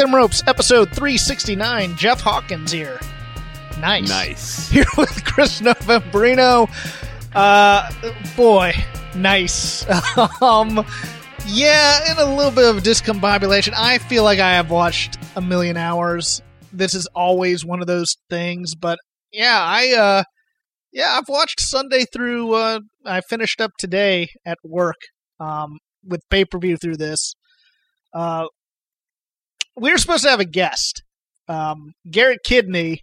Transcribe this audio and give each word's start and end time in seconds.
Them 0.00 0.14
Ropes, 0.14 0.42
episode 0.46 0.86
369. 0.92 1.94
Jeff 1.94 2.22
Hawkins 2.22 2.72
here. 2.72 2.98
Nice. 3.80 4.08
Nice. 4.08 4.68
Here 4.70 4.86
with 4.96 5.26
Chris 5.26 5.60
Novembrino. 5.60 6.70
Uh, 7.34 7.90
boy, 8.34 8.72
nice. 9.14 9.84
um, 10.40 10.86
yeah, 11.46 12.10
in 12.10 12.16
a 12.16 12.34
little 12.34 12.50
bit 12.50 12.74
of 12.74 12.82
discombobulation. 12.82 13.74
I 13.76 13.98
feel 13.98 14.24
like 14.24 14.38
I 14.38 14.52
have 14.52 14.70
watched 14.70 15.18
a 15.36 15.42
million 15.42 15.76
hours. 15.76 16.40
This 16.72 16.94
is 16.94 17.06
always 17.14 17.66
one 17.66 17.82
of 17.82 17.86
those 17.86 18.16
things, 18.30 18.74
but 18.74 18.98
yeah, 19.32 19.60
I, 19.62 19.92
uh, 19.92 20.22
yeah, 20.94 21.18
I've 21.18 21.28
watched 21.28 21.60
Sunday 21.60 22.06
through, 22.10 22.54
uh, 22.54 22.80
I 23.04 23.20
finished 23.20 23.60
up 23.60 23.72
today 23.78 24.28
at 24.46 24.56
work, 24.64 24.96
um, 25.40 25.76
with 26.02 26.22
pay 26.30 26.46
per 26.46 26.58
view 26.58 26.78
through 26.78 26.96
this. 26.96 27.34
Uh, 28.14 28.46
we 29.80 29.90
were 29.92 29.98
supposed 29.98 30.22
to 30.24 30.30
have 30.30 30.40
a 30.40 30.44
guest, 30.44 31.02
um, 31.48 31.92
Garrett 32.10 32.40
Kidney 32.44 33.02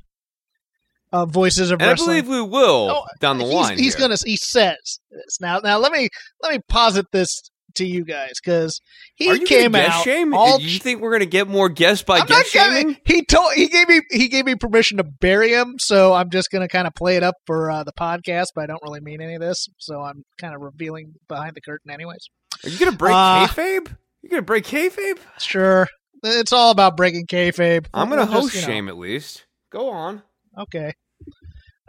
of 1.12 1.32
Voices 1.32 1.72
of 1.72 1.82
And 1.82 1.90
I 1.92 1.94
believe 1.96 2.28
we 2.28 2.42
will 2.42 2.92
Oh, 2.92 3.06
down 3.20 3.38
the 3.38 3.46
he's, 3.46 3.54
line. 3.54 3.78
He's 3.78 3.96
here. 3.96 4.08
gonna. 4.08 4.18
He 4.26 4.38
says 4.38 5.00
this 5.10 5.40
now. 5.40 5.60
Now 5.60 5.78
let 5.80 5.92
me 5.92 6.10
let 6.42 6.52
me 6.54 6.60
posit 6.70 7.06
this 7.12 7.30
to 7.76 7.86
you 7.86 8.04
guys 8.04 8.32
because 8.44 8.82
he 9.16 9.40
came 9.46 9.76
out. 9.76 10.04
shame? 10.04 10.34
all- 10.34 10.60
you 10.60 10.80
think 10.80 11.00
we're 11.00 11.12
gonna 11.12 11.26
get 11.26 11.48
more 11.48 11.70
guests 11.70 12.04
by 12.04 12.20
I'm 12.20 12.26
guest 12.26 12.50
shaming? 12.50 12.98
He 13.06 13.24
told 13.24 13.54
he 13.54 13.68
gave 13.70 13.88
me 13.88 14.02
he 14.10 14.28
gave 14.28 14.46
me 14.46 14.56
permission 14.56 14.98
to 14.98 15.04
bury 15.04 15.52
him, 15.54 15.76
so 15.80 16.14
I'm 16.14 16.30
just 16.30 16.50
gonna 16.52 16.68
kind 16.68 16.88
of 16.88 16.94
play 16.96 17.16
it 17.18 17.24
up 17.24 17.36
for 17.46 17.72
uh, 17.72 17.84
the 17.84 17.94
podcast, 17.94 18.48
but 18.56 18.64
I 18.64 18.68
don't 18.68 18.82
really 18.84 19.00
mean 19.02 19.22
any 19.22 19.36
of 19.36 19.42
this, 19.42 19.68
so 19.78 20.02
I'm 20.02 20.24
kind 20.40 20.54
of 20.56 20.62
revealing 20.62 21.14
behind 21.30 21.56
the 21.56 21.62
curtain, 21.62 21.90
anyways. 21.92 22.28
Are 22.66 22.70
you 22.70 22.78
gonna 22.80 22.92
break 22.98 23.14
Uh, 23.16 23.48
kayfabe? 23.48 23.96
You 24.24 24.30
gonna 24.30 24.42
break 24.42 24.66
kayfabe? 24.66 25.20
Sure, 25.40 25.88
it's 26.24 26.54
all 26.54 26.72
about 26.72 26.98
breaking 26.98 27.28
kayfabe. 27.28 27.88
I'm 27.94 28.10
gonna 28.10 28.26
We'll 28.26 28.42
just, 28.42 28.44
host 28.44 28.56
you 28.56 28.62
know, 28.62 28.68
shame 28.68 28.90
at 28.90 28.98
least. 28.98 29.46
Go 29.72 29.90
on. 29.90 30.22
Okay. 30.58 30.94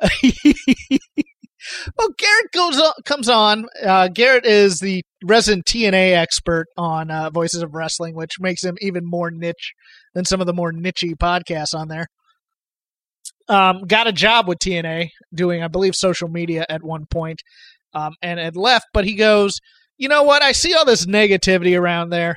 well, 1.96 2.08
Garrett 2.16 2.52
goes 2.52 2.80
on, 2.80 2.92
comes 3.04 3.28
on. 3.28 3.66
Uh, 3.84 4.08
Garrett 4.08 4.46
is 4.46 4.78
the 4.80 5.02
resident 5.24 5.64
TNA 5.66 6.14
expert 6.16 6.66
on 6.76 7.10
uh, 7.10 7.30
Voices 7.30 7.62
of 7.62 7.74
Wrestling, 7.74 8.14
which 8.14 8.40
makes 8.40 8.62
him 8.62 8.76
even 8.80 9.04
more 9.04 9.30
niche 9.30 9.72
than 10.14 10.24
some 10.24 10.40
of 10.40 10.46
the 10.46 10.52
more 10.52 10.72
nichey 10.72 11.14
podcasts 11.14 11.74
on 11.74 11.88
there. 11.88 12.06
Um, 13.48 13.84
got 13.86 14.06
a 14.06 14.12
job 14.12 14.46
with 14.46 14.58
TNA 14.58 15.08
doing, 15.34 15.62
I 15.62 15.68
believe, 15.68 15.94
social 15.94 16.28
media 16.28 16.66
at 16.68 16.82
one 16.82 17.06
point, 17.06 17.40
um, 17.94 18.12
and 18.22 18.38
had 18.38 18.56
left. 18.56 18.86
But 18.92 19.06
he 19.06 19.14
goes, 19.14 19.54
you 19.96 20.08
know 20.08 20.22
what? 20.22 20.42
I 20.42 20.52
see 20.52 20.74
all 20.74 20.84
this 20.84 21.06
negativity 21.06 21.78
around 21.78 22.10
there, 22.10 22.36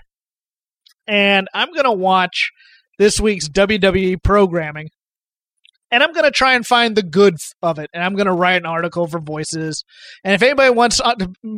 and 1.07 1.47
I'm 1.53 1.73
gonna 1.73 1.93
watch 1.93 2.51
this 2.97 3.19
week's 3.19 3.49
WWE 3.49 4.21
programming 4.23 4.89
and 5.93 6.01
I'm 6.01 6.13
going 6.13 6.23
to 6.23 6.31
try 6.31 6.53
and 6.53 6.65
find 6.65 6.95
the 6.95 7.03
good 7.03 7.35
of 7.61 7.77
it, 7.77 7.89
and 7.93 8.01
I'm 8.01 8.15
going 8.15 8.27
to 8.27 8.31
write 8.31 8.55
an 8.61 8.65
article 8.65 9.07
for 9.07 9.19
Voices. 9.19 9.83
And 10.23 10.33
if 10.33 10.41
anybody 10.41 10.69
wants 10.69 11.01
uh, 11.01 11.15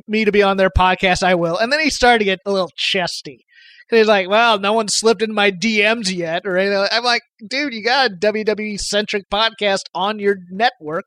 me 0.07 0.25
to 0.25 0.31
be 0.31 0.41
on 0.41 0.57
their 0.57 0.71
podcast, 0.71 1.21
I 1.21 1.35
will. 1.35 1.55
And 1.55 1.71
then 1.71 1.79
he 1.79 1.91
started 1.91 2.17
to 2.19 2.25
get 2.25 2.39
a 2.43 2.51
little 2.51 2.71
chesty. 2.75 3.45
'Cause 3.89 3.99
He's 3.99 4.07
like, 4.07 4.27
well, 4.29 4.57
no 4.59 4.73
one 4.73 4.87
slipped 4.87 5.21
in 5.21 5.35
my 5.35 5.51
DMs 5.51 6.11
yet, 6.11 6.47
or 6.47 6.57
anything. 6.57 6.87
I'm 6.91 7.03
like, 7.03 7.21
dude, 7.47 7.75
you 7.75 7.83
got 7.83 8.09
a 8.11 8.15
WWE 8.15 8.79
centric 8.79 9.25
podcast 9.31 9.81
on 9.93 10.17
your 10.17 10.37
network. 10.49 11.05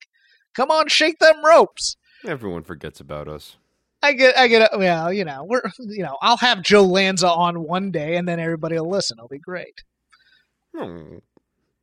Come 0.54 0.70
on, 0.70 0.86
shake 0.86 1.18
them 1.18 1.44
ropes. 1.44 1.96
Everyone 2.24 2.62
forgets 2.62 3.00
about 3.00 3.26
us. 3.26 3.56
I 4.02 4.12
get, 4.12 4.38
I 4.38 4.48
get, 4.48 4.70
well, 4.76 5.12
you 5.12 5.24
know, 5.24 5.44
we're, 5.44 5.62
you 5.78 6.02
know, 6.02 6.16
I'll 6.22 6.36
have 6.38 6.62
Joe 6.62 6.84
Lanza 6.84 7.28
on 7.28 7.62
one 7.62 7.90
day, 7.90 8.16
and 8.16 8.28
then 8.28 8.40
everybody 8.40 8.78
will 8.78 8.90
listen. 8.90 9.16
It'll 9.18 9.28
be 9.28 9.38
great. 9.38 9.82
Hmm. 10.76 11.18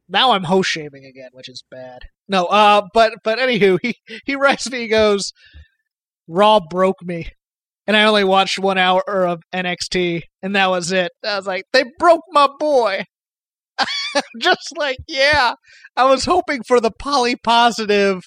now 0.08 0.32
I'm 0.32 0.44
host 0.44 0.70
shaming 0.70 1.06
again, 1.06 1.30
which 1.32 1.50
is 1.50 1.64
bad. 1.72 2.04
No, 2.28 2.46
uh, 2.46 2.84
but 2.94 3.14
but 3.24 3.40
anywho, 3.40 3.80
he 3.82 3.96
he 4.26 4.36
writes 4.36 4.70
me. 4.70 4.82
He 4.82 4.88
goes, 4.88 5.34
"Raw 6.28 6.60
broke 6.60 7.02
me, 7.02 7.30
and 7.88 7.98
I 7.98 8.04
only 8.04 8.24
watched 8.24 8.60
one 8.60 8.78
hour 8.78 9.04
of 9.08 9.42
NXT, 9.54 10.22
and 10.44 10.56
that 10.56 10.70
was 10.70 10.92
it." 10.92 11.12
I 11.26 11.38
was 11.38 11.48
like, 11.48 11.66
"They 11.74 11.86
broke 11.98 12.22
my 12.30 12.48
boy." 12.60 13.06
Just 14.40 14.78
like, 14.78 14.98
yeah, 15.08 15.54
I 15.96 16.06
was 16.06 16.26
hoping 16.26 16.62
for 16.64 16.80
the 16.80 16.92
poly 16.92 17.36
positive 17.36 18.22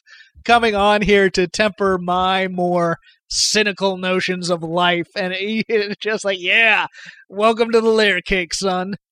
coming 0.44 0.74
on 0.74 1.02
here 1.02 1.30
to 1.30 1.46
temper 1.46 1.98
my 1.98 2.48
more 2.48 2.98
cynical 3.28 3.96
notions 3.96 4.50
of 4.50 4.62
life, 4.62 5.08
and 5.16 5.34
it's 5.36 5.96
just 6.00 6.24
like, 6.24 6.40
yeah, 6.40 6.86
welcome 7.28 7.70
to 7.72 7.80
the 7.80 7.90
layer 7.90 8.20
cake, 8.20 8.54
son. 8.54 8.94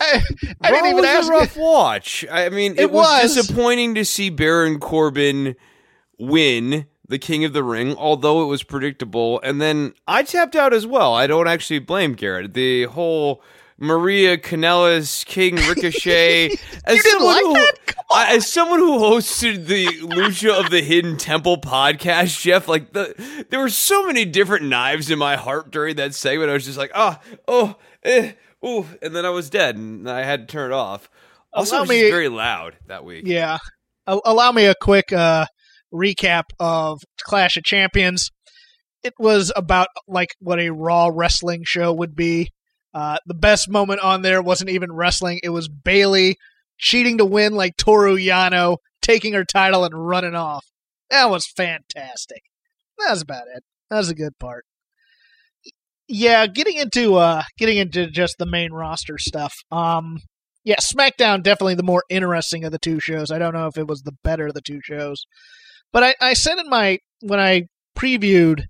I, 0.00 0.22
I 0.60 0.70
didn't 0.70 0.86
even 0.86 0.96
was 0.96 1.04
ask. 1.06 1.28
a 1.28 1.32
rough 1.32 1.56
watch. 1.56 2.24
I 2.30 2.48
mean, 2.50 2.72
it, 2.72 2.80
It 2.82 2.90
was, 2.92 3.22
was. 3.22 3.34
disappointing 3.34 3.94
to 3.96 4.04
see 4.04 4.30
Baron 4.30 4.78
Corbin 4.78 5.56
win 6.18 6.86
the 7.08 7.18
King 7.18 7.44
of 7.44 7.52
the 7.52 7.64
Ring, 7.64 7.96
although 7.96 8.42
it 8.42 8.46
was 8.46 8.62
predictable. 8.62 9.40
And 9.42 9.60
then 9.60 9.94
I 10.06 10.22
tapped 10.22 10.54
out 10.54 10.72
as 10.72 10.86
well. 10.86 11.14
I 11.14 11.26
don't 11.26 11.48
actually 11.48 11.80
blame 11.80 12.12
Garrett. 12.14 12.54
The 12.54 12.84
whole 12.84 13.42
Maria 13.78 14.36
Kanellis 14.36 15.24
King 15.24 15.54
Ricochet. 15.68 16.50
as 16.84 17.02
someone 17.10 17.52
like 17.52 17.96
who, 18.10 18.16
as 18.16 18.46
someone 18.50 18.80
who 18.80 18.98
hosted 18.98 19.66
the 19.66 19.86
Lucha 19.86 20.50
of 20.64 20.70
the 20.70 20.82
Hidden 20.82 21.16
Temple 21.16 21.58
podcast, 21.58 22.40
Jeff, 22.40 22.66
like 22.68 22.92
the 22.92 23.44
there 23.50 23.60
were 23.60 23.68
so 23.68 24.06
many 24.06 24.24
different 24.24 24.66
knives 24.66 25.10
in 25.10 25.18
my 25.18 25.36
heart 25.36 25.70
during 25.70 25.96
that 25.96 26.14
segment. 26.14 26.50
I 26.50 26.54
was 26.54 26.64
just 26.64 26.78
like, 26.78 26.90
oh, 26.94 27.16
oh, 27.46 27.76
eh, 28.02 28.32
ooh, 28.66 28.86
and 29.00 29.14
then 29.14 29.24
I 29.24 29.30
was 29.30 29.48
dead, 29.50 29.76
and 29.76 30.10
I 30.10 30.24
had 30.24 30.48
to 30.48 30.52
turn 30.52 30.72
it 30.72 30.74
off. 30.74 31.08
Also, 31.52 31.76
Allow 31.76 31.82
it 31.84 31.88
was 31.88 31.90
me- 31.90 32.10
very 32.10 32.28
loud 32.28 32.76
that 32.88 33.04
week. 33.04 33.24
Yeah. 33.26 33.58
Allow 34.06 34.52
me 34.52 34.64
a 34.64 34.74
quick 34.80 35.12
uh, 35.12 35.46
recap 35.94 36.44
of 36.58 37.00
Clash 37.22 37.56
of 37.56 37.64
Champions. 37.64 38.30
It 39.04 39.12
was 39.18 39.52
about 39.54 39.88
like 40.08 40.30
what 40.40 40.58
a 40.58 40.70
Raw 40.70 41.10
wrestling 41.12 41.62
show 41.64 41.92
would 41.92 42.16
be. 42.16 42.50
Uh, 42.94 43.18
the 43.26 43.34
best 43.34 43.68
moment 43.68 44.00
on 44.00 44.22
there 44.22 44.42
wasn't 44.42 44.70
even 44.70 44.92
wrestling; 44.92 45.40
it 45.42 45.50
was 45.50 45.68
Bayley 45.68 46.36
cheating 46.78 47.18
to 47.18 47.24
win 47.24 47.54
like 47.54 47.76
Toru 47.76 48.16
Yano, 48.16 48.78
taking 49.02 49.34
her 49.34 49.44
title 49.44 49.84
and 49.84 50.08
running 50.08 50.34
off. 50.34 50.66
That 51.10 51.30
was 51.30 51.46
fantastic. 51.46 52.42
That 52.98 53.10
was 53.10 53.22
about 53.22 53.44
it. 53.54 53.62
That 53.90 53.98
was 53.98 54.10
a 54.10 54.14
good 54.14 54.38
part. 54.38 54.64
Yeah, 56.08 56.46
getting 56.46 56.76
into 56.76 57.16
uh, 57.16 57.42
getting 57.58 57.76
into 57.76 58.10
just 58.10 58.36
the 58.38 58.46
main 58.46 58.72
roster 58.72 59.18
stuff. 59.18 59.54
Um, 59.70 60.20
yeah, 60.64 60.76
SmackDown 60.76 61.42
definitely 61.42 61.74
the 61.74 61.82
more 61.82 62.04
interesting 62.08 62.64
of 62.64 62.72
the 62.72 62.78
two 62.78 63.00
shows. 63.00 63.30
I 63.30 63.38
don't 63.38 63.54
know 63.54 63.66
if 63.66 63.76
it 63.76 63.86
was 63.86 64.02
the 64.02 64.16
better 64.24 64.48
of 64.48 64.54
the 64.54 64.62
two 64.62 64.80
shows, 64.82 65.26
but 65.92 66.02
I, 66.02 66.14
I 66.20 66.32
said 66.34 66.58
in 66.58 66.68
my 66.68 66.98
when 67.20 67.40
I 67.40 67.68
previewed 67.96 68.64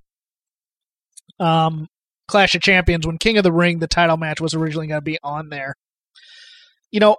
um, 1.39 1.89
Clash 2.29 2.55
of 2.55 2.63
Champions 2.63 3.07
when 3.07 3.19
King 3.19 3.39
of 3.39 3.45
the 3.45 3.53
Ring, 3.53 3.79
the 3.79 3.89
title 3.89 4.17
match 4.17 4.41
was 4.41 4.55
originally 4.55 4.87
going 4.87 5.01
to 5.01 5.05
be 5.05 5.19
on 5.23 5.49
there. 5.49 5.75
You 6.91 7.01
know, 7.01 7.17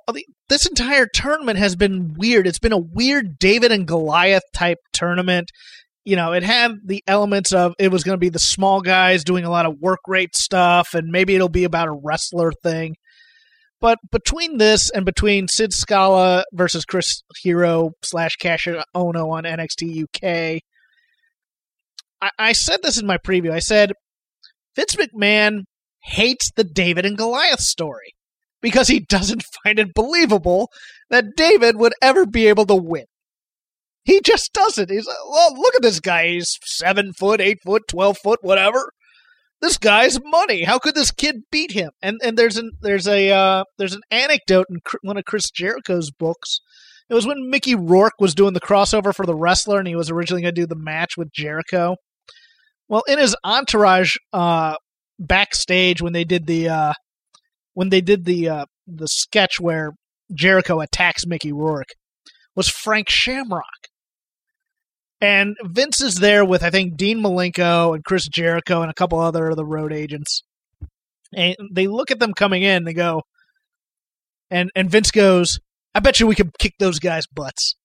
this 0.47 0.65
entire 0.65 1.07
tournament 1.13 1.59
has 1.59 1.75
been 1.75 2.15
weird. 2.17 2.47
It's 2.47 2.59
been 2.59 2.73
a 2.73 2.77
weird 2.77 3.37
David 3.37 3.71
and 3.71 3.87
Goliath 3.87 4.43
type 4.53 4.79
tournament. 4.93 5.51
You 6.05 6.15
know, 6.15 6.33
it 6.33 6.43
had 6.43 6.71
the 6.85 7.03
elements 7.05 7.51
of 7.53 7.73
it 7.77 7.91
was 7.91 8.03
going 8.03 8.15
to 8.15 8.19
be 8.19 8.29
the 8.29 8.39
small 8.39 8.81
guys 8.81 9.23
doing 9.23 9.45
a 9.45 9.51
lot 9.51 9.67
of 9.67 9.79
work 9.79 9.99
rate 10.07 10.35
stuff, 10.35 10.93
and 10.93 11.09
maybe 11.09 11.35
it'll 11.35 11.49
be 11.49 11.65
about 11.65 11.87
a 11.87 11.99
wrestler 12.03 12.51
thing. 12.63 12.95
But 13.81 13.99
between 14.11 14.57
this 14.57 14.89
and 14.89 15.05
between 15.05 15.47
Sid 15.47 15.71
Scala 15.71 16.43
versus 16.51 16.83
Chris 16.83 17.23
Hero 17.41 17.91
slash 18.01 18.37
Kassius 18.41 18.83
Ohno 18.95 19.31
on 19.31 19.43
NXT 19.43 20.03
UK, 20.03 20.61
I, 22.21 22.29
I 22.37 22.51
said 22.53 22.81
this 22.81 22.99
in 22.99 23.05
my 23.05 23.17
preview. 23.17 23.51
I 23.51 23.59
said 23.59 23.93
Vince 24.75 24.95
McMahon 24.95 25.61
hates 26.03 26.51
the 26.55 26.63
David 26.63 27.05
and 27.05 27.17
Goliath 27.17 27.59
story 27.61 28.13
because 28.61 28.87
he 28.87 28.99
doesn't 28.99 29.43
find 29.63 29.79
it 29.79 29.93
believable 29.93 30.69
that 31.09 31.35
David 31.35 31.77
would 31.77 31.93
ever 32.01 32.25
be 32.25 32.47
able 32.47 32.65
to 32.67 32.75
win. 32.75 33.05
He 34.03 34.21
just 34.21 34.53
doesn't. 34.53 34.89
He's 34.89 35.05
like, 35.05 35.17
well, 35.29 35.53
look 35.59 35.75
at 35.75 35.81
this 35.81 35.99
guy. 35.99 36.29
He's 36.29 36.57
seven 36.63 37.13
foot, 37.13 37.41
eight 37.41 37.59
foot, 37.63 37.83
twelve 37.87 38.17
foot, 38.17 38.39
whatever. 38.41 38.91
this 39.61 39.77
guy's 39.77 40.19
money. 40.23 40.63
How 40.63 40.79
could 40.79 40.95
this 40.95 41.11
kid 41.11 41.41
beat 41.51 41.71
him? 41.71 41.91
And 42.01 42.19
and 42.23 42.37
there's 42.37 42.57
an 42.57 42.71
there's 42.81 43.07
a 43.07 43.29
uh, 43.31 43.63
there's 43.77 43.93
an 43.93 44.01
anecdote 44.09 44.67
in 44.69 44.77
one 45.03 45.17
of 45.17 45.25
Chris 45.25 45.51
Jericho's 45.51 46.11
books. 46.11 46.59
It 47.09 47.13
was 47.13 47.27
when 47.27 47.49
Mickey 47.49 47.75
Rourke 47.75 48.19
was 48.19 48.35
doing 48.35 48.53
the 48.53 48.61
crossover 48.61 49.13
for 49.13 49.25
the 49.25 49.35
wrestler, 49.35 49.79
and 49.79 49.87
he 49.87 49.95
was 49.95 50.09
originally 50.09 50.43
going 50.43 50.55
to 50.55 50.61
do 50.61 50.67
the 50.67 50.75
match 50.75 51.17
with 51.17 51.31
Jericho. 51.33 51.95
Well, 52.89 53.03
in 53.07 53.19
his 53.19 53.35
entourage, 53.43 54.15
uh, 54.33 54.75
backstage 55.19 56.01
when 56.01 56.13
they 56.13 56.23
did 56.23 56.47
the 56.47 56.69
uh, 56.69 56.93
when 57.73 57.89
they 57.89 58.01
did 58.01 58.25
the 58.25 58.49
uh, 58.49 58.65
the 58.87 59.07
sketch 59.07 59.59
where 59.59 59.93
Jericho 60.33 60.81
attacks 60.81 61.25
Mickey 61.25 61.53
Rourke, 61.53 61.93
was 62.55 62.67
Frank 62.67 63.09
Shamrock. 63.09 63.63
And 65.21 65.57
Vince 65.63 66.01
is 66.01 66.15
there 66.15 66.43
with 66.43 66.63
I 66.63 66.69
think 66.69 66.97
Dean 66.97 67.21
Malenko 67.21 67.93
and 67.93 68.03
Chris 68.03 68.27
Jericho 68.27 68.81
and 68.81 68.89
a 68.89 68.95
couple 68.95 69.19
other 69.19 69.49
of 69.49 69.55
the 69.55 69.65
road 69.65 69.93
agents. 69.93 70.43
And 71.33 71.55
they 71.71 71.87
look 71.87 72.09
at 72.09 72.19
them 72.19 72.33
coming 72.33 72.63
in, 72.63 72.85
they 72.85 72.93
go 72.93 73.21
and 74.49 74.71
and 74.75 74.89
Vince 74.89 75.11
goes, 75.11 75.59
I 75.93 75.99
bet 75.99 76.19
you 76.19 76.27
we 76.27 76.35
could 76.35 76.57
kick 76.57 76.73
those 76.79 76.99
guys' 76.99 77.27
butts. 77.27 77.75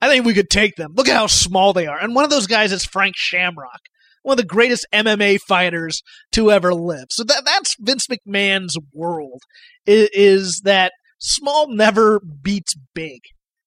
I 0.00 0.08
think 0.08 0.24
we 0.24 0.34
could 0.34 0.50
take 0.50 0.76
them. 0.76 0.92
Look 0.94 1.08
at 1.08 1.16
how 1.16 1.26
small 1.26 1.72
they 1.72 1.86
are. 1.86 1.98
And 1.98 2.14
one 2.14 2.24
of 2.24 2.30
those 2.30 2.46
guys 2.46 2.72
is 2.72 2.84
Frank 2.84 3.16
Shamrock, 3.16 3.80
one 4.28 4.34
of 4.34 4.42
the 4.42 4.46
greatest 4.46 4.86
MMA 4.92 5.40
fighters 5.40 6.02
to 6.32 6.52
ever 6.52 6.74
live. 6.74 7.06
So 7.10 7.24
that 7.24 7.44
that's 7.46 7.74
Vince 7.80 8.06
McMahon's 8.06 8.76
world. 8.92 9.42
Is, 9.86 10.10
is 10.12 10.60
that 10.64 10.92
small 11.18 11.74
never 11.74 12.20
beats 12.20 12.74
big 12.94 13.20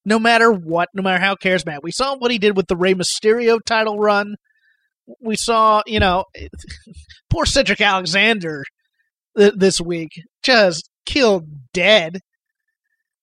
no 0.06 0.20
matter 0.20 0.52
what, 0.52 0.90
no 0.94 1.02
matter 1.02 1.20
how 1.24 1.36
charismatic. 1.36 1.80
We 1.84 1.92
saw 1.92 2.16
what 2.16 2.32
he 2.32 2.38
did 2.38 2.56
with 2.56 2.68
the 2.68 2.78
Rey 2.78 2.94
Mysterio 2.94 3.60
title 3.66 3.98
run. 3.98 4.36
We 5.20 5.36
saw, 5.36 5.82
you 5.88 6.00
know, 6.00 6.26
poor 7.30 7.46
Cedric 7.46 7.82
Alexander 7.82 8.64
th- 9.36 9.54
this 9.58 9.82
week 9.82 10.12
just 10.44 10.90
killed 11.06 11.48
dead. 11.74 12.20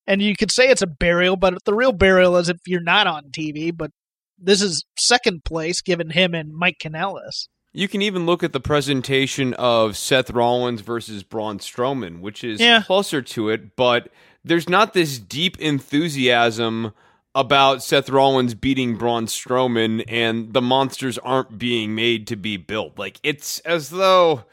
And 0.07 0.23
you 0.23 0.35
could 0.37 0.51
say 0.51 0.71
it's 0.71 0.83
a 0.83 0.87
burial, 0.87 1.37
but 1.37 1.55
the 1.65 1.75
real 1.75 1.93
burial 1.93 2.37
is 2.37 2.49
if 2.49 2.57
you're 2.67 2.81
not 2.81 3.07
on 3.07 3.31
TV. 3.31 3.77
But 3.77 3.91
this 4.39 4.63
is 4.63 4.85
second 4.99 5.45
place 5.45 5.81
given 5.83 6.11
him 6.11 6.35
and 6.35 6.53
Mike 6.55 6.79
Kanellis. 6.83 7.49
You 7.73 7.87
can 7.89 8.01
even 8.03 8.25
look 8.27 8.43
at 8.43 8.53
the 8.53 8.61
presentation 8.61 9.55
of 9.55 9.97
Seth 9.97 10.31
Rollins 10.31 10.81
versus 10.81 11.23
Braun 11.23 11.59
Strowman, 11.59 12.21
which 12.21 12.43
is 12.43 12.61
Yeah. 12.61 12.83
closer 12.83 13.21
to 13.23 13.51
it, 13.51 13.77
but 13.77 14.09
there's 14.45 14.69
not 14.69 14.95
this 14.95 15.19
deep 15.19 15.59
enthusiasm 15.61 16.93
about 17.35 17.83
Seth 17.83 18.09
Rollins 18.09 18.55
beating 18.55 18.97
Braun 18.97 19.27
Strowman 19.27 20.03
and 20.09 20.53
the 20.55 20.63
monsters 20.63 21.19
aren't 21.19 21.59
being 21.59 21.95
made 21.95 22.27
to 22.29 22.37
be 22.37 22.57
built. 22.57 22.99
Like 22.99 23.21
it's 23.23 23.61
as 23.61 23.91
though 23.91 24.45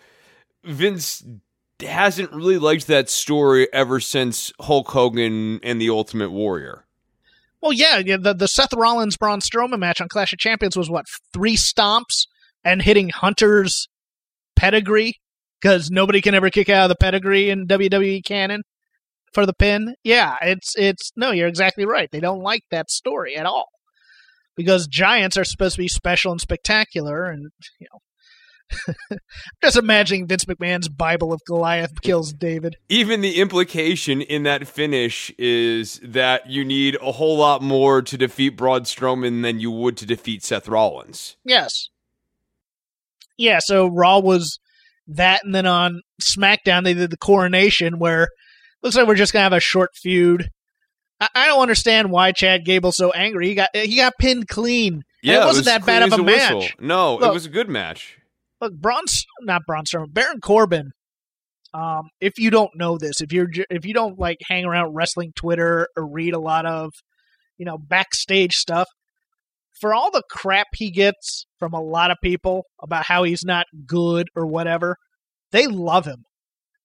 Vince 0.64 1.24
hasn't 1.80 2.32
really 2.32 2.58
liked 2.58 2.88
that 2.88 3.10
story 3.10 3.68
ever 3.74 4.00
since 4.00 4.52
Hulk 4.60 4.90
Hogan 4.90 5.60
and 5.64 5.82
the 5.82 5.90
Ultimate 5.90 6.32
Warrior. 6.32 6.85
Well, 7.66 7.74
yeah, 7.74 7.98
yeah 7.98 8.18
the, 8.18 8.36
the 8.36 8.48
Seth 8.48 8.74
Rollins 8.74 9.18
Braun 9.18 9.40
Strowman 9.40 9.80
match 9.80 10.00
on 10.00 10.08
Clash 10.08 10.32
of 10.32 10.38
Champions 10.38 10.78
was 10.78 10.88
what 10.88 11.08
three 11.34 11.58
stomps 11.58 12.28
and 12.64 12.80
hitting 12.80 13.10
Hunter's 13.10 13.88
pedigree 14.56 15.16
because 15.60 15.90
nobody 15.90 16.22
can 16.22 16.36
ever 16.36 16.52
kick 16.52 16.70
out 16.70 16.84
of 16.84 16.90
the 16.90 16.96
pedigree 16.96 17.50
in 17.50 17.66
WWE 17.66 18.24
canon 18.24 18.62
for 19.34 19.48
the 19.48 19.54
pin. 19.54 19.96
Yeah, 20.04 20.36
it's 20.44 20.76
it's 20.78 21.12
no, 21.16 21.32
you're 21.32 21.48
exactly 21.48 21.88
right. 21.88 22.08
They 22.12 22.20
don't 22.20 22.44
like 22.44 22.62
that 22.70 22.92
story 22.92 23.36
at 23.36 23.48
all 23.48 23.70
because 24.56 24.86
giants 24.86 25.36
are 25.36 25.44
supposed 25.44 25.74
to 25.74 25.82
be 25.82 25.88
special 25.88 26.32
and 26.32 26.40
spectacular, 26.40 27.26
and 27.26 27.50
you 27.80 27.88
know. 27.92 28.00
Just 29.64 29.78
imagining 29.78 30.28
Vince 30.28 30.46
McMahon's 30.46 30.90
Bible 30.90 31.32
of 31.32 31.42
Goliath 31.48 32.02
kills 32.02 32.34
David. 32.34 32.76
even 32.90 33.22
the 33.22 33.40
implication 33.40 34.22
in 34.22 34.44
that 34.44 34.68
finish 34.68 35.32
is 35.38 36.00
that 36.04 36.50
you 36.50 36.66
need 36.66 36.98
a 37.02 37.12
whole 37.14 37.38
lot 37.38 37.62
more 37.62 38.02
to 38.02 38.18
defeat 38.18 38.58
Braun 38.58 38.82
Strowman 38.82 39.44
than 39.44 39.60
you 39.60 39.72
would 39.72 39.98
to 39.98 40.06
defeat 40.06 40.44
Seth 40.44 40.68
Rollins. 40.68 41.38
Yes. 41.46 41.90
Yeah, 43.38 43.60
so 43.62 43.88
Raw 43.88 44.20
was 44.20 44.60
that, 45.08 45.42
and 45.44 45.54
then 45.54 45.66
on 45.66 46.02
SmackDown 46.22 46.84
they 46.84 46.94
did 46.94 47.12
the 47.12 47.18
coronation, 47.18 48.00
where 48.00 48.28
looks 48.82 48.96
like 48.96 49.08
we're 49.08 49.16
just 49.16 49.34
gonna 49.34 49.44
have 49.44 49.54
a 49.54 49.60
short 49.60 49.92
feud. 49.96 50.50
I, 51.20 51.28
I 51.36 51.48
don't 51.48 51.62
understand 51.62 52.12
why 52.12 52.32
Chad 52.32 52.66
Gable's 52.66 52.98
so 52.98 53.12
angry. 53.12 53.48
He 53.50 53.56
got 53.56 53.76
he 53.76 53.98
got 53.98 54.14
pinned 54.20 54.48
clean. 54.48 55.04
And 55.24 55.34
it 55.34 55.46
wasn't 55.46 55.66
that 55.66 55.86
bad 55.86 56.04
of 56.04 56.12
a, 56.12 56.16
as 56.16 56.22
match. 56.22 56.54
whistle. 56.54 56.70
No, 56.80 57.16
Look. 57.16 57.30
it 57.30 57.34
was 57.34 57.46
a 57.46 57.50
good 57.50 57.68
match. 57.68 58.20
Look, 58.62 58.74
Braun, 58.74 59.04
not 59.42 59.62
Strowman, 59.68 60.14
Baron 60.14 60.40
Corbin. 60.42 60.92
Um, 61.74 62.10
if 62.22 62.40
you 62.40 62.50
don't 62.50 62.72
know 62.76 62.98
this, 62.98 63.20
if 63.20 63.34
you're 63.34 63.50
if 63.70 63.86
you 63.86 63.94
don't 63.94 64.18
like 64.18 64.38
hang 64.48 64.64
around 64.64 64.94
wrestling 64.94 65.34
Twitter 65.36 65.90
or 65.98 66.08
read 66.08 66.34
a 66.34 66.40
lot 66.40 66.66
of, 66.66 66.94
you 67.58 67.66
know, 67.66 67.78
backstage 67.78 68.56
stuff, 68.56 68.88
for 69.80 69.94
all 69.94 70.10
the 70.10 70.24
crap 70.30 70.68
he 70.76 70.90
gets 70.90 71.46
from 71.60 71.74
a 71.74 71.82
lot 71.82 72.12
of 72.12 72.18
people 72.24 72.64
about 72.82 73.06
how 73.06 73.24
he's 73.24 73.44
not 73.44 73.66
good 73.86 74.28
or 74.36 74.48
whatever, 74.48 74.96
they 75.52 75.68
love 75.68 76.06
him 76.06 76.24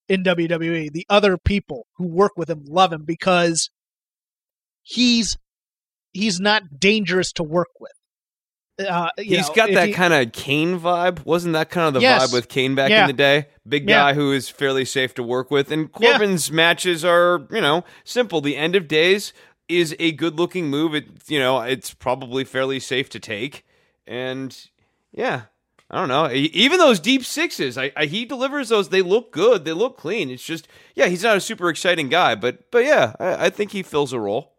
in 0.09 0.23
WWE. 0.23 0.91
The 0.91 1.05
other 1.09 1.37
people 1.37 1.87
who 1.97 2.07
work 2.07 2.33
with 2.35 2.49
him 2.49 2.63
love 2.67 2.91
him 2.91 3.03
because 3.05 3.69
he's 4.81 5.37
he's 6.11 6.39
not 6.39 6.63
dangerous 6.79 7.31
to 7.33 7.43
work 7.43 7.69
with. 7.79 7.91
Uh, 8.79 9.09
you 9.17 9.37
He's 9.37 9.47
know, 9.49 9.53
got 9.53 9.71
that 9.73 9.87
he- 9.89 9.93
kind 9.93 10.13
of 10.13 10.31
Kane 10.31 10.79
vibe. 10.79 11.23
Wasn't 11.25 11.53
that 11.53 11.69
kind 11.69 11.87
of 11.87 11.93
the 11.95 12.01
Yes. 12.01 12.29
vibe 12.29 12.33
with 12.33 12.49
Kane 12.49 12.73
back 12.73 12.89
Yeah. 12.89 13.01
in 13.01 13.07
the 13.07 13.13
day? 13.13 13.47
Big 13.67 13.87
Yeah. 13.87 13.95
guy 13.97 14.13
who 14.13 14.31
is 14.31 14.49
fairly 14.49 14.85
safe 14.85 15.13
to 15.15 15.23
work 15.23 15.51
with. 15.51 15.71
And 15.71 15.89
Yeah. 15.99 16.11
Corbin's 16.11 16.51
matches 16.51 17.05
are, 17.05 17.47
you 17.51 17.61
know, 17.61 17.83
simple. 18.03 18.41
The 18.41 18.55
end 18.57 18.75
of 18.75 18.87
days 18.87 19.33
is 19.69 19.95
a 19.99 20.11
good 20.13 20.37
looking 20.39 20.67
move. 20.69 20.95
It, 20.95 21.05
you 21.27 21.37
know, 21.39 21.61
it's 21.61 21.93
probably 21.93 22.43
fairly 22.43 22.79
safe 22.79 23.07
to 23.09 23.19
take. 23.19 23.65
And 24.07 24.57
yeah, 25.13 25.43
I 25.91 25.97
don't 25.99 26.07
know. 26.07 26.29
Even 26.31 26.79
those 26.79 26.99
deep 26.99 27.23
sixes, 27.23 27.77
I, 27.77 27.91
I 27.95 28.05
he 28.05 28.25
delivers 28.25 28.69
those. 28.69 28.89
They 28.89 29.01
look 29.01 29.31
good. 29.31 29.63
They 29.65 29.73
look 29.73 29.97
clean. 29.97 30.29
It's 30.29 30.43
just, 30.43 30.67
yeah, 30.95 31.05
he's 31.07 31.23
not 31.23 31.37
a 31.37 31.41
super 31.41 31.69
exciting 31.69 32.09
guy, 32.09 32.33
but 32.35 32.71
but 32.71 32.83
yeah, 32.85 33.13
I, 33.19 33.45
I 33.45 33.49
think 33.49 33.71
he 33.73 33.83
fills 33.83 34.11
a 34.11 34.19
role. 34.19 34.50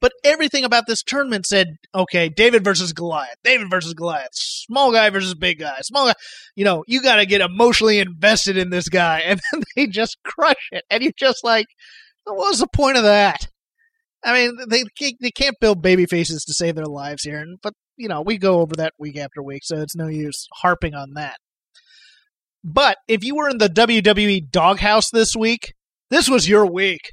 But 0.00 0.12
everything 0.24 0.64
about 0.64 0.86
this 0.86 1.02
tournament 1.02 1.46
said, 1.46 1.76
okay, 1.94 2.30
David 2.30 2.64
versus 2.64 2.92
Goliath, 2.92 3.36
David 3.44 3.68
versus 3.70 3.92
Goliath, 3.92 4.30
small 4.32 4.92
guy 4.92 5.10
versus 5.10 5.34
big 5.34 5.58
guy, 5.58 5.78
small 5.82 6.06
guy. 6.06 6.14
You 6.56 6.64
know, 6.64 6.84
you 6.86 7.02
got 7.02 7.16
to 7.16 7.26
get 7.26 7.42
emotionally 7.42 7.98
invested 7.98 8.56
in 8.56 8.70
this 8.70 8.88
guy, 8.88 9.20
and 9.26 9.40
then 9.52 9.62
they 9.76 9.86
just 9.86 10.16
crush 10.24 10.68
it, 10.72 10.84
and 10.90 11.02
you're 11.02 11.12
just 11.16 11.44
like, 11.44 11.66
what 12.24 12.36
was 12.36 12.60
the 12.60 12.68
point 12.68 12.96
of 12.96 13.04
that? 13.04 13.46
I 14.24 14.34
mean, 14.34 14.56
they 14.68 14.84
they 15.20 15.30
can't 15.30 15.56
build 15.60 15.82
baby 15.82 16.06
faces 16.06 16.44
to 16.44 16.54
save 16.54 16.74
their 16.74 16.86
lives 16.86 17.22
here, 17.22 17.38
and 17.38 17.58
but 17.62 17.74
you 17.96 18.08
know, 18.08 18.22
we 18.22 18.38
go 18.38 18.60
over 18.60 18.74
that 18.76 18.94
week 18.98 19.18
after 19.18 19.42
week, 19.42 19.62
so 19.64 19.80
it's 19.80 19.96
no 19.96 20.08
use 20.08 20.46
harping 20.62 20.94
on 20.94 21.14
that. 21.14 21.36
But 22.62 22.98
if 23.08 23.24
you 23.24 23.34
were 23.34 23.48
in 23.48 23.58
the 23.58 23.68
WWE 23.68 24.50
doghouse 24.50 25.10
this 25.10 25.34
week, 25.34 25.72
this 26.10 26.28
was 26.28 26.48
your 26.48 26.66
week 26.66 27.12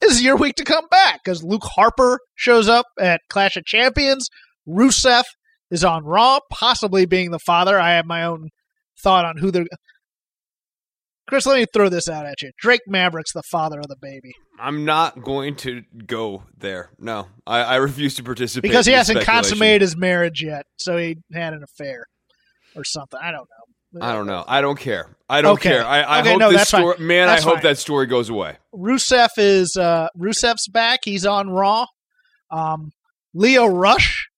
this 0.00 0.12
is 0.12 0.22
your 0.22 0.36
week 0.36 0.56
to 0.56 0.64
come 0.64 0.86
back 0.90 1.20
because 1.24 1.42
Luke 1.42 1.64
Harper 1.64 2.20
shows 2.34 2.68
up 2.68 2.86
at 2.98 3.20
Clash 3.28 3.56
of 3.56 3.64
Champions. 3.64 4.28
Rusev 4.68 5.24
is 5.70 5.84
on 5.84 6.04
Raw, 6.04 6.40
possibly 6.50 7.06
being 7.06 7.30
the 7.30 7.38
father. 7.38 7.78
I 7.78 7.92
have 7.92 8.06
my 8.06 8.24
own 8.24 8.48
thought 9.02 9.24
on 9.24 9.38
who 9.38 9.50
they're. 9.50 9.66
Chris, 11.28 11.46
let 11.46 11.60
me 11.60 11.66
throw 11.72 11.88
this 11.88 12.08
out 12.08 12.26
at 12.26 12.42
you. 12.42 12.50
Drake 12.58 12.80
Maverick's 12.88 13.32
the 13.32 13.42
father 13.42 13.78
of 13.78 13.86
the 13.86 13.96
baby 14.00 14.32
I'm 14.60 14.84
not 14.84 15.22
going 15.22 15.56
to 15.56 15.82
go 16.06 16.44
there. 16.56 16.90
No, 16.98 17.28
I, 17.46 17.60
I 17.60 17.76
refuse 17.76 18.14
to 18.16 18.22
participate 18.22 18.68
because 18.68 18.86
he 18.86 18.92
hasn't 18.92 19.22
consummated 19.22 19.80
his 19.80 19.96
marriage 19.96 20.42
yet, 20.42 20.66
so 20.76 20.96
he 20.98 21.16
had 21.32 21.54
an 21.54 21.62
affair 21.62 22.04
or 22.76 22.84
something. 22.84 23.18
I 23.22 23.30
don't 23.30 23.48
know. 23.48 23.59
I 24.00 24.12
don't 24.12 24.26
know. 24.26 24.44
I 24.46 24.60
don't 24.60 24.78
care. 24.78 25.08
I 25.28 25.42
don't 25.42 25.54
Okay. 25.54 25.70
care. 25.70 25.84
I, 25.84 26.00
I 26.02 26.20
Okay, 26.20 26.30
hope 26.30 26.38
no, 26.40 26.48
this 26.50 26.58
that's 26.60 26.70
fine. 26.70 26.80
story. 26.82 26.98
Man, 26.98 27.26
That's 27.28 27.42
I 27.42 27.44
hope 27.44 27.54
fine. 27.56 27.62
that 27.64 27.78
story 27.78 28.06
goes 28.06 28.28
away. 28.28 28.56
Rusev 28.74 29.28
is 29.36 29.76
uh 29.76 30.08
Rusev's 30.18 30.68
back. 30.68 31.00
He's 31.04 31.24
on 31.26 31.50
Raw. 31.50 31.86
Um, 32.50 32.92
Lio 33.34 33.66
Rush 33.66 34.28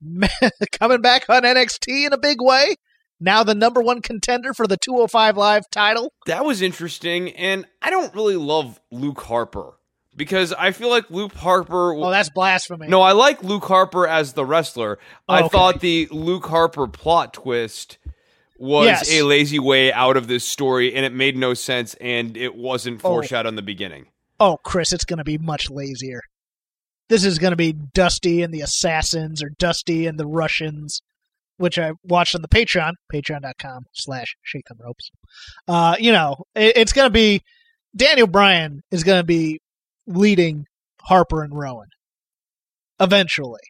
coming 0.72 1.00
back 1.00 1.24
on 1.28 1.42
NXT 1.42 2.06
in 2.06 2.12
a 2.12 2.18
big 2.18 2.38
way. 2.40 2.76
Now 3.18 3.42
the 3.42 3.54
number 3.54 3.80
one 3.80 4.02
contender 4.02 4.52
for 4.54 4.66
the 4.66 4.76
205 4.76 5.36
Live 5.36 5.62
title. 5.70 6.12
That 6.26 6.44
was 6.44 6.60
interesting, 6.62 7.30
and 7.32 7.66
I 7.80 7.90
don't 7.90 8.14
really 8.14 8.36
love 8.36 8.78
Luke 8.90 9.22
Harper 9.22 9.72
because 10.14 10.52
I 10.52 10.72
feel 10.72 10.90
like 10.90 11.10
Luke 11.10 11.32
Harper. 11.34 11.94
Oh, 11.94 12.10
that's 12.10 12.28
blasphemy. 12.28 12.88
no, 12.88 13.00
I 13.00 13.12
like 13.12 13.42
Luke 13.42 13.64
Harper 13.64 14.06
as 14.06 14.34
the 14.34 14.44
wrestler. 14.44 14.98
I 15.28 15.40
okay. 15.40 15.48
thought 15.48 15.80
the 15.80 16.08
Luke 16.10 16.46
Harper 16.46 16.86
plot 16.88 17.32
twist 17.32 17.96
was 18.58 18.86
Yes. 18.86 19.10
a 19.12 19.22
lazy 19.22 19.58
way 19.58 19.92
out 19.92 20.16
of 20.16 20.26
this 20.28 20.46
story, 20.46 20.94
and 20.94 21.04
it 21.04 21.12
made 21.12 21.36
no 21.36 21.54
sense, 21.54 21.94
and 22.00 22.36
it 22.36 22.54
wasn't 22.54 23.00
Oh. 23.04 23.08
foreshadowed 23.08 23.48
in 23.50 23.56
the 23.56 23.62
beginning. 23.62 24.06
Oh, 24.40 24.58
Chris, 24.64 24.92
it's 24.92 25.04
going 25.04 25.18
to 25.18 25.24
be 25.24 25.38
much 25.38 25.70
lazier. 25.70 26.20
This 27.08 27.24
is 27.24 27.38
going 27.38 27.52
to 27.52 27.56
be 27.56 27.72
Dusty 27.72 28.42
and 28.42 28.52
the 28.52 28.60
Assassins 28.62 29.42
or 29.42 29.50
Dusty 29.58 30.06
and 30.06 30.18
the 30.18 30.26
Russians. 30.26 31.00
which 31.58 31.78
I 31.78 31.92
watched 32.04 32.34
on 32.34 32.42
the 32.42 32.48
Patreon, 32.48 32.92
patreon.com 33.10 33.84
slash 33.94 34.36
shake 34.42 34.66
them 34.66 34.76
ropes. 34.78 35.10
Uh, 35.66 35.96
you 35.98 36.12
know, 36.12 36.36
it, 36.54 36.76
it's 36.76 36.92
going 36.92 37.06
to 37.06 37.10
be 37.10 37.40
Daniel 37.96 38.26
Bryan 38.26 38.82
is 38.90 39.02
going 39.04 39.20
to 39.20 39.24
be 39.24 39.60
leading 40.06 40.66
Harper 41.04 41.42
and 41.42 41.56
Rowan 41.56 41.86
eventually. 43.00 43.62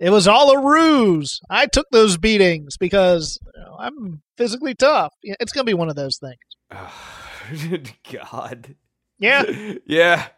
It 0.00 0.10
was 0.10 0.26
all 0.26 0.50
a 0.50 0.66
ruse. 0.66 1.40
I 1.50 1.66
took 1.66 1.86
those 1.90 2.16
beatings 2.16 2.78
because 2.78 3.38
you 3.54 3.60
know, 3.60 3.76
I'm 3.78 4.22
physically 4.38 4.74
tough. 4.74 5.12
It's 5.22 5.52
going 5.52 5.66
to 5.66 5.70
be 5.70 5.74
one 5.74 5.90
of 5.90 5.96
those 5.96 6.18
things. 6.18 6.38
God. 8.10 8.74
Yeah. 9.18 9.42
yeah. 9.86 10.28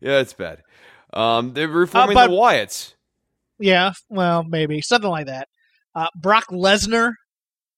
Yeah, 0.00 0.20
it's 0.20 0.32
bad. 0.32 0.62
Um, 1.12 1.52
they're 1.52 1.68
reforming 1.68 2.14
but- 2.14 2.28
the 2.28 2.32
Wyatts. 2.32 2.94
Yeah, 3.62 3.92
well, 4.08 4.42
maybe 4.42 4.80
something 4.80 5.10
like 5.10 5.26
that. 5.26 5.46
Uh, 5.94 6.06
Brock 6.16 6.46
Lesnar 6.50 7.12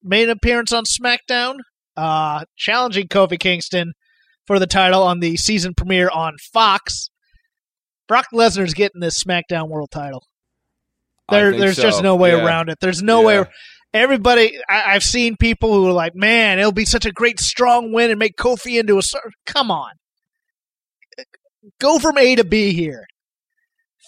made 0.01 0.29
an 0.29 0.29
appearance 0.29 0.71
on 0.71 0.85
SmackDown, 0.85 1.57
uh, 1.97 2.45
challenging 2.55 3.09
Kofi 3.09 3.37
Kingston 3.37 3.91
for 4.47 4.59
the 4.59 4.67
title 4.67 5.03
on 5.03 5.19
the 5.19 5.35
season 5.35 5.73
premiere 5.73 6.09
on 6.09 6.37
Fox. 6.53 7.09
Brock 8.07 8.27
Lesnar's 8.33 8.73
getting 8.73 9.01
this 9.01 9.21
SmackDown 9.21 9.67
World 9.67 9.91
Title. 9.91 10.25
There, 11.29 11.51
there's 11.57 11.77
just 11.77 12.03
no 12.03 12.15
way 12.15 12.31
Yeah. 12.35 12.45
around 12.45 12.69
it. 12.69 12.77
There's 12.81 13.01
no 13.01 13.21
Yeah. 13.21 13.41
way. 13.41 13.45
Everybody, 13.93 14.57
I, 14.67 14.93
I've 14.95 15.03
seen 15.03 15.35
people 15.37 15.73
who 15.73 15.87
are 15.87 15.93
like, 15.93 16.15
"Man, 16.15 16.57
it'll 16.59 16.71
be 16.71 16.85
such 16.85 17.05
a 17.05 17.11
great, 17.11 17.39
strong 17.39 17.93
win 17.93 18.09
and 18.09 18.19
make 18.19 18.35
Kofi 18.37 18.79
into 18.79 18.97
a." 18.97 19.01
star." 19.03 19.21
Come 19.45 19.69
on, 19.71 19.91
go 21.79 21.99
from 21.99 22.17
A 22.17 22.35
to 22.35 22.43
B 22.43 22.73
here. 22.73 23.05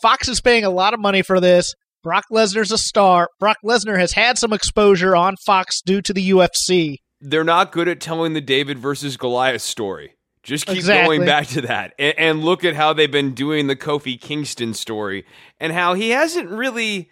Fox 0.02 0.28
is 0.28 0.42
paying 0.42 0.66
a 0.66 0.70
lot 0.70 0.94
of 0.94 1.00
money 1.00 1.22
for 1.22 1.40
this. 1.40 1.74
Brock 2.04 2.26
Lesnar's 2.32 2.72
a 2.72 2.78
star. 2.78 3.30
Brock 3.40 3.58
Lesnar 3.66 3.98
has 3.98 4.12
had 4.14 4.38
some 4.38 4.54
exposure 4.54 5.16
on 5.16 5.36
Fox 5.46 5.82
due 5.82 6.02
to 6.04 6.14
the 6.14 6.30
UFC. 6.32 6.98
They're 7.22 7.44
not 7.44 7.72
good 7.72 7.88
at 7.88 8.00
telling 8.00 8.34
the 8.34 8.42
David 8.42 8.78
versus 8.78 9.18
Goliath 9.18 9.62
story. 9.62 10.12
Just 10.46 10.68
keep 10.68 10.78
Exactly. 10.78 11.18
going 11.18 11.28
back 11.28 11.48
to 11.48 11.62
that. 11.62 11.94
And, 11.98 12.20
and 12.20 12.44
look 12.44 12.64
at 12.64 12.76
how 12.76 12.94
they've 12.94 13.12
been 13.12 13.34
doing 13.34 13.66
the 13.68 13.76
Kofi 13.76 14.20
Kingston 14.22 14.74
story 14.76 15.26
and 15.60 15.74
how 15.74 15.96
he 15.96 16.12
hasn't 16.12 16.50
really 16.50 17.10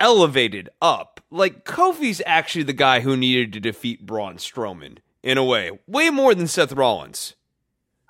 elevated 0.00 0.68
up. 0.82 1.20
Like, 1.30 1.64
Kofi's 1.64 2.20
actually 2.26 2.64
the 2.64 2.72
guy 2.72 3.00
who 3.00 3.16
needed 3.16 3.52
to 3.52 3.60
defeat 3.60 4.04
Braun 4.04 4.36
Strowman, 4.38 4.98
in 5.22 5.38
a 5.38 5.44
way, 5.44 5.70
way 5.86 6.10
more 6.10 6.34
than 6.34 6.48
Seth 6.48 6.72
Rollins. 6.72 7.34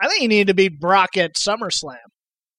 I 0.01 0.09
think 0.09 0.21
he 0.23 0.29
needed 0.29 0.47
to 0.49 0.55
beat 0.55 0.81
Brock 0.81 1.17
at 1.17 1.35
SummerSlam. 1.35 1.97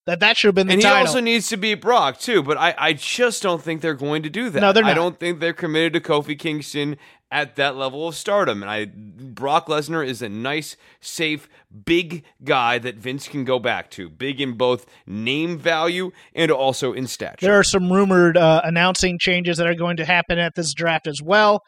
That 0.09 0.21
that 0.21 0.37
should 0.37 0.47
have 0.47 0.55
been 0.55 0.65
the 0.65 0.73
and 0.73 0.81
title. 0.81 0.97
he 0.97 1.01
also 1.05 1.19
needs 1.19 1.49
to 1.49 1.57
beat 1.57 1.75
Brock 1.75 2.19
too, 2.19 2.41
but 2.41 2.57
I, 2.57 2.73
I 2.75 2.93
just 2.93 3.43
don't 3.43 3.61
think 3.61 3.81
they're 3.81 3.93
going 3.93 4.23
to 4.23 4.29
do 4.31 4.49
that. 4.49 4.59
No, 4.59 4.73
they're 4.73 4.81
not. 4.81 4.93
I 4.93 4.95
don't 4.95 5.19
think 5.19 5.39
they're 5.39 5.53
committed 5.53 5.93
to 5.93 5.99
Kofi 5.99 6.37
Kingston 6.37 6.97
at 7.29 7.57
that 7.57 7.75
level 7.75 8.07
of 8.07 8.15
stardom. 8.15 8.63
And 8.63 8.71
I 8.71 8.85
Brock 8.85 9.67
Lesnar 9.67 10.03
is 10.03 10.23
a 10.23 10.27
nice, 10.27 10.77
safe, 10.99 11.47
big 11.85 12.23
guy 12.43 12.79
that 12.79 12.95
Vince 12.95 13.27
can 13.27 13.45
go 13.45 13.59
back 13.59 13.91
to. 13.91 14.09
Big 14.09 14.41
in 14.41 14.53
both 14.53 14.87
name 15.05 15.59
value 15.59 16.09
and 16.33 16.49
also 16.49 16.91
in 16.91 17.05
stature. 17.05 17.45
There 17.45 17.59
are 17.59 17.63
some 17.63 17.93
rumored 17.93 18.35
uh, 18.35 18.61
announcing 18.63 19.19
changes 19.19 19.57
that 19.57 19.67
are 19.67 19.75
going 19.75 19.97
to 19.97 20.05
happen 20.05 20.39
at 20.39 20.55
this 20.55 20.73
draft 20.73 21.05
as 21.05 21.21
well. 21.21 21.61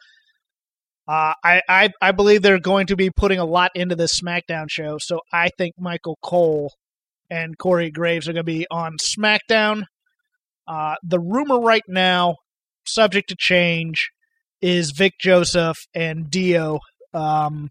Uh, 1.08 1.34
I, 1.44 1.62
I 1.70 1.90
I 2.02 2.12
believe 2.12 2.42
they're 2.42 2.60
going 2.60 2.88
to 2.88 2.96
be 2.96 3.12
putting 3.12 3.38
a 3.38 3.46
lot 3.46 3.70
into 3.76 3.96
this 3.96 4.20
SmackDown 4.20 4.66
show, 4.68 4.98
so 5.00 5.20
I 5.32 5.50
think 5.60 5.76
Michael 5.78 6.18
Cole 6.24 6.72
and 7.32 7.58
Corey 7.58 7.90
Graves 7.90 8.28
are 8.28 8.34
going 8.34 8.46
to 8.46 8.52
be 8.52 8.68
on 8.70 8.98
SmackDown. 8.98 9.86
Uh, 10.68 10.96
the 11.02 11.20
rumor 11.20 11.60
right 11.60 11.82
now, 11.88 12.36
subject 12.86 13.30
to 13.30 13.36
change, 13.40 14.12
is 14.62 14.92
Vic 14.92 15.14
Joseph 15.20 15.78
and 15.96 16.30
Dio, 16.30 16.80
um, 17.14 17.70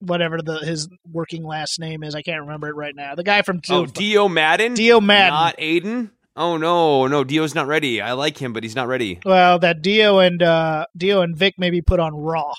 whatever 0.00 0.40
the 0.42 0.58
his 0.58 0.88
working 1.10 1.44
last 1.44 1.80
name 1.80 2.04
is. 2.04 2.14
I 2.14 2.22
can't 2.22 2.42
remember 2.42 2.68
it 2.68 2.76
right 2.76 2.94
now. 2.94 3.14
The 3.14 3.24
guy 3.24 3.42
from 3.42 3.60
oh, 3.70 3.86
Dio 3.86 4.28
Maddin? 4.28 4.74
Dio 4.74 5.00
Maddin. 5.00 5.32
Not 5.32 5.56
Aiden? 5.56 6.10
Oh 6.36 6.56
no, 6.56 7.06
no, 7.06 7.24
Dio's 7.24 7.54
not 7.54 7.66
ready. 7.68 8.00
I 8.00 8.12
like 8.12 8.38
him, 8.38 8.52
but 8.52 8.64
he's 8.64 8.74
not 8.74 8.88
ready. 8.88 9.20
Well, 9.24 9.58
that 9.60 9.82
Dio 9.82 10.18
and 10.18 10.42
uh, 10.42 10.86
Dio 10.96 11.22
and 11.22 11.36
Vic 11.36 11.54
may 11.58 11.70
be 11.70 11.80
put 11.80 12.00
on 12.00 12.12
Raw, 12.14 12.52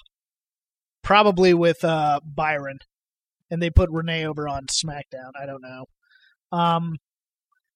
probably 1.03 1.53
with 1.53 1.83
uh, 1.83 2.21
Byron, 2.23 2.79
and 3.49 3.61
they 3.61 3.69
put 3.69 3.89
Renee 3.89 4.25
over 4.25 4.47
on 4.47 4.65
SmackDown. 4.67 5.31
I 5.39 5.45
don't 5.45 5.61
know. 5.61 5.85
Um, 6.51 6.97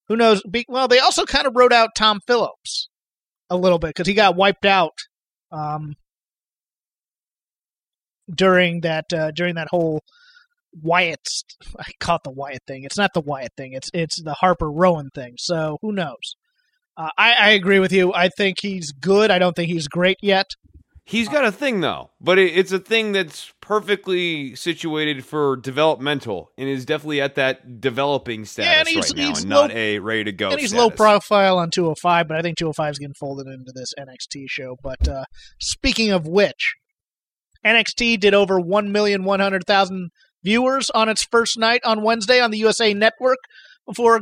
who 0.08 0.16
knows? 0.16 0.42
Be- 0.50 0.66
well, 0.68 0.88
they 0.88 1.00
also 1.00 1.26
kind 1.26 1.48
of 1.48 1.56
wrote 1.56 1.74
out 1.74 1.96
Tom 1.96 2.20
Phillips 2.26 2.90
a 3.50 3.58
little 3.58 3.80
bit 3.80 3.90
because 3.90 4.08
he 4.08 4.14
got 4.14 4.36
wiped 4.36 4.66
out 4.66 4.98
um, 5.52 5.96
during 8.34 8.82
that 8.82 9.12
uh, 9.14 9.32
during 9.32 9.56
that 9.56 9.68
whole 9.70 10.02
Wyatt. 10.82 11.28
I 11.80 11.92
caught 12.00 12.24
the 12.24 12.32
Wyatt 12.32 12.64
thing. 12.68 12.84
It's 12.84 12.98
not 12.98 13.14
the 13.14 13.22
Wyatt 13.22 13.54
thing. 13.58 13.74
It's 13.74 13.90
it's 13.94 14.22
the 14.22 14.34
Harper 14.34 14.72
Rowan 14.72 15.10
thing. 15.14 15.36
So 15.38 15.78
who 15.82 15.92
knows? 15.92 16.36
Uh, 16.98 17.10
I, 17.18 17.34
I 17.34 17.50
agree 17.52 17.80
with 17.80 17.94
you. 17.94 18.14
I 18.14 18.28
think 18.28 18.58
he's 18.62 18.92
good. 18.92 19.32
I 19.32 19.40
don't 19.40 19.56
think 19.56 19.70
he's 19.70 19.88
great 19.88 20.18
yet. 20.22 20.48
He's 21.10 21.28
got 21.28 21.44
a 21.44 21.52
thing 21.52 21.82
though, 21.82 22.12
but 22.22 22.38
it, 22.38 22.56
it's 22.56 22.72
a 22.72 22.78
thing 22.78 23.14
that's 23.14 23.52
perfectly 23.62 24.54
situated 24.54 25.26
for 25.26 25.56
developmental 25.56 26.52
and 26.56 26.70
is 26.70 26.86
definitely 26.86 27.20
at 27.20 27.34
that 27.34 27.82
developing 27.82 28.46
status 28.46 28.88
he's- 28.88 29.12
right 29.12 29.18
now, 29.18 29.36
and 29.36 29.50
low- 29.50 29.62
not 29.62 29.72
a 29.72 29.98
ready 29.98 30.26
to 30.26 30.32
go. 30.32 30.52
and 30.52 30.60
he's 30.60 30.70
status. 30.70 30.84
low 30.84 30.92
profile 30.92 31.58
on 31.58 31.72
205, 31.72 32.28
but 32.28 32.38
I 32.38 32.44
think 32.44 32.60
205 32.60 32.92
is 32.92 33.00
getting 33.00 33.16
folded 33.16 33.48
into 33.48 33.72
this 33.74 33.92
NXT 34.00 34.46
show. 34.50 34.76
But 34.84 35.08
uh, 35.08 35.26
speaking 35.60 36.12
of 36.12 36.28
which, 36.28 36.76
NXT 37.66 38.20
did 38.20 38.36
over 38.36 38.60
1,100,000 38.60 40.10
viewers 40.44 40.92
on 40.92 41.10
its 41.10 41.24
first 41.24 41.58
night 41.58 41.82
on 41.84 42.04
Wednesday 42.04 42.40
on 42.40 42.52
the 42.52 42.60
USA 42.60 42.94
Network 42.94 43.40
before 43.88 44.22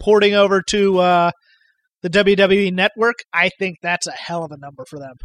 porting 0.00 0.32
over 0.32 0.62
to 0.68 0.98
uh, 0.98 1.30
the 2.00 2.08
WWE 2.08 2.72
Network. 2.72 3.16
I 3.34 3.50
think 3.58 3.76
that's 3.82 4.06
a 4.06 4.12
hell 4.12 4.44
of 4.44 4.50
a 4.50 4.56
number 4.56 4.86
for 4.88 4.98
them. 4.98 5.16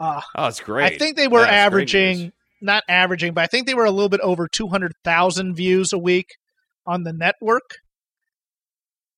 Uh, 0.00 0.22
Oh, 0.34 0.46
it's 0.46 0.60
great. 0.60 0.94
I 0.94 0.96
think 0.96 1.16
they 1.16 1.28
were 1.28 1.42
Yeah, 1.42 1.50
averaging, 1.50 2.32
not 2.62 2.82
averaging, 2.88 3.34
but 3.34 3.44
I 3.44 3.46
think 3.46 3.66
they 3.66 3.74
were 3.74 3.84
a 3.84 3.90
little 3.90 4.08
bit 4.08 4.20
over 4.20 4.48
200,000 4.48 5.54
views 5.54 5.92
a 5.92 5.98
week 5.98 6.36
on 6.86 7.04
the 7.04 7.12
network. 7.12 7.78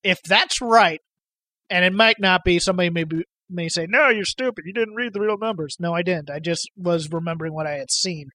If 0.02 0.20
that's 0.22 0.60
right, 0.60 1.00
and 1.70 1.84
it 1.84 1.92
might 1.92 2.18
not 2.18 2.42
be, 2.44 2.58
somebody 2.58 2.90
may, 2.90 3.04
be, 3.04 3.24
may 3.48 3.68
say, 3.68 3.86
no, 3.88 4.08
you're 4.08 4.24
stupid. 4.24 4.64
You 4.66 4.72
didn't 4.72 4.96
read 4.96 5.12
the 5.12 5.20
real 5.20 5.38
numbers. 5.38 5.76
No, 5.78 5.94
I 5.94 6.02
didn't. 6.02 6.28
I 6.28 6.40
just 6.40 6.68
was 6.76 7.10
remembering 7.10 7.54
what 7.54 7.66
I 7.68 7.74
had 7.74 7.90
seen. 7.90 8.30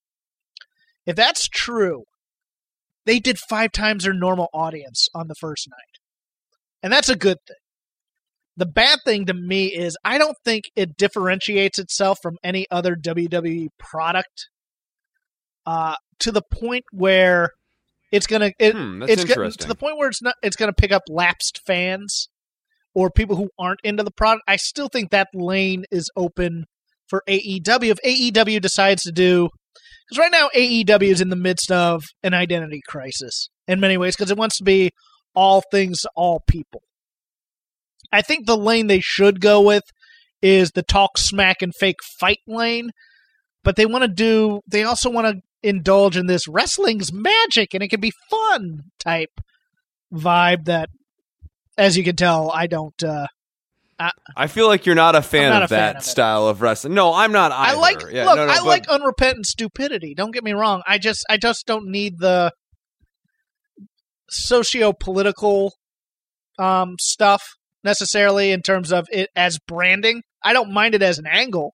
If 1.05 1.17
that's 1.17 1.47
true, 1.49 2.03
they 3.05 3.19
did 3.19 3.37
five 3.37 3.73
times 3.73 4.05
their 4.05 4.13
normal 4.13 4.47
audience 4.53 5.07
on 5.13 5.27
the 5.27 5.35
first 5.35 5.67
night. 5.69 6.01
And 6.81 6.91
that's 6.93 7.09
a 7.09 7.15
good 7.15 7.37
thing. 7.45 7.57
The 8.57 8.65
bad 8.65 8.99
thing 9.05 9.27
to 9.27 9.33
me 9.33 9.67
is 9.67 9.95
I 10.03 10.17
don't 10.17 10.35
think 10.43 10.63
it 10.75 10.97
differentiates 10.97 11.77
itself 11.79 12.17
from 12.21 12.37
any 12.43 12.65
other 12.71 12.95
WWE 12.95 13.67
product 13.77 14.47
uh, 15.65 15.95
to 16.19 16.31
the 16.31 16.41
point 16.41 16.83
where 16.91 17.51
it's 18.11 18.25
gonna 18.27 18.51
it, 18.59 18.73
Hmm, 18.73 19.03
it's 19.03 19.23
go- 19.25 19.29
interesting. 19.33 19.61
to 19.61 19.67
the 19.67 19.75
point 19.75 19.97
where 19.97 20.09
it's 20.09 20.21
not 20.21 20.35
it's 20.41 20.55
gonna 20.55 20.73
pick 20.73 20.91
up 20.91 21.03
lapsed 21.09 21.61
fans 21.67 22.29
or 22.95 23.11
people 23.11 23.35
who 23.35 23.49
aren't 23.59 23.81
into 23.83 24.03
the 24.03 24.11
product. 24.11 24.43
I 24.47 24.55
still 24.55 24.87
think 24.87 25.11
that 25.11 25.27
lane 25.33 25.83
is 25.91 26.09
open 26.15 26.65
for 27.07 27.21
AEW 27.27 27.91
if 27.91 27.99
AEW 28.03 28.59
decides 28.61 29.03
to 29.03 29.11
do 29.11 29.49
because 30.09 30.17
right 30.19 30.31
now 30.31 30.49
AEW 30.55 31.03
is 31.11 31.21
in 31.21 31.29
the 31.29 31.35
midst 31.35 31.69
of 31.71 32.03
an 32.23 32.33
identity 32.33 32.81
crisis 32.87 33.49
in 33.67 33.79
many 33.79 33.97
ways 33.97 34.15
because 34.15 34.31
it 34.31 34.37
wants 34.37 34.57
to 34.57 34.63
be 34.63 34.89
all 35.35 35.61
things 35.69 36.05
all 36.15 36.41
people. 36.47 36.81
I 38.11 38.21
think 38.21 38.45
the 38.45 38.57
lane 38.57 38.87
they 38.87 38.99
should 39.01 39.41
go 39.41 39.61
with 39.61 39.83
is 40.41 40.71
the 40.71 40.83
talk 40.83 41.17
smack 41.17 41.61
and 41.61 41.73
fake 41.75 41.97
fight 42.19 42.39
lane, 42.47 42.91
but 43.63 43.75
they 43.75 43.85
want 43.85 44.03
to 44.03 44.07
do. 44.07 44.61
They 44.67 44.83
also 44.83 45.09
want 45.09 45.27
to 45.27 45.41
indulge 45.67 46.15
in 46.15 46.27
this 46.27 46.47
wrestling's 46.47 47.11
magic 47.11 47.73
and 47.73 47.81
it 47.83 47.89
can 47.89 47.99
be 47.99 48.13
fun 48.29 48.83
type 48.99 49.41
vibe 50.13 50.65
that, 50.65 50.89
as 51.77 51.97
you 51.97 52.03
can 52.03 52.15
tell, 52.15 52.51
I 52.51 52.67
don't. 52.67 53.03
Uh, 53.03 53.27
I 54.35 54.45
feel 54.45 54.67
like 54.67 54.85
you're 54.85 54.93
not 54.93 55.15
a 55.15 55.23
fan 55.23 55.49
not 55.51 55.63
of 55.63 55.71
a 55.71 55.75
fan 55.75 55.79
that 55.79 55.95
of 55.97 56.03
style 56.03 56.47
of 56.47 56.61
wrestling. 56.61 56.93
No, 56.93 57.15
I'm 57.15 57.31
not 57.31 57.51
either. 57.51 57.77
I 57.77 57.79
like 57.79 58.01
Yeah, 58.11 58.25
look. 58.25 58.35
no, 58.37 58.45
no, 58.45 58.51
I 58.51 58.57
but- 58.57 58.65
like 58.65 58.87
unrepentant 58.89 59.47
stupidity. 59.47 60.13
Don't 60.13 60.29
get 60.31 60.43
me 60.43 60.53
wrong. 60.53 60.83
I 60.85 60.99
just 60.99 61.25
I 61.29 61.37
just 61.37 61.65
don't 61.65 61.89
need 61.89 62.19
the 62.19 62.51
socio 64.29 64.93
political 64.93 65.73
um, 66.59 66.95
stuff 66.99 67.43
necessarily 67.83 68.51
in 68.51 68.61
terms 68.61 68.91
of 68.91 69.07
it 69.11 69.29
as 69.35 69.59
branding. 69.67 70.21
I 70.43 70.53
don't 70.53 70.73
mind 70.73 70.95
it 70.95 71.01
as 71.01 71.19
an 71.19 71.27
angle, 71.27 71.73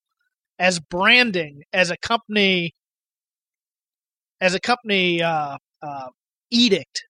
as 0.60 0.80
branding, 0.80 1.64
as 1.72 1.92
a 1.92 1.98
company, 1.98 2.72
as 4.42 4.54
a 4.54 4.60
company 4.60 5.22
uh, 5.22 5.58
uh, 5.82 6.08
edict 6.52 7.04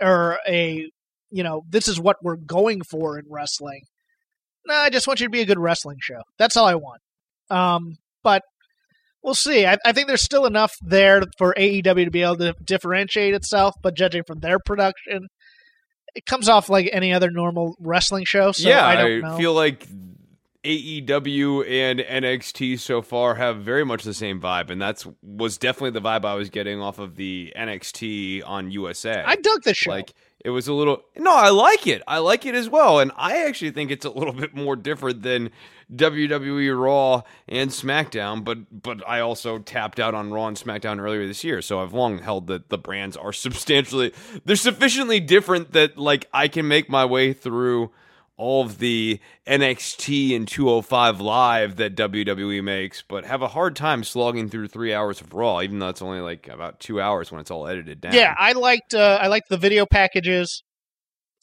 or 0.00 0.38
a 0.48 0.88
you 1.30 1.42
know 1.42 1.62
this 1.68 1.88
is 1.88 1.98
what 1.98 2.16
we're 2.22 2.36
going 2.36 2.82
for 2.82 3.18
in 3.18 3.24
wrestling. 3.28 3.82
No, 4.66 4.74
I 4.74 4.90
just 4.90 5.06
want 5.06 5.20
you 5.20 5.26
to 5.26 5.30
be 5.30 5.40
a 5.40 5.46
good 5.46 5.58
wrestling 5.58 5.98
show. 6.00 6.22
That's 6.38 6.56
all 6.56 6.66
I 6.66 6.76
want. 6.76 7.00
Um, 7.50 7.96
but 8.22 8.42
we'll 9.22 9.34
see. 9.34 9.66
I, 9.66 9.76
I 9.84 9.92
think 9.92 10.06
there's 10.06 10.22
still 10.22 10.46
enough 10.46 10.72
there 10.80 11.22
for 11.36 11.54
AEW 11.58 12.04
to 12.04 12.10
be 12.10 12.22
able 12.22 12.36
to 12.36 12.54
differentiate 12.64 13.34
itself. 13.34 13.74
But 13.82 13.96
judging 13.96 14.22
from 14.26 14.40
their 14.40 14.58
production, 14.58 15.26
it 16.14 16.26
comes 16.26 16.48
off 16.48 16.68
like 16.68 16.88
any 16.92 17.12
other 17.12 17.30
normal 17.30 17.76
wrestling 17.78 18.24
show. 18.24 18.52
So 18.52 18.68
yeah, 18.68 18.86
I 18.86 18.96
don't 18.96 19.20
know. 19.20 19.36
feel 19.36 19.52
like 19.52 19.86
AEW 20.64 21.68
and 21.68 22.00
NXT 22.00 22.78
so 22.80 23.02
far 23.02 23.34
have 23.34 23.58
very 23.58 23.84
much 23.84 24.02
the 24.02 24.14
same 24.14 24.40
vibe, 24.40 24.70
and 24.70 24.80
that's 24.80 25.06
was 25.22 25.58
definitely 25.58 25.90
the 25.90 26.00
vibe 26.00 26.24
I 26.24 26.34
was 26.34 26.48
getting 26.48 26.80
off 26.80 26.98
of 26.98 27.16
the 27.16 27.52
NXT 27.56 28.42
on 28.46 28.70
USA. 28.70 29.22
I 29.24 29.36
dug 29.36 29.62
this 29.62 29.76
show. 29.76 29.90
like 29.90 30.14
it 30.44 30.50
was 30.50 30.66
a 30.68 30.72
little 30.72 31.02
no, 31.16 31.34
I 31.34 31.50
like 31.50 31.86
it. 31.86 32.02
I 32.08 32.18
like 32.18 32.46
it 32.46 32.54
as 32.54 32.68
well, 32.68 33.00
and 33.00 33.12
I 33.16 33.46
actually 33.46 33.72
think 33.72 33.90
it's 33.90 34.06
a 34.06 34.10
little 34.10 34.32
bit 34.44 34.54
more 34.54 34.76
different 34.76 35.22
than 35.22 35.50
WWE 35.92 36.78
Raw 36.80 37.22
and 37.48 37.70
SmackDown. 37.70 38.44
But 38.44 38.82
but 38.82 39.06
I 39.08 39.20
also 39.20 39.58
tapped 39.58 40.00
out 40.00 40.14
on 40.14 40.32
Raw 40.32 40.48
and 40.48 40.56
SmackDown 40.56 41.00
earlier 41.00 41.26
this 41.26 41.44
year, 41.44 41.62
so 41.62 41.80
I've 41.80 41.92
long 41.92 42.18
held 42.18 42.46
that 42.48 42.68
the 42.68 42.78
brands 42.78 43.16
are 43.16 43.32
substantially 43.44 44.12
they're 44.44 44.56
sufficiently 44.56 45.20
different 45.20 45.72
that 45.72 45.98
like 45.98 46.28
I 46.32 46.48
can 46.48 46.68
make 46.68 46.88
my 46.88 47.04
way 47.04 47.32
through 47.32 47.90
all 48.36 48.64
of 48.64 48.78
the 48.78 49.20
NXT 49.46 50.34
and 50.34 50.48
205 50.48 51.20
live 51.20 51.76
that 51.76 51.94
WWE 51.94 52.64
makes, 52.64 53.02
but 53.02 53.24
have 53.24 53.42
a 53.42 53.48
hard 53.48 53.76
time 53.76 54.02
slogging 54.02 54.48
through 54.48 54.68
three 54.68 54.92
hours 54.92 55.20
of 55.20 55.32
Raw, 55.32 55.60
even 55.60 55.78
though 55.78 55.88
it's 55.88 56.02
only 56.02 56.20
like 56.20 56.48
about 56.48 56.80
two 56.80 57.00
hours 57.00 57.30
when 57.30 57.40
it's 57.40 57.50
all 57.50 57.68
edited 57.68 58.00
down. 58.00 58.12
Yeah, 58.12 58.34
I 58.36 58.52
liked 58.52 58.94
uh, 58.94 59.18
I 59.20 59.28
liked 59.28 59.48
the 59.48 59.56
video 59.56 59.86
packages. 59.86 60.62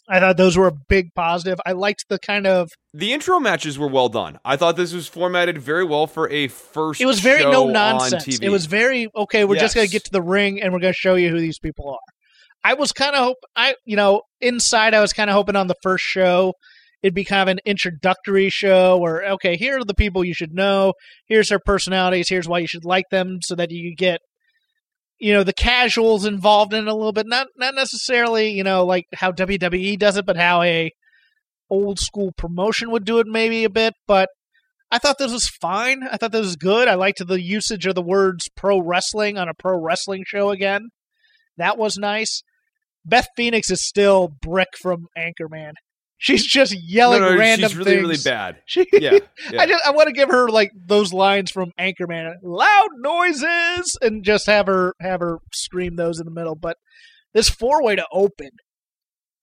I 0.10 0.20
thought 0.20 0.36
those 0.36 0.58
were 0.58 0.68
a 0.68 0.74
big 0.90 1.14
positive. 1.14 1.60
I 1.66 1.72
liked 1.72 2.06
the 2.10 2.20
kind 2.20 2.46
of 2.46 2.72
The 2.94 3.14
intro 3.14 3.40
matches 3.40 3.80
were 3.80 3.88
well 3.88 4.10
done. 4.10 4.38
I 4.44 4.58
thought 4.58 4.76
this 4.76 4.94
was 4.94 5.08
formatted 5.08 5.58
very 5.58 5.86
well 5.86 6.08
for 6.08 6.30
a 6.30 6.50
first. 6.50 7.00
it 7.00 7.06
was 7.06 7.22
very 7.22 7.44
no 7.44 7.68
nonsense. 7.68 8.40
It 8.40 8.50
was 8.50 8.66
very 8.66 9.10
okay. 9.16 9.46
We're 9.46 9.56
just 9.56 9.76
gonna 9.76 9.88
get 9.88 10.04
to 10.06 10.12
the 10.12 10.22
ring 10.22 10.62
and 10.62 10.74
we're 10.74 10.80
gonna 10.80 10.94
show 10.94 11.16
you 11.16 11.30
who 11.30 11.40
these 11.40 11.60
people 11.60 11.90
are. 11.90 12.00
I 12.64 12.74
was 12.74 12.92
kind 12.92 13.16
of 13.16 13.24
hope 13.24 13.38
I 13.56 13.76
you 13.86 13.96
know 13.96 14.24
inside 14.40 14.94
I 14.94 15.02
was 15.02 15.14
kind 15.14 15.30
of 15.30 15.36
hoping 15.36 15.56
on 15.56 15.68
the 15.68 15.76
first 15.82 16.04
show 16.04 16.54
it'd 17.02 17.16
be 17.16 17.24
kind 17.24 17.42
of 17.42 17.48
an 17.48 17.60
introductory 17.66 18.50
show 18.50 18.98
where 18.98 19.24
okay 19.32 19.56
here 19.58 19.80
are 19.80 19.84
the 19.84 19.96
people 19.96 20.24
you 20.24 20.34
should 20.34 20.54
know 20.54 20.94
here's 21.26 21.50
their 21.50 21.60
personalities 21.60 22.30
here's 22.30 22.48
why 22.48 22.60
you 22.60 22.68
should 22.68 22.86
like 22.86 23.06
them 23.10 23.40
so 23.42 23.56
that 23.56 23.72
you 23.72 23.96
get 23.96 24.22
you 25.20 25.34
know 25.34 25.44
the 25.44 25.54
casuals 25.54 26.26
involved 26.26 26.74
in 26.74 26.88
it 26.88 26.92
a 26.92 26.96
little 26.96 27.14
bit 27.14 27.28
not 27.28 27.48
not 27.58 27.76
necessarily 27.76 28.52
you 28.52 28.64
know 28.64 28.86
like 28.86 29.06
how 29.14 29.32
WWE 29.32 29.98
does 29.98 30.18
it 30.18 30.26
but 30.26 30.38
how 30.38 30.62
a 30.62 30.92
old 31.72 31.98
school 31.98 32.32
promotion 32.38 32.92
would 32.92 33.06
do 33.06 33.18
it 33.18 33.26
maybe 33.26 33.64
a 33.64 33.70
bit 33.70 33.96
but 34.06 34.30
I 34.92 34.98
thought 34.98 35.18
this 35.18 35.32
was 35.32 35.48
fine. 35.48 36.04
I 36.04 36.18
thought 36.18 36.34
this 36.34 36.46
was 36.46 36.58
good. 36.58 36.90
I 36.90 36.96
liked 36.96 37.26
the 37.26 37.42
usage 37.42 37.86
of 37.86 37.96
the 37.96 38.02
words 38.02 38.50
pro 38.58 38.82
wrestling 38.82 39.38
on 39.38 39.48
a 39.48 39.54
pro 39.54 39.80
wrestling 39.80 40.26
show 40.28 40.50
again. 40.50 40.90
That 41.56 41.78
was 41.78 41.98
nice. 41.98 42.44
Beth 43.06 43.30
Phoenix 43.38 43.72
is 43.72 43.88
still 43.88 44.28
Brick 44.28 44.70
from 44.80 45.08
Anchorman. 45.18 45.74
She's 46.18 46.46
just 46.46 46.74
no, 46.74 46.80
yelling 46.84 47.22
no, 47.22 47.36
random 47.36 47.70
she's 47.70 47.78
really, 47.78 47.92
things. 47.94 48.02
really 48.02 48.18
bad. 48.24 48.58
She, 48.68 48.86
Yeah, 48.94 49.18
yeah. 49.50 49.60
I 49.60 49.66
just 49.66 49.84
I 49.84 49.90
want 49.90 50.08
to 50.08 50.14
give 50.14 50.30
her 50.30 50.50
like 50.50 50.72
those 50.76 51.12
lines 51.12 51.50
from 51.50 51.72
Anchorman, 51.80 52.36
loud 52.44 52.90
noises, 52.98 53.98
and 54.04 54.24
just 54.24 54.46
have 54.46 54.68
her 54.68 54.94
have 55.00 55.20
her 55.22 55.40
scream 55.52 55.96
those 55.96 56.20
in 56.20 56.26
the 56.26 56.32
middle. 56.32 56.54
But 56.54 56.78
this 57.34 57.50
four 57.50 57.82
way 57.84 57.96
to 57.96 58.06
open, 58.12 58.52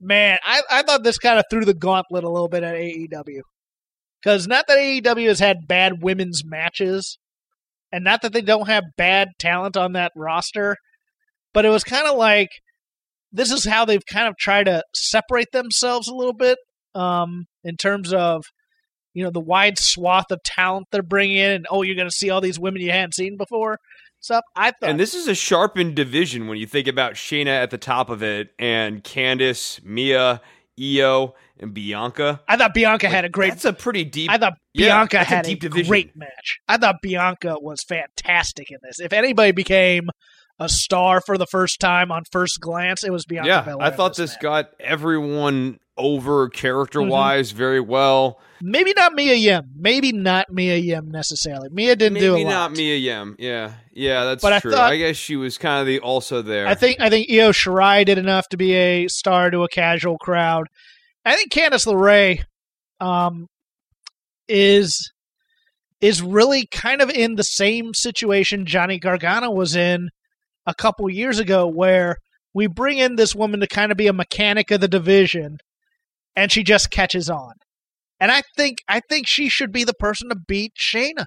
man, 0.01 0.39
I 0.45 0.63
I 0.71 0.83
thought 0.83 1.05
this 1.05 1.19
kind 1.19 1.39
of 1.39 1.45
threw 1.51 1.65
the 1.65 1.75
gauntlet 1.75 2.25
a 2.25 2.31
little 2.31 2.49
bit 2.49 2.63
at 2.63 2.75
AEW 2.75 3.41
because 4.23 4.47
not 4.47 4.67
that 4.69 4.79
AEW 4.79 5.29
has 5.29 5.41
had 5.41 5.69
bad 5.69 6.03
women's 6.03 6.43
matches, 6.45 7.19
and 7.93 8.05
not 8.05 8.23
that 8.23 8.33
they 8.33 8.43
don't 8.43 8.69
have 8.69 8.85
bad 8.97 9.29
talent 9.39 9.77
on 9.77 9.93
that 9.93 10.13
roster, 10.17 10.77
but 11.55 11.65
it 11.65 11.71
was 11.71 11.85
kind 11.85 12.07
of 12.07 12.17
like 12.17 12.49
this 13.33 13.53
is 13.53 13.65
how 13.65 13.85
they've 13.85 14.07
kind 14.07 14.29
of 14.29 14.37
tried 14.37 14.65
to 14.65 14.83
separate 14.95 15.53
themselves 15.53 16.09
a 16.09 16.15
little 16.15 16.35
bit 16.35 16.59
um, 16.95 17.47
in 17.65 17.77
terms 17.77 18.13
of 18.13 18.45
you 19.15 19.25
know 19.25 19.31
the 19.31 19.41
wide 19.41 19.79
swath 19.79 20.31
of 20.31 20.43
talent 20.45 20.87
they're 20.91 21.03
bringing 21.03 21.37
in, 21.37 21.51
and 21.53 21.67
oh, 21.71 21.83
you're 21.83 21.97
going 21.97 22.09
to 22.09 22.15
see 22.15 22.31
all 22.31 22.41
these 22.41 22.59
women 22.61 22.83
you 22.83 22.91
hadn't 22.91 23.15
seen 23.15 23.37
before. 23.37 23.79
Stuff. 24.21 24.45
I 24.57 24.73
thought 24.73 24.91
And 24.91 25.01
this 25.01 25.15
is 25.15 25.29
a 25.29 25.35
sharpened 25.35 25.95
division 25.95 26.49
when 26.49 26.59
you 26.59 26.67
think 26.67 26.89
about 26.89 27.15
Shayna 27.15 27.63
at 27.63 27.71
the 27.71 27.79
top 27.79 28.11
of 28.11 28.23
it, 28.23 28.51
and 28.59 29.03
Candice, 29.05 29.83
Mia, 29.85 30.41
Io, 30.81 31.35
and 31.59 31.75
Bianca. 31.75 32.41
I 32.49 32.57
thought 32.57 32.75
Bianca 32.75 33.09
had 33.09 33.25
a 33.25 33.29
great. 33.29 33.51
That's 33.51 33.65
a 33.65 33.73
pretty 33.73 34.05
deep. 34.05 34.31
I 34.31 34.39
thought 34.39 34.55
Bianca 34.75 35.19
a 35.21 35.25
had 35.25 35.45
a, 35.45 35.49
deep 35.49 35.61
division. 35.61 35.89
great 35.89 36.17
match. 36.17 36.61
I 36.69 36.77
thought 36.77 36.97
Bianca 37.03 37.57
was 37.61 37.83
fantastic 37.83 38.71
in 38.71 38.79
this. 38.83 39.01
If 39.01 39.13
anybody 39.13 39.53
became 39.53 40.09
a 40.59 40.69
star 40.69 41.21
for 41.21 41.39
the 41.39 41.47
first 41.47 41.81
time 41.81 42.11
on 42.11 42.23
first 42.31 42.61
glance, 42.61 43.05
it 43.05 43.13
was 43.13 43.25
Bianca 43.25 43.49
yeah, 43.49 43.61
Belair. 43.63 43.87
I 43.87 43.91
thought 43.91 44.17
this 44.17 44.33
match. 44.33 44.41
got 44.41 44.71
everyone 44.81 45.79
over 45.99 46.49
character 46.49 47.01
Mm-hmm. 47.01 47.11
wise 47.11 47.51
very 47.51 47.81
well. 47.81 48.41
maybe 48.63 48.93
not 48.97 49.13
Mia 49.13 49.35
Yim, 49.35 49.71
maybe 49.77 50.13
not 50.13 50.51
Mia 50.51 50.77
Yim 50.77 51.11
necessarily. 51.11 51.69
Mia 51.71 51.95
didn't 51.97 52.19
do 52.19 52.31
a 52.31 52.33
lot. 52.33 52.37
Maybe 52.39 52.49
not 52.51 52.73
Mia 52.73 52.97
Yim. 52.97 53.37
Yeah, 53.39 53.73
yeah, 53.93 54.25
that's 54.25 54.43
But 54.43 54.53
I 54.55 54.61
true. 54.61 54.73
thought- 54.73 54.93
I 54.93 54.97
guess 54.97 55.17
she 55.17 55.37
was 55.37 55.59
kind 55.59 55.81
of 55.81 55.87
the 55.87 56.01
also 56.01 56.41
there. 56.43 56.67
I 56.67 56.75
think 56.75 57.01
I 57.01 57.11
think 57.11 57.29
Io 57.31 57.51
Shirai 57.51 58.05
did 58.07 58.17
enough 58.19 58.49
to 58.51 58.57
be 58.57 58.73
a 58.75 59.09
star 59.09 59.51
to 59.51 59.65
a 59.65 59.69
casual 59.69 60.17
crowd. 60.19 60.67
I 61.25 61.37
think 61.37 61.53
Candice 61.53 61.87
LeRae 61.87 62.43
um, 63.05 63.47
is 64.49 65.13
is 66.01 66.23
really 66.23 66.67
kind 66.71 67.01
of 67.03 67.11
in 67.11 67.35
the 67.35 67.43
same 67.43 67.93
situation 67.93 68.65
Johnny 68.67 68.99
Gargano 68.99 69.51
was 69.51 69.75
in 69.75 70.09
a 70.67 70.75
couple 70.75 71.09
years 71.11 71.39
ago, 71.39 71.67
where 71.67 72.17
we 72.55 72.67
bring 72.67 72.99
in 72.99 73.17
this 73.17 73.35
woman 73.35 73.61
to 73.61 73.67
kind 73.67 73.91
of 73.91 73.99
be 73.99 74.07
a 74.07 74.13
mechanic 74.13 74.71
of 74.71 74.81
the 74.81 74.89
division, 74.89 75.59
and 76.39 76.53
she 76.53 76.63
just 76.63 76.91
catches 76.93 77.29
on. 77.29 77.55
And 78.21 78.31
I 78.31 78.43
think 78.57 78.79
I 78.89 79.01
think 79.09 79.27
she 79.27 79.49
should 79.49 79.73
be 79.73 79.85
the 79.85 79.95
person 79.95 80.29
to 80.29 80.37
beat 80.37 80.73
Shayna. 80.81 81.27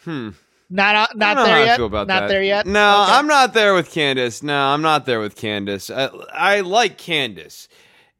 Hmm. 0.00 0.30
Not 0.68 0.96
uh, 0.96 1.06
I 1.12 1.14
not 1.16 1.46
there 1.46 1.64
yet. 1.64 1.78
not 1.78 2.06
that. 2.08 2.28
there 2.28 2.42
yet. 2.42 2.66
No, 2.66 3.02
Okay. 3.02 3.12
I'm 3.12 3.26
not 3.28 3.54
there 3.54 3.74
with 3.74 3.90
Candice. 3.90 4.42
No, 4.42 4.68
I'm 4.68 4.82
not 4.82 5.06
there 5.06 5.20
with 5.20 5.36
Candice. 5.36 5.94
I, 5.94 6.56
I 6.56 6.60
like 6.60 6.98
Candice, 6.98 7.68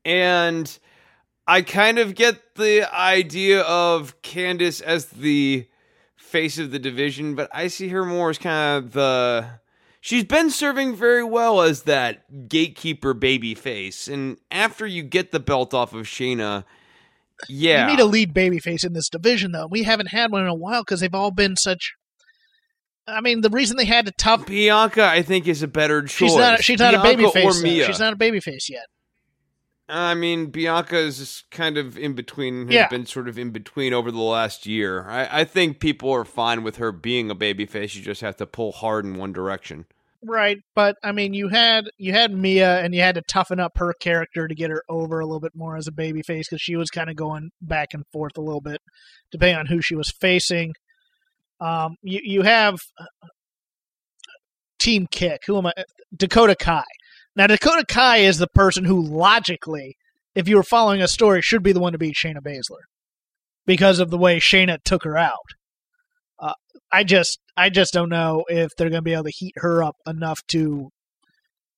and 0.05 0.79
I 1.47 1.63
kind 1.63 1.99
of 1.99 2.15
get 2.15 2.55
the 2.55 2.83
idea 2.95 3.63
of 3.63 4.21
Candice 4.23 4.81
as 4.81 5.07
the 5.07 5.67
face 6.17 6.59
of 6.59 6.71
the 6.71 6.79
division, 6.79 7.35
but 7.35 7.51
I 7.53 7.67
see 7.67 7.89
her 7.89 8.05
more 8.05 8.31
as 8.31 8.39
kind 8.39 8.85
of 8.85 8.93
the. 8.93 9.61
She's 10.05 10.25
been 10.25 10.51
serving 10.51 10.97
very 10.97 11.25
well 11.25 11.63
as 11.63 11.85
that 11.85 12.47
gatekeeper 12.47 13.15
baby 13.15 13.55
face, 13.55 14.07
and 14.07 14.37
after 14.51 14.87
you 14.87 15.03
get 15.03 15.33
the 15.33 15.41
belt 15.41 15.73
off 15.73 15.95
of 15.95 16.05
Shayna, 16.05 16.65
yeah, 17.49 17.87
You 17.87 17.97
need 17.97 18.03
a 18.03 18.05
lead 18.05 18.35
babyface 18.35 18.85
in 18.85 18.93
this 18.93 19.09
division, 19.09 19.53
though. 19.53 19.67
We 19.67 19.85
haven't 19.85 20.09
had 20.09 20.31
one 20.31 20.43
in 20.43 20.49
a 20.49 20.55
while 20.55 20.83
because 20.83 21.01
they've 21.01 21.15
all 21.15 21.31
been 21.31 21.57
such. 21.57 21.95
I 23.07 23.23
mean, 23.23 23.41
the 23.41 23.49
reason 23.49 23.79
they 23.79 23.87
had 23.87 24.05
to 24.05 24.13
tough. 24.13 24.45
Bianca, 24.47 25.07
I 25.07 25.23
think, 25.23 25.49
is 25.49 25.63
a 25.63 25.69
better 25.69 26.03
choice. 26.03 26.11
She's 26.33 26.37
not. 26.37 26.63
She's 26.63 26.81
not 26.81 26.93
a 26.93 27.01
Bianca 27.01 27.23
babyface. 27.39 27.45
or 27.47 27.53
though. 27.55 27.63
Mia. 27.63 27.87
She's 27.87 27.99
not 27.99 28.13
a 28.13 28.17
babyface 28.17 28.69
yet. 28.69 28.85
I 29.89 30.13
mean, 30.13 30.51
Bianca 30.51 30.99
is 30.99 31.45
kind 31.51 31.79
of 31.79 31.97
in 31.97 32.13
between. 32.13 32.67
Has 32.67 32.75
Yeah. 32.75 32.89
been 32.89 33.07
sort 33.07 33.27
of 33.27 33.39
in 33.39 33.53
between 33.53 33.95
over 33.95 34.11
the 34.13 34.21
last 34.21 34.67
year. 34.67 35.09
I, 35.09 35.41
I 35.41 35.45
think 35.45 35.81
people 35.81 36.11
are 36.13 36.27
fine 36.27 36.63
with 36.63 36.77
her 36.77 36.93
being 36.93 37.31
a 37.31 37.35
babyface. 37.35 37.95
You 37.95 38.03
just 38.03 38.21
have 38.21 38.37
to 38.37 38.47
pull 38.47 38.73
hard 38.73 39.07
in 39.07 39.17
one 39.17 39.33
direction. 39.33 39.87
Right, 40.27 40.59
but 40.75 40.97
I 41.03 41.13
mean, 41.13 41.35
you 41.35 41.49
had 41.49 41.91
you 41.99 42.13
had 42.13 42.33
Mia, 42.33 42.81
and 42.81 42.95
you 42.95 43.03
had 43.03 43.17
to 43.17 43.23
toughen 43.29 43.61
up 43.61 43.77
her 43.77 43.93
character 44.01 44.49
to 44.49 44.55
get 44.55 44.71
her 44.71 44.83
over 44.89 45.21
a 45.21 45.27
little 45.27 45.41
bit 45.41 45.55
more 45.55 45.77
as 45.77 45.87
a 45.87 45.93
babyface 45.93 46.45
because 46.49 46.63
she 46.63 46.77
was 46.77 46.91
kind 46.91 47.11
of 47.11 47.17
going 47.17 47.51
back 47.61 47.93
and 47.93 48.05
forth 48.11 48.39
a 48.39 48.41
little 48.41 48.63
bit, 48.63 48.81
depending 49.31 49.59
on 49.59 49.67
who 49.67 49.83
she 49.83 49.95
was 49.95 50.11
facing. 50.11 50.73
Um, 51.61 51.97
you 52.03 52.21
you 52.23 52.43
have 52.43 52.79
Team 54.79 55.07
Kick. 55.11 55.43
Who 55.47 55.59
am 55.59 55.67
I? 55.67 55.73
Dakota 56.17 56.57
Kai. 56.57 56.85
Now 57.37 57.47
Dakota 57.47 57.85
Kai 57.87 58.19
is 58.19 58.39
the 58.39 58.49
person 58.49 58.85
who 58.85 59.03
logically, 59.03 59.97
if 60.35 60.49
you 60.49 60.57
were 60.57 60.63
following 60.63 61.03
a 61.03 61.09
story, 61.09 61.43
should 61.43 61.63
be 61.63 61.73
the 61.73 61.81
one 61.81 61.93
to 61.93 61.99
beat 61.99 62.17
Shayna 62.17 62.41
Baszler 62.41 62.85
because 63.67 63.99
of 63.99 64.09
the 64.09 64.19
way 64.19 64.41
Shayna 64.41 64.79
took 64.85 65.05
her 65.05 65.19
out. 65.19 65.53
Uh, 66.45 66.53
I 66.93 67.05
just 67.05 67.39
I 67.57 67.71
just 67.71 67.93
don't 67.95 68.11
know 68.11 68.45
if 68.49 68.73
they're 68.77 68.91
going 68.91 68.99
to 68.99 69.03
be 69.03 69.15
able 69.15 69.25
to 69.25 69.31
heat 69.31 69.55
her 69.57 69.83
up 69.83 69.97
enough 70.07 70.41
to 70.49 70.91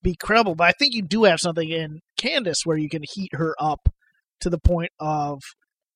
be 0.02 0.16
credible. 0.16 0.57
But 0.57 0.68
I 0.68 0.72
think 0.72 0.94
you 0.94 1.02
do 1.02 1.24
have 1.24 1.40
something 1.40 1.68
in 1.68 2.00
Candice 2.20 2.66
where 2.66 2.76
you 2.76 2.88
can 2.88 3.02
heat 3.09 3.31
her 3.35 3.55
up 3.61 3.88
to 4.40 4.50
the 4.50 4.59
point 4.59 4.90
of 4.98 5.40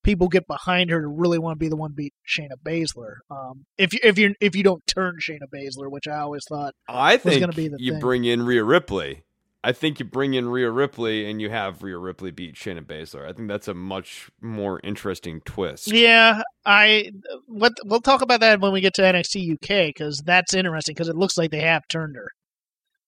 people 0.03 0.29
get 0.29 0.47
behind 0.47 0.91
her 0.91 1.01
to 1.01 1.09
really 1.09 1.39
want 1.39 1.57
to 1.57 1.59
be 1.59 1.69
the 1.69 1.77
one 1.77 1.91
to 1.91 1.95
beat 1.95 2.15
Shayna 2.27 2.55
Baszler. 2.65 3.17
Um, 3.31 3.65
if 3.77 3.93
you 3.93 4.01
if 4.03 4.19
you 4.19 4.35
if 4.41 4.55
you 4.55 4.63
don't 4.63 4.87
turn 4.87 5.17
Shayna 5.21 5.49
Baszler, 5.53 5.91
which 5.91 6.07
I 6.07 6.19
always 6.19 6.45
thought 6.49 6.75
I 6.89 7.17
think 7.17 7.41
gonna 7.41 7.53
be 7.53 7.69
the 7.69 7.77
you 7.79 7.93
thing. 7.93 8.01
bring 8.01 8.25
in 8.25 8.45
Rhea 8.45 8.65
Ripley. 8.65 9.25
I 9.63 9.73
think 9.73 9.99
you 9.99 10.07
bring 10.07 10.35
in 10.35 10.49
Rhea 10.49 10.71
Ripley 10.71 11.31
and 11.31 11.41
you 11.41 11.51
have 11.51 11.83
Rhea 11.83 11.99
Ripley 11.99 12.31
beat 12.31 12.55
Shayna 12.55 12.83
Baszler. 12.83 13.29
I 13.29 13.33
think 13.35 13.49
that's 13.49 13.69
a 13.69 13.75
much 13.75 14.31
more 14.41 14.81
interesting 14.83 15.43
twist. 15.45 15.89
Yeah, 15.89 16.43
I 16.65 17.11
what 17.47 17.75
we'll 17.85 18.01
talk 18.01 18.23
about 18.23 18.41
that 18.41 18.61
when 18.61 18.73
we 18.73 18.81
get 18.81 18.95
to 18.95 19.03
NXT 19.03 19.55
UK 19.55 19.95
because 19.95 20.23
that's 20.25 20.55
interesting 20.55 20.95
because 20.95 21.09
it 21.09 21.17
looks 21.17 21.37
like 21.37 21.51
they 21.51 21.61
have 21.61 21.87
turned 21.89 22.17
her, 22.17 22.31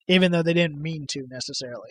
even 0.08 0.30
though 0.30 0.42
they 0.42 0.52
didn't 0.52 0.80
mean 0.80 1.06
to 1.10 1.26
necessarily. 1.30 1.90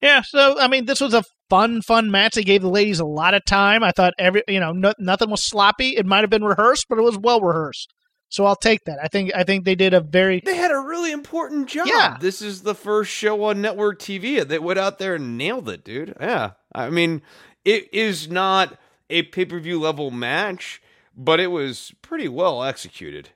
Yeah, 0.00 0.22
so 0.22 0.58
I 0.60 0.68
mean, 0.68 0.84
this 0.86 1.00
was 1.00 1.14
a 1.14 1.24
fun, 1.50 1.82
fun 1.82 2.10
match. 2.10 2.34
They 2.34 2.42
gave 2.42 2.62
the 2.62 2.68
ladies 2.68 3.00
a 3.00 3.04
lot 3.04 3.34
of 3.34 3.44
time. 3.44 3.82
I 3.82 3.90
thought 3.90 4.14
every, 4.18 4.42
you 4.46 4.60
know, 4.60 4.72
no, 4.72 4.92
nothing 4.98 5.30
was 5.30 5.44
sloppy. 5.44 5.96
It 5.96 6.06
might 6.06 6.20
have 6.22 6.30
been 6.30 6.44
rehearsed, 6.44 6.86
but 6.88 6.98
it 6.98 7.02
was 7.02 7.18
well 7.18 7.40
rehearsed. 7.40 7.92
So 8.32 8.46
I'll 8.46 8.56
take 8.56 8.86
that. 8.86 8.98
I 9.02 9.08
think 9.08 9.30
I 9.34 9.44
think 9.44 9.66
they 9.66 9.74
did 9.74 9.92
a 9.92 10.00
very 10.00 10.40
They 10.42 10.56
had 10.56 10.70
a 10.70 10.78
really 10.78 11.12
important 11.12 11.68
job. 11.68 11.86
Yeah. 11.86 12.16
This 12.18 12.40
is 12.40 12.62
the 12.62 12.74
first 12.74 13.10
show 13.10 13.44
on 13.44 13.60
network 13.60 13.98
TV 13.98 14.48
that 14.48 14.62
went 14.62 14.78
out 14.78 14.98
there 14.98 15.16
and 15.16 15.36
nailed 15.36 15.68
it, 15.68 15.84
dude. 15.84 16.16
Yeah. 16.18 16.52
I 16.74 16.88
mean, 16.88 17.20
it 17.62 17.92
is 17.92 18.30
not 18.30 18.78
a 19.10 19.24
pay-per-view 19.24 19.78
level 19.78 20.10
match, 20.10 20.80
but 21.14 21.40
it 21.40 21.48
was 21.48 21.92
pretty 22.00 22.26
well 22.26 22.64
executed. 22.64 23.28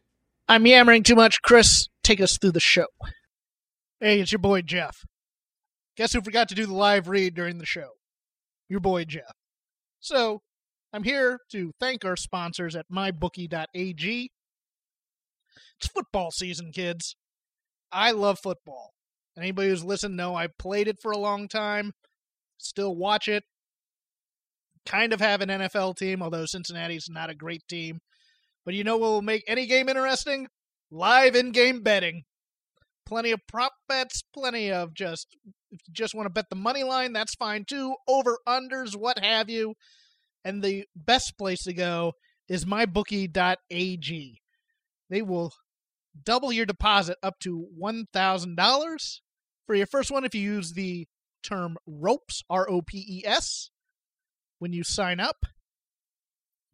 I'm 0.49 0.67
yammering 0.67 1.03
too 1.03 1.15
much. 1.15 1.43
Chris, 1.43 1.89
take 2.03 2.23
us 2.23 2.39
through 2.39 2.53
the 2.53 2.61
show. 2.61 2.87
Hey, 4.01 4.21
it's 4.21 4.33
your 4.33 4.39
boy 4.39 4.63
Jeff. 4.63 5.05
Guess 5.99 6.15
who 6.15 6.23
forgot 6.23 6.49
to 6.49 6.55
do 6.55 6.65
the 6.65 6.73
live 6.73 7.07
read 7.07 7.35
during 7.35 7.59
the 7.59 7.67
show? 7.67 7.91
Your 8.71 8.81
boy 8.81 9.05
Jeff. 9.05 9.35
So, 10.01 10.41
I'm 10.91 11.03
here 11.03 11.41
to 11.51 11.73
thank 11.79 12.07
our 12.07 12.17
sponsors 12.17 12.75
at 12.75 12.87
mybookie.ag. 12.91 14.31
It's 15.79 15.89
football 15.89 16.31
season, 16.31 16.73
kids. 16.73 17.17
I 17.93 18.11
love 18.13 18.39
football. 18.43 18.93
Anybody 19.39 19.69
who's 19.69 19.85
listened 19.85 20.17
know 20.17 20.35
I 20.35 20.49
played 20.59 20.89
it 20.89 20.97
for 21.01 21.13
a 21.13 21.19
long 21.19 21.47
time, 21.49 21.93
still 22.59 22.97
watch 22.97 23.29
it. 23.29 23.45
Kind 24.87 25.13
of 25.13 25.21
have 25.21 25.41
an 25.41 25.49
NFL 25.49 25.97
team, 25.97 26.23
although 26.23 26.47
Cincinnati's 26.47 27.09
not 27.11 27.31
a 27.31 27.35
great 27.35 27.63
team. 27.69 28.01
But 28.65 28.75
you 28.75 28.85
know 28.85 28.97
what 28.97 29.11
will 29.11 29.23
make 29.23 29.45
any 29.47 29.67
game 29.67 29.89
interesting? 29.89 30.49
Live 30.91 31.35
in 31.35 31.53
game 31.53 31.83
betting. 31.83 32.23
Plenty 33.05 33.31
of 33.31 33.41
prop 33.47 33.73
bets, 33.89 34.23
plenty 34.33 34.73
of 34.73 34.95
just, 34.95 35.29
if 35.71 35.81
you 35.87 35.95
just 35.95 36.15
want 36.15 36.27
to 36.27 36.31
bet 36.31 36.47
the 36.51 36.57
money 36.57 36.83
line, 36.83 37.13
that's 37.13 37.35
fine 37.35 37.65
too. 37.65 37.95
Over, 38.09 38.39
unders, 38.49 38.97
what 38.97 39.19
have 39.19 39.49
you. 39.51 39.75
And 40.45 40.63
the 40.63 40.85
best 40.95 41.35
place 41.39 41.63
to 41.65 41.73
go 41.73 42.13
is 42.49 42.65
mybookie.ag. 42.65 44.41
They 45.11 45.23
will 45.23 45.55
double 46.25 46.53
your 46.53 46.67
deposit 46.67 47.19
up 47.23 47.39
to 47.41 47.69
$1,000 47.81 49.21
for 49.67 49.75
your 49.75 49.87
first 49.87 50.11
one 50.11 50.25
if 50.25 50.35
you 50.35 50.41
use 50.41 50.73
the 50.73 51.07
term 51.43 51.77
ROPES, 51.87 52.43
R 52.51 52.69
O 52.69 52.83
P 52.83 53.05
E 53.09 53.27
S, 53.27 53.71
when 54.59 54.73
you 54.73 54.83
sign 54.85 55.21
up. 55.21 55.47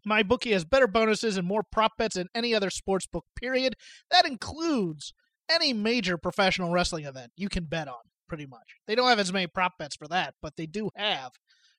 My 0.05 0.23
bookie 0.23 0.53
has 0.53 0.64
better 0.64 0.88
bonuses 0.88 1.37
and 1.37 1.47
more 1.47 1.62
prop 1.62 1.92
bets 1.97 2.16
than 2.16 2.29
any 2.35 2.55
other 2.55 2.71
sports 2.71 3.07
book, 3.07 3.25
period. 3.37 3.77
That 4.11 4.27
includes 4.27 5.12
any 5.51 5.73
major 5.73 6.16
professional 6.16 6.73
wrestling 6.73 7.05
event 7.05 7.33
you 7.37 7.49
can 7.49 7.64
bet 7.64 7.88
on, 7.88 8.03
pretty 8.29 8.47
much. 8.47 8.77
They 8.87 8.95
don't 8.95 9.09
have 9.09 9.21
as 9.21 9.33
many 9.33 9.47
prop 9.47 9.75
bets 9.79 9.95
for 9.95 10.09
that, 10.09 10.35
but 10.42 10.57
they 10.57 10.66
do 10.66 10.90
have 10.97 11.33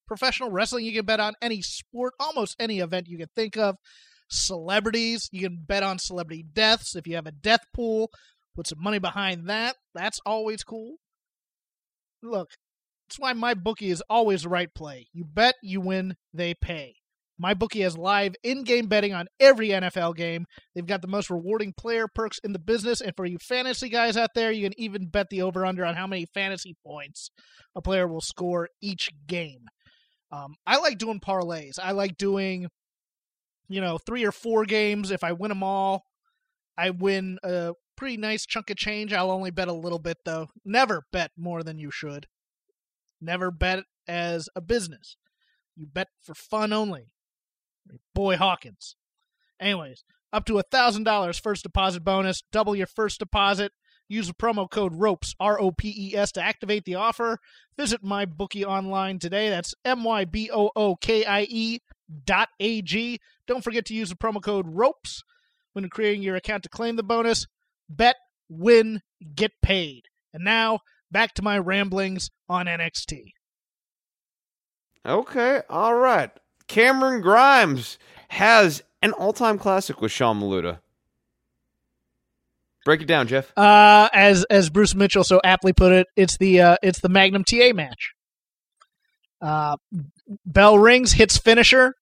professional 0.07 0.51
wrestling 0.51 0.85
you 0.85 0.93
can 0.93 1.05
bet 1.05 1.19
on, 1.19 1.33
any 1.41 1.61
sport, 1.61 2.13
almost 2.19 2.55
any 2.59 2.79
event 2.79 3.07
you 3.07 3.17
can 3.17 3.29
think 3.35 3.57
of. 3.57 3.77
Celebrities, 4.29 5.29
you 5.31 5.41
can 5.41 5.63
bet 5.67 5.83
on 5.83 5.99
celebrity 5.99 6.43
deaths. 6.53 6.95
If 6.95 7.07
you 7.07 7.15
have 7.15 7.27
a 7.27 7.31
death 7.31 7.65
pool, 7.73 8.09
put 8.55 8.67
some 8.67 8.81
money 8.81 8.99
behind 8.99 9.47
that. 9.49 9.75
That's 9.93 10.19
always 10.25 10.63
cool. 10.63 10.95
Look, 12.21 12.49
that's 13.07 13.19
why 13.19 13.33
my 13.33 13.53
bookie 13.53 13.89
is 13.89 14.03
always 14.09 14.43
the 14.43 14.49
right 14.49 14.73
play. 14.73 15.07
You 15.13 15.25
bet, 15.25 15.55
you 15.61 15.81
win, 15.81 16.15
they 16.33 16.53
pay. 16.53 16.95
My 17.37 17.53
bookie 17.53 17.81
has 17.81 17.97
live 17.97 18.35
in-game 18.43 18.87
betting 18.87 19.13
on 19.13 19.27
every 19.39 19.69
NFL 19.69 20.15
game. 20.15 20.45
They've 20.73 20.85
got 20.85 21.01
the 21.01 21.07
most 21.07 21.29
rewarding 21.29 21.73
player 21.73 22.07
perks 22.07 22.39
in 22.43 22.53
the 22.53 22.59
business, 22.59 23.01
and 23.01 23.15
for 23.15 23.25
you 23.25 23.37
fantasy 23.39 23.89
guys 23.89 24.15
out 24.15 24.29
there, 24.35 24.51
you 24.51 24.63
can 24.63 24.79
even 24.79 25.07
bet 25.07 25.29
the 25.29 25.41
over/under 25.41 25.83
on 25.83 25.95
how 25.95 26.07
many 26.07 26.25
fantasy 26.33 26.75
points 26.85 27.31
a 27.75 27.81
player 27.81 28.07
will 28.07 28.21
score 28.21 28.69
each 28.81 29.09
game. 29.27 29.65
Um, 30.31 30.55
I 30.65 30.77
like 30.77 30.97
doing 30.97 31.19
parlays. 31.19 31.79
I 31.81 31.91
like 31.91 32.17
doing, 32.17 32.67
you 33.73 33.81
know, 33.81 33.97
three 33.97 34.23
or 34.23 34.31
four 34.31 34.65
games. 34.65 35.11
If 35.11 35.23
I 35.23 35.31
win 35.31 35.49
them 35.49 35.63
all, 35.63 36.05
I 36.77 36.91
win 36.91 37.39
a 37.43 37.73
pretty 37.95 38.17
nice 38.17 38.45
chunk 38.45 38.69
of 38.69 38.77
change. 38.77 39.13
I'll 39.13 39.31
only 39.31 39.51
bet 39.51 39.67
a 39.67 39.73
little 39.73 39.99
bit 39.99 40.17
though. 40.25 40.47
Never 40.63 41.03
bet 41.11 41.31
more 41.37 41.63
than 41.63 41.77
you 41.79 41.91
should. 41.91 42.27
Never 43.21 43.51
bet 43.51 43.83
as 44.07 44.49
a 44.55 44.61
business. 44.61 45.17
You 45.75 45.87
bet 45.87 46.09
for 46.21 46.35
fun 46.35 46.73
only. 46.73 47.11
Boy 48.13 48.37
Hawkins. 48.37 48.95
Anyways, 49.59 50.03
up 50.31 50.45
to 50.45 50.59
a 50.59 50.63
thousand 50.63 51.03
dollars 51.03 51.39
first 51.39 51.63
deposit 51.63 52.03
bonus. 52.03 52.43
Double 52.51 52.75
your 52.75 52.87
first 52.87 53.19
deposit. 53.19 53.71
Use 54.09 54.27
the 54.27 54.33
promo 54.33 54.69
code 54.69 54.93
ROPES 54.95 55.33
R 55.39 55.59
O 55.59 55.71
P 55.71 55.93
E 55.97 56.15
S 56.15 56.31
to 56.33 56.41
activate 56.41 56.85
the 56.85 56.95
offer. 56.95 57.39
Visit 57.77 58.03
my 58.03 58.25
bookie 58.25 58.65
online 58.65 59.17
today. 59.17 59.49
That's 59.49 59.73
M 59.85 60.03
Y 60.03 60.25
B 60.25 60.49
O 60.53 60.71
O 60.75 60.95
K 60.95 61.25
I 61.25 61.47
E 61.49 61.79
dot 62.25 62.49
A 62.59 62.81
G. 62.81 63.19
Don't 63.47 63.63
forget 63.63 63.85
to 63.85 63.93
use 63.93 64.09
the 64.09 64.15
promo 64.15 64.41
code 64.41 64.65
ROPES 64.67 65.23
when 65.73 65.89
creating 65.89 66.23
your 66.23 66.35
account 66.35 66.63
to 66.63 66.69
claim 66.69 66.95
the 66.95 67.03
bonus. 67.03 67.47
Bet, 67.89 68.15
win, 68.49 69.01
get 69.35 69.51
paid. 69.61 70.03
And 70.33 70.43
now 70.43 70.79
back 71.11 71.33
to 71.35 71.41
my 71.41 71.57
ramblings 71.57 72.29
on 72.49 72.65
NXT. 72.65 73.33
Okay, 75.05 75.61
all 75.69 75.95
right. 75.95 76.31
Cameron 76.67 77.21
Grimes 77.21 77.97
has 78.29 78.83
an 79.01 79.11
all-time 79.11 79.57
classic 79.59 80.01
with 80.01 80.11
Sean 80.11 80.39
Maluta. 80.39 80.79
Break 82.85 83.01
it 83.01 83.05
down, 83.05 83.27
Jeff. 83.27 83.51
Uh, 83.57 84.09
as 84.13 84.43
as 84.45 84.69
Bruce 84.69 84.93
Mitchell 84.93 85.23
so 85.23 85.39
aptly 85.43 85.71
put 85.71 85.93
it, 85.93 86.07
it's 86.17 86.37
the 86.37 86.59
uh, 86.59 86.75
it's 86.83 86.99
the 86.99 87.07
Magnum 87.09 87.45
TA 87.45 87.71
match. 87.73 88.13
Uh, 89.41 89.77
bell 90.45 90.77
rings, 90.77 91.13
hits 91.13 91.37
finisher, 91.37 91.95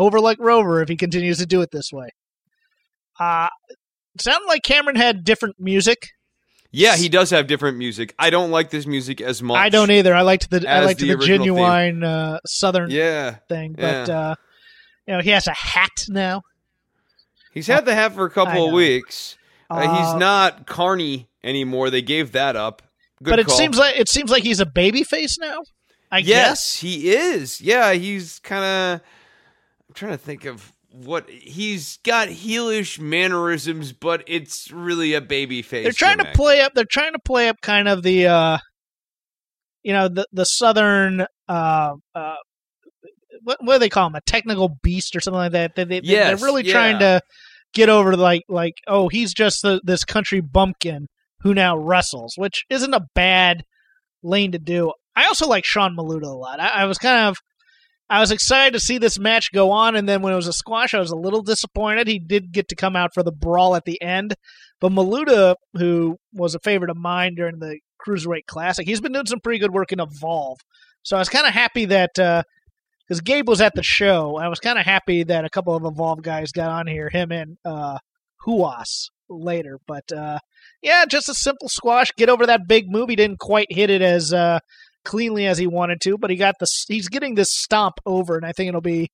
over 0.00 0.18
like 0.18 0.38
Rover 0.40 0.82
if 0.82 0.88
he 0.88 0.96
continues 0.96 1.38
to 1.38 1.46
do 1.46 1.60
it 1.60 1.70
this 1.70 1.90
way. 1.92 2.08
Uh, 3.20 3.48
sounded 4.18 4.46
like 4.48 4.62
Cameron 4.62 4.96
had 4.96 5.24
different 5.24 5.56
music. 5.58 6.08
Yeah, 6.72 6.96
he 6.96 7.08
does 7.08 7.30
have 7.30 7.46
different 7.46 7.76
music. 7.78 8.14
I 8.18 8.30
don't 8.30 8.50
like 8.50 8.70
this 8.70 8.86
music 8.86 9.20
as 9.20 9.42
much. 9.42 9.58
I 9.58 9.68
don't 9.68 9.90
either. 9.90 10.14
I 10.14 10.22
liked 10.22 10.50
the 10.50 10.64
I 10.68 10.84
liked 10.84 11.00
the 11.00 11.14
the, 11.14 11.24
genuine 11.26 12.02
uh, 12.02 12.38
Southern 12.46 12.90
Yeah, 12.90 13.36
thing, 13.48 13.74
but 13.76 14.08
uh, 14.08 14.34
you 15.06 15.14
know 15.14 15.20
he 15.20 15.30
has 15.30 15.46
a 15.46 15.52
hat 15.52 15.90
now. 16.08 16.42
he's 17.52 17.66
had 17.66 17.84
the 17.84 17.94
hat 17.94 18.14
for 18.14 18.24
a 18.24 18.30
couple 18.30 18.66
of 18.66 18.72
weeks. 18.72 19.36
Uh, 19.68 19.74
Uh, 19.74 19.80
he's 19.98 20.14
not 20.20 20.66
Carney 20.66 21.28
anymore. 21.44 21.90
They 21.90 22.02
gave 22.02 22.32
that 22.32 22.56
up. 22.56 22.82
Good 23.22 23.30
but 23.30 23.38
it 23.40 23.46
call. 23.46 23.56
seems 23.56 23.76
like 23.76 23.98
it 23.98 24.08
seems 24.08 24.30
like 24.30 24.44
he's 24.44 24.60
a 24.60 24.66
baby 24.66 25.02
face 25.02 25.38
now. 25.38 25.58
I 26.12 26.22
guess. 26.22 26.28
yes, 26.28 26.76
he 26.80 27.10
is. 27.10 27.60
Yeah, 27.60 27.92
he's 27.92 28.38
kind 28.40 28.64
of. 28.64 29.00
I'm 29.90 29.94
trying 29.94 30.12
to 30.12 30.18
think 30.18 30.44
of 30.44 30.72
what 30.92 31.28
he's 31.28 31.98
got 32.04 32.28
heelish 32.28 33.00
mannerisms, 33.00 33.92
but 33.92 34.22
it's 34.28 34.70
really 34.70 35.14
a 35.14 35.20
baby 35.20 35.62
face. 35.62 35.82
they're 35.82 35.90
trying 35.92 36.18
gimmick. 36.18 36.32
to 36.32 36.36
play 36.38 36.60
up 36.60 36.74
they're 36.74 36.84
trying 36.84 37.12
to 37.12 37.18
play 37.18 37.48
up 37.48 37.60
kind 37.60 37.88
of 37.88 38.04
the 38.04 38.28
uh 38.28 38.58
you 39.82 39.92
know 39.92 40.06
the 40.06 40.24
the 40.32 40.44
southern 40.44 41.26
uh 41.48 41.94
uh 42.14 42.34
what, 43.42 43.58
what 43.64 43.74
do 43.74 43.78
they 43.80 43.88
call 43.88 44.06
him 44.06 44.14
a 44.14 44.20
technical 44.20 44.78
beast 44.80 45.16
or 45.16 45.20
something 45.20 45.38
like 45.38 45.52
that 45.52 45.74
they, 45.74 45.82
they, 45.82 46.00
Yes, 46.04 46.38
they're 46.38 46.46
really 46.46 46.62
yeah. 46.64 46.72
trying 46.72 46.98
to 47.00 47.20
get 47.74 47.88
over 47.88 48.16
like 48.16 48.44
like 48.48 48.74
oh 48.86 49.08
he's 49.08 49.34
just 49.34 49.62
the, 49.62 49.80
this 49.82 50.04
country 50.04 50.40
bumpkin 50.40 51.08
who 51.40 51.52
now 51.52 51.76
wrestles 51.76 52.34
which 52.36 52.64
isn't 52.70 52.94
a 52.94 53.06
bad 53.16 53.64
lane 54.22 54.52
to 54.52 54.58
do 54.60 54.92
i 55.16 55.24
also 55.24 55.48
like 55.48 55.64
sean 55.64 55.96
maluta 55.96 56.26
a 56.26 56.28
lot 56.28 56.60
i, 56.60 56.68
I 56.68 56.84
was 56.84 56.98
kind 56.98 57.26
of 57.28 57.38
I 58.10 58.18
was 58.18 58.32
excited 58.32 58.72
to 58.72 58.80
see 58.80 58.98
this 58.98 59.20
match 59.20 59.52
go 59.52 59.70
on, 59.70 59.94
and 59.94 60.08
then 60.08 60.20
when 60.20 60.32
it 60.32 60.36
was 60.36 60.48
a 60.48 60.52
squash, 60.52 60.94
I 60.94 60.98
was 60.98 61.12
a 61.12 61.16
little 61.16 61.42
disappointed. 61.42 62.08
He 62.08 62.18
did 62.18 62.50
get 62.50 62.68
to 62.68 62.74
come 62.74 62.96
out 62.96 63.14
for 63.14 63.22
the 63.22 63.30
brawl 63.30 63.76
at 63.76 63.84
the 63.84 64.02
end, 64.02 64.34
but 64.80 64.90
Maluta, 64.90 65.54
who 65.74 66.16
was 66.32 66.56
a 66.56 66.60
favorite 66.60 66.90
of 66.90 66.96
mine 66.96 67.36
during 67.36 67.60
the 67.60 67.78
Cruiserweight 68.04 68.46
Classic, 68.46 68.86
he's 68.86 69.00
been 69.00 69.12
doing 69.12 69.26
some 69.26 69.38
pretty 69.38 69.60
good 69.60 69.72
work 69.72 69.92
in 69.92 70.00
Evolve. 70.00 70.58
So 71.02 71.16
I 71.16 71.20
was 71.20 71.28
kind 71.28 71.46
of 71.46 71.54
happy 71.54 71.84
that 71.84 72.10
because 72.14 73.20
Gabe 73.22 73.48
was 73.48 73.60
at 73.60 73.74
the 73.74 73.82
show, 73.82 74.36
I 74.36 74.48
was 74.48 74.58
kind 74.58 74.78
of 74.78 74.84
happy 74.84 75.22
that 75.24 75.44
a 75.44 75.50
couple 75.50 75.76
of 75.76 75.84
Evolve 75.84 76.22
guys 76.22 76.50
got 76.50 76.70
on 76.70 76.88
here, 76.88 77.10
him 77.10 77.30
and 77.30 77.58
uh, 77.64 77.98
Ruas 78.44 79.10
later. 79.28 79.78
But 79.86 80.10
uh, 80.12 80.40
yeah, 80.82 81.04
just 81.06 81.28
a 81.28 81.34
simple 81.34 81.68
squash. 81.68 82.10
Get 82.16 82.28
over 82.28 82.46
that 82.46 82.66
big 82.66 82.86
move. 82.88 83.08
He 83.08 83.16
didn't 83.16 83.38
quite 83.38 83.68
hit 83.70 83.88
it 83.88 84.02
as 84.02 84.32
uh, 84.32 84.58
cleanly 85.04 85.46
as 85.46 85.58
he 85.58 85.66
wanted 85.66 86.00
to, 86.02 86.18
but 86.18 86.30
he 86.30 86.36
got 86.36 86.56
the 86.58 86.66
he's 86.88 87.08
getting 87.08 87.34
this 87.34 87.50
stomp 87.50 87.94
over, 88.06 88.36
and 88.36 88.44
I 88.44 88.52
think 88.52 88.68
it'll 88.68 88.80
be 88.80 89.10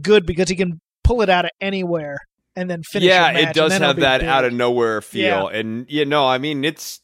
good 0.00 0.26
because 0.26 0.48
he 0.48 0.56
can 0.56 0.80
pull 1.04 1.22
it 1.22 1.28
out 1.28 1.44
of 1.44 1.50
anywhere 1.60 2.18
and 2.56 2.70
then 2.70 2.82
finish. 2.82 3.08
yeah, 3.08 3.30
it 3.30 3.54
does 3.54 3.72
and 3.72 3.82
then 3.82 3.82
it'll 3.82 3.86
have 3.88 3.96
that 4.00 4.20
big. 4.20 4.28
out 4.28 4.44
of 4.44 4.52
nowhere 4.52 5.00
feel, 5.00 5.50
Yeah. 5.50 5.58
and 5.58 5.86
you 5.88 6.04
know, 6.04 6.26
I 6.26 6.38
mean, 6.38 6.64
it's 6.64 7.00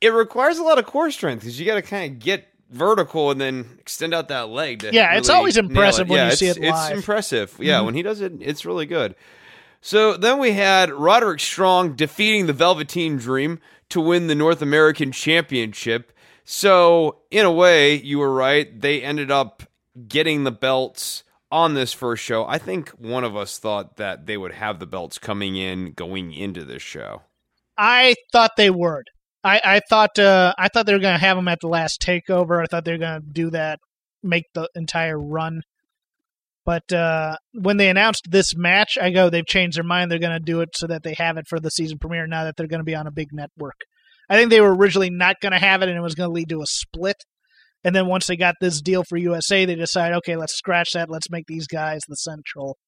it 0.00 0.12
requires 0.12 0.58
a 0.58 0.62
lot 0.62 0.78
of 0.78 0.86
core 0.86 1.10
strength 1.10 1.40
because 1.40 1.58
you 1.58 1.66
got 1.66 1.76
to 1.76 1.82
kind 1.82 2.12
of 2.12 2.18
get 2.18 2.48
vertical 2.70 3.30
and 3.30 3.40
then 3.40 3.76
extend 3.78 4.12
out 4.12 4.28
that 4.28 4.48
leg. 4.48 4.80
To 4.80 4.92
Yeah, 4.92 5.16
it's 5.16 5.28
always 5.28 5.56
impressive 5.56 6.08
when 6.08 6.18
yeah, 6.18 6.30
you 6.30 6.36
see 6.36 6.48
it 6.48 6.60
live. 6.60 6.90
It's 6.90 6.98
impressive. 6.98 7.56
Yeah, 7.58 7.76
mm-hmm. 7.76 7.86
when 7.86 7.94
he 7.94 8.02
does 8.02 8.20
it, 8.20 8.32
it's 8.40 8.64
really 8.64 8.86
good. 8.86 9.14
So 9.80 10.16
then 10.16 10.38
we 10.38 10.52
had 10.52 10.90
Roderick 10.90 11.40
Strong 11.40 11.94
defeating 11.96 12.46
the 12.46 12.54
Velveteen 12.54 13.18
Dream 13.18 13.60
to 13.90 14.00
win 14.00 14.28
the 14.28 14.34
North 14.34 14.62
American 14.62 15.12
Championship. 15.12 16.10
So, 16.44 17.20
in 17.30 17.46
a 17.46 17.52
way, 17.52 17.94
you 17.94 18.18
were 18.18 18.32
right. 18.32 18.80
They 18.80 19.02
ended 19.02 19.30
up 19.30 19.62
getting 20.08 20.44
the 20.44 20.52
belts 20.52 21.24
on 21.50 21.74
this 21.74 21.92
first 21.92 22.22
show. 22.22 22.44
I 22.46 22.58
think 22.58 22.90
one 22.90 23.24
of 23.24 23.36
us 23.36 23.58
thought 23.58 23.96
that 23.96 24.26
they 24.26 24.36
would 24.36 24.52
have 24.52 24.78
the 24.78 24.86
belts 24.86 25.18
coming 25.18 25.56
in 25.56 25.92
going 25.92 26.32
into 26.32 26.64
this 26.64 26.82
show. 26.82 27.22
I 27.78 28.14
thought 28.32 28.52
they 28.56 28.70
would. 28.70 29.04
I, 29.42 29.60
I 29.64 29.80
thought 29.88 30.18
uh, 30.18 30.54
I 30.58 30.68
thought 30.68 30.86
they 30.86 30.94
were 30.94 30.98
going 30.98 31.18
to 31.18 31.24
have 31.24 31.36
them 31.36 31.48
at 31.48 31.60
the 31.60 31.68
last 31.68 32.00
takeover. 32.00 32.62
I 32.62 32.66
thought 32.66 32.84
they 32.84 32.92
were 32.92 32.98
going 32.98 33.20
to 33.20 33.26
do 33.26 33.50
that, 33.50 33.78
make 34.22 34.44
the 34.54 34.68
entire 34.74 35.18
run. 35.18 35.62
But 36.64 36.90
uh, 36.92 37.36
when 37.52 37.76
they 37.76 37.90
announced 37.90 38.28
this 38.30 38.56
match, 38.56 38.96
I 39.00 39.10
go, 39.10 39.28
they've 39.28 39.46
changed 39.46 39.76
their 39.76 39.84
mind. 39.84 40.10
They're 40.10 40.18
going 40.18 40.38
to 40.38 40.40
do 40.40 40.60
it 40.60 40.70
so 40.74 40.86
that 40.86 41.02
they 41.02 41.14
have 41.18 41.36
it 41.36 41.46
for 41.46 41.60
the 41.60 41.70
season 41.70 41.98
premiere 41.98 42.26
now 42.26 42.44
that 42.44 42.56
they're 42.56 42.66
going 42.66 42.80
to 42.80 42.84
be 42.84 42.94
on 42.94 43.06
a 43.06 43.12
big 43.12 43.32
network. 43.32 43.82
I 44.28 44.36
think 44.36 44.50
they 44.50 44.60
were 44.60 44.74
originally 44.74 45.10
not 45.10 45.36
going 45.40 45.52
to 45.52 45.58
have 45.58 45.82
it, 45.82 45.88
and 45.88 45.98
it 45.98 46.02
was 46.02 46.14
going 46.14 46.28
to 46.28 46.34
lead 46.34 46.48
to 46.48 46.62
a 46.62 46.66
split. 46.66 47.16
And 47.84 47.94
then 47.94 48.06
once 48.06 48.26
they 48.26 48.36
got 48.36 48.54
this 48.60 48.80
deal 48.80 49.04
for 49.06 49.18
USA, 49.18 49.64
they 49.66 49.74
decided, 49.74 50.16
okay, 50.18 50.36
let's 50.36 50.56
scratch 50.56 50.92
that. 50.94 51.10
Let's 51.10 51.30
make 51.30 51.44
these 51.46 51.66
guys 51.66 52.00
the 52.08 52.16
central 52.16 52.78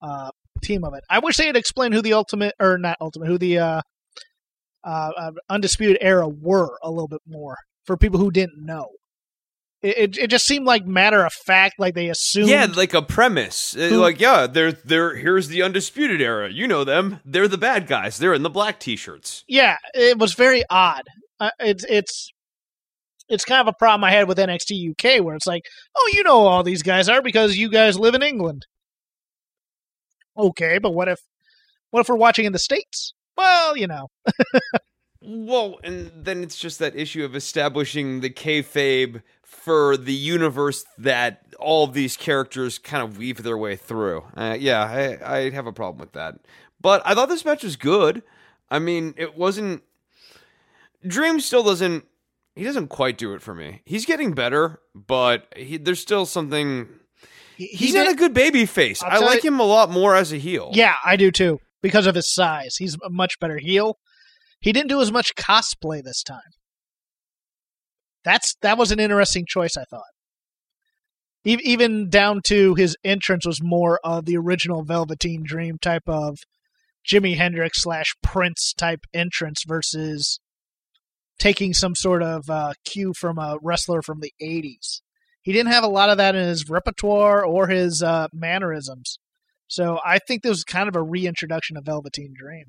uh, 0.00 0.30
team 0.62 0.84
of 0.84 0.94
it. 0.94 1.02
I 1.10 1.18
wish 1.18 1.36
they 1.36 1.46
had 1.46 1.56
explained 1.56 1.94
who 1.94 2.02
the 2.02 2.12
ultimate, 2.12 2.54
or 2.60 2.78
not 2.78 2.96
ultimate, 3.00 3.26
who 3.26 3.38
the 3.38 3.58
uh, 3.58 3.80
uh, 4.84 5.10
uh, 5.18 5.32
undisputed 5.50 5.98
era 6.00 6.28
were 6.28 6.78
a 6.82 6.90
little 6.90 7.08
bit 7.08 7.22
more 7.26 7.56
for 7.84 7.96
people 7.96 8.20
who 8.20 8.30
didn't 8.30 8.64
know. 8.64 8.86
It, 9.86 10.18
it 10.18 10.26
just 10.28 10.46
seemed 10.46 10.66
like 10.66 10.86
matter 10.86 11.24
of 11.24 11.32
fact, 11.32 11.78
like 11.78 11.94
they 11.94 12.08
assumed. 12.08 12.48
Yeah, 12.48 12.66
like 12.74 12.94
a 12.94 13.02
premise. 13.02 13.76
Uh, 13.76 13.88
Who- 13.88 14.00
Like, 14.00 14.20
yeah, 14.20 14.46
they're 14.46 14.72
they're 14.72 15.14
here's 15.16 15.48
the 15.48 15.62
undisputed 15.62 16.20
era. 16.20 16.50
You 16.50 16.66
know 16.66 16.84
them. 16.84 17.20
They're 17.24 17.48
the 17.48 17.58
bad 17.58 17.86
guys. 17.86 18.18
They're 18.18 18.34
in 18.34 18.42
the 18.42 18.50
black 18.50 18.80
t-shirts. 18.80 19.44
yeah, 19.48 19.76
it 19.94 20.18
was 20.18 20.34
very 20.34 20.64
odd. 20.70 21.02
Uh, 21.38 21.50
it's 21.60 21.84
it's 21.88 22.32
it's 23.28 23.44
kind 23.44 23.60
of 23.60 23.66
a 23.66 23.76
problem 23.76 24.04
I 24.04 24.12
had 24.12 24.28
with 24.28 24.38
NXT 24.38 24.90
UK, 24.92 25.24
where 25.24 25.34
it's 25.34 25.46
like, 25.46 25.62
oh, 25.96 26.10
you 26.14 26.22
know, 26.22 26.46
all 26.46 26.62
these 26.62 26.82
guys 26.82 27.08
are 27.08 27.20
because 27.20 27.56
you 27.56 27.68
guys 27.70 27.98
live 27.98 28.14
in 28.14 28.22
England. 28.22 28.66
Okay, 30.36 30.78
but 30.78 30.92
what 30.92 31.08
if 31.08 31.20
what 31.90 32.00
if 32.00 32.08
we're 32.08 32.16
watching 32.16 32.44
in 32.44 32.52
the 32.52 32.58
states? 32.58 33.14
Well, 33.36 33.76
you 33.76 33.86
know, 33.86 34.08
Well, 35.28 35.78
and 35.82 36.12
then 36.14 36.42
it's 36.44 36.56
just 36.56 36.78
that 36.78 36.94
issue 36.94 37.24
of 37.24 37.34
establishing 37.34 38.20
the 38.20 38.30
kayfabe 38.30 39.22
for 39.42 39.96
the 39.96 40.12
universe 40.12 40.84
that 40.98 41.42
all 41.58 41.88
these 41.88 42.16
characters 42.16 42.78
kind 42.78 43.02
of 43.02 43.18
weave 43.18 43.42
their 43.42 43.58
way 43.58 43.74
through. 43.74 44.24
Uh, 44.36 44.56
yeah, 44.58 45.18
I, 45.24 45.36
I 45.38 45.50
have 45.50 45.66
a 45.66 45.72
problem 45.72 45.98
with 45.98 46.12
that. 46.12 46.36
But 46.80 47.02
I 47.04 47.14
thought 47.14 47.28
this 47.28 47.44
match 47.44 47.64
was 47.64 47.74
good. 47.76 48.22
I 48.70 48.78
mean, 48.78 49.14
it 49.16 49.36
wasn't. 49.36 49.82
Dream 51.06 51.40
still 51.40 51.62
doesn't. 51.64 52.04
He 52.54 52.64
doesn't 52.64 52.88
quite 52.88 53.18
do 53.18 53.34
it 53.34 53.42
for 53.42 53.54
me. 53.54 53.82
He's 53.84 54.06
getting 54.06 54.32
better, 54.32 54.80
but 54.94 55.52
he, 55.56 55.76
there's 55.76 56.00
still 56.00 56.24
something. 56.24 56.88
he, 57.56 57.66
he 57.66 57.76
He's 57.76 57.92
did- 57.92 58.04
not 58.04 58.12
a 58.12 58.16
good 58.16 58.32
baby 58.34 58.64
face. 58.66 59.02
I 59.02 59.18
like 59.18 59.42
you- 59.44 59.50
him 59.52 59.60
a 59.60 59.64
lot 59.64 59.90
more 59.90 60.14
as 60.14 60.32
a 60.32 60.36
heel. 60.36 60.70
Yeah, 60.72 60.94
I 61.04 61.16
do 61.16 61.30
too 61.30 61.60
because 61.82 62.06
of 62.06 62.14
his 62.14 62.32
size. 62.32 62.76
He's 62.76 62.96
a 63.04 63.10
much 63.10 63.38
better 63.40 63.58
heel. 63.58 63.98
He 64.60 64.72
didn't 64.72 64.88
do 64.88 65.00
as 65.00 65.12
much 65.12 65.34
cosplay 65.34 66.02
this 66.02 66.22
time. 66.22 66.40
That's 68.24 68.56
that 68.62 68.78
was 68.78 68.90
an 68.90 68.98
interesting 69.00 69.44
choice, 69.48 69.76
I 69.76 69.84
thought. 69.84 70.02
E- 71.44 71.58
Even 71.62 72.08
down 72.10 72.40
to 72.46 72.74
his 72.74 72.96
entrance 73.04 73.46
was 73.46 73.62
more 73.62 74.00
of 74.02 74.24
the 74.24 74.36
original 74.36 74.82
Velveteen 74.82 75.42
Dream 75.44 75.78
type 75.80 76.08
of 76.08 76.38
Jimi 77.08 77.36
Hendrix 77.36 77.82
slash 77.82 78.16
Prince 78.22 78.72
type 78.72 79.00
entrance 79.14 79.62
versus 79.64 80.40
taking 81.38 81.72
some 81.72 81.94
sort 81.94 82.22
of 82.22 82.50
uh, 82.50 82.72
cue 82.84 83.12
from 83.16 83.38
a 83.38 83.58
wrestler 83.62 84.02
from 84.02 84.20
the 84.20 84.32
'80s. 84.42 85.02
He 85.42 85.52
didn't 85.52 85.70
have 85.72 85.84
a 85.84 85.88
lot 85.88 86.10
of 86.10 86.16
that 86.16 86.34
in 86.34 86.48
his 86.48 86.68
repertoire 86.68 87.44
or 87.44 87.68
his 87.68 88.02
uh, 88.02 88.26
mannerisms. 88.32 89.20
So 89.68 90.00
I 90.04 90.18
think 90.18 90.42
this 90.42 90.50
was 90.50 90.64
kind 90.64 90.88
of 90.88 90.96
a 90.96 91.02
reintroduction 91.02 91.76
of 91.76 91.84
Velveteen 91.84 92.34
Dream. 92.36 92.66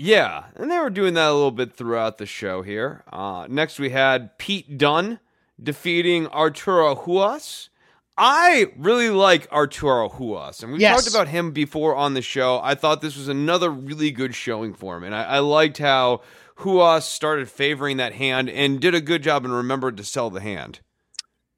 Yeah, 0.00 0.44
and 0.54 0.70
they 0.70 0.78
were 0.78 0.90
doing 0.90 1.14
that 1.14 1.28
a 1.28 1.32
little 1.32 1.50
bit 1.50 1.72
throughout 1.74 2.18
the 2.18 2.26
show 2.26 2.62
here. 2.62 3.02
Uh, 3.12 3.46
next, 3.50 3.80
we 3.80 3.90
had 3.90 4.38
Pete 4.38 4.78
Dunne 4.78 5.18
defeating 5.60 6.28
Arturo 6.28 6.94
Ruas. 6.94 7.68
I 8.16 8.72
really 8.76 9.10
like 9.10 9.50
Arturo 9.52 10.08
Ruas, 10.08 10.62
and 10.62 10.72
we've 10.72 10.80
Yes. 10.80 11.04
talked 11.04 11.14
about 11.14 11.28
him 11.28 11.50
before 11.52 11.96
on 11.96 12.14
the 12.14 12.22
show. 12.22 12.60
I 12.62 12.74
thought 12.76 13.00
this 13.00 13.16
was 13.16 13.26
another 13.28 13.70
really 13.70 14.10
good 14.12 14.34
showing 14.36 14.72
for 14.72 14.96
him, 14.96 15.02
and 15.04 15.14
I, 15.14 15.24
I 15.24 15.38
liked 15.40 15.78
how 15.78 16.22
Ruas 16.58 17.02
started 17.02 17.48
favoring 17.48 17.96
that 17.96 18.14
hand 18.14 18.48
and 18.50 18.80
did 18.80 18.94
a 18.94 19.00
good 19.00 19.22
job 19.24 19.44
and 19.44 19.52
remembered 19.52 19.96
to 19.96 20.04
sell 20.04 20.30
the 20.30 20.40
hand. 20.40 20.80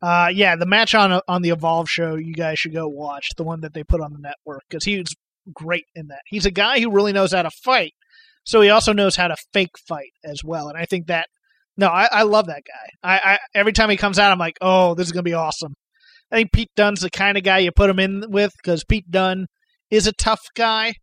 Uh, 0.03 0.31
yeah, 0.33 0.57
the 0.57 0.65
match 0.67 0.95
on 0.95 1.21
on 1.29 1.43
the 1.43 1.51
Evolve 1.51 1.89
show, 1.91 2.15
you 2.17 2.33
guys 2.33 2.59
should 2.59 2.73
go 2.73 2.89
watch 2.89 3.29
the 3.37 3.45
one 3.45 3.61
that 3.61 3.75
they 3.75 3.85
put 3.85 4.01
on 4.01 4.15
the 4.15 4.19
network 4.19 4.63
because 4.69 4.85
he 4.85 4.99
was 4.99 5.15
great 5.53 5.87
in 5.95 6.09
that. 6.09 6.21
He's 6.27 6.47
a 6.47 6.51
guy 6.51 6.81
who 6.81 6.91
really 6.91 7.13
knows 7.13 7.33
how 7.35 7.43
to 7.43 7.51
fight, 7.51 7.93
so 8.51 8.61
he 8.61 8.71
also 8.71 8.93
knows 8.93 9.15
how 9.15 9.29
to 9.29 9.37
fake 9.53 9.79
fight 9.87 10.11
as 10.25 10.43
well. 10.45 10.69
And 10.69 10.77
I 10.77 10.85
think 10.85 11.07
that 11.07 11.29
no, 11.77 11.87
I, 11.87 12.09
I 12.11 12.23
love 12.25 12.47
that 12.47 12.63
guy. 12.67 13.09
I, 13.09 13.35
I 13.35 13.39
every 13.55 13.73
time 13.73 13.91
he 13.91 13.97
comes 13.97 14.19
out, 14.19 14.33
I'm 14.33 14.41
like, 14.41 14.57
oh, 14.61 14.95
this 14.95 15.07
is 15.07 15.13
gonna 15.13 15.23
be 15.23 15.35
awesome. 15.35 15.75
I 16.33 16.37
think 16.37 16.53
Pete 16.53 16.71
Dunne's 16.75 17.01
the 17.01 17.11
kind 17.11 17.39
of 17.39 17.45
guy 17.45 17.59
you 17.59 17.71
put 17.71 17.89
him 17.89 18.01
in 18.01 18.25
with 18.29 18.53
because 18.61 18.83
Pete 18.85 19.09
Dunne 19.09 19.47
is 19.89 20.09
a 20.09 20.13
tough 20.13 20.41
guy. 20.57 20.95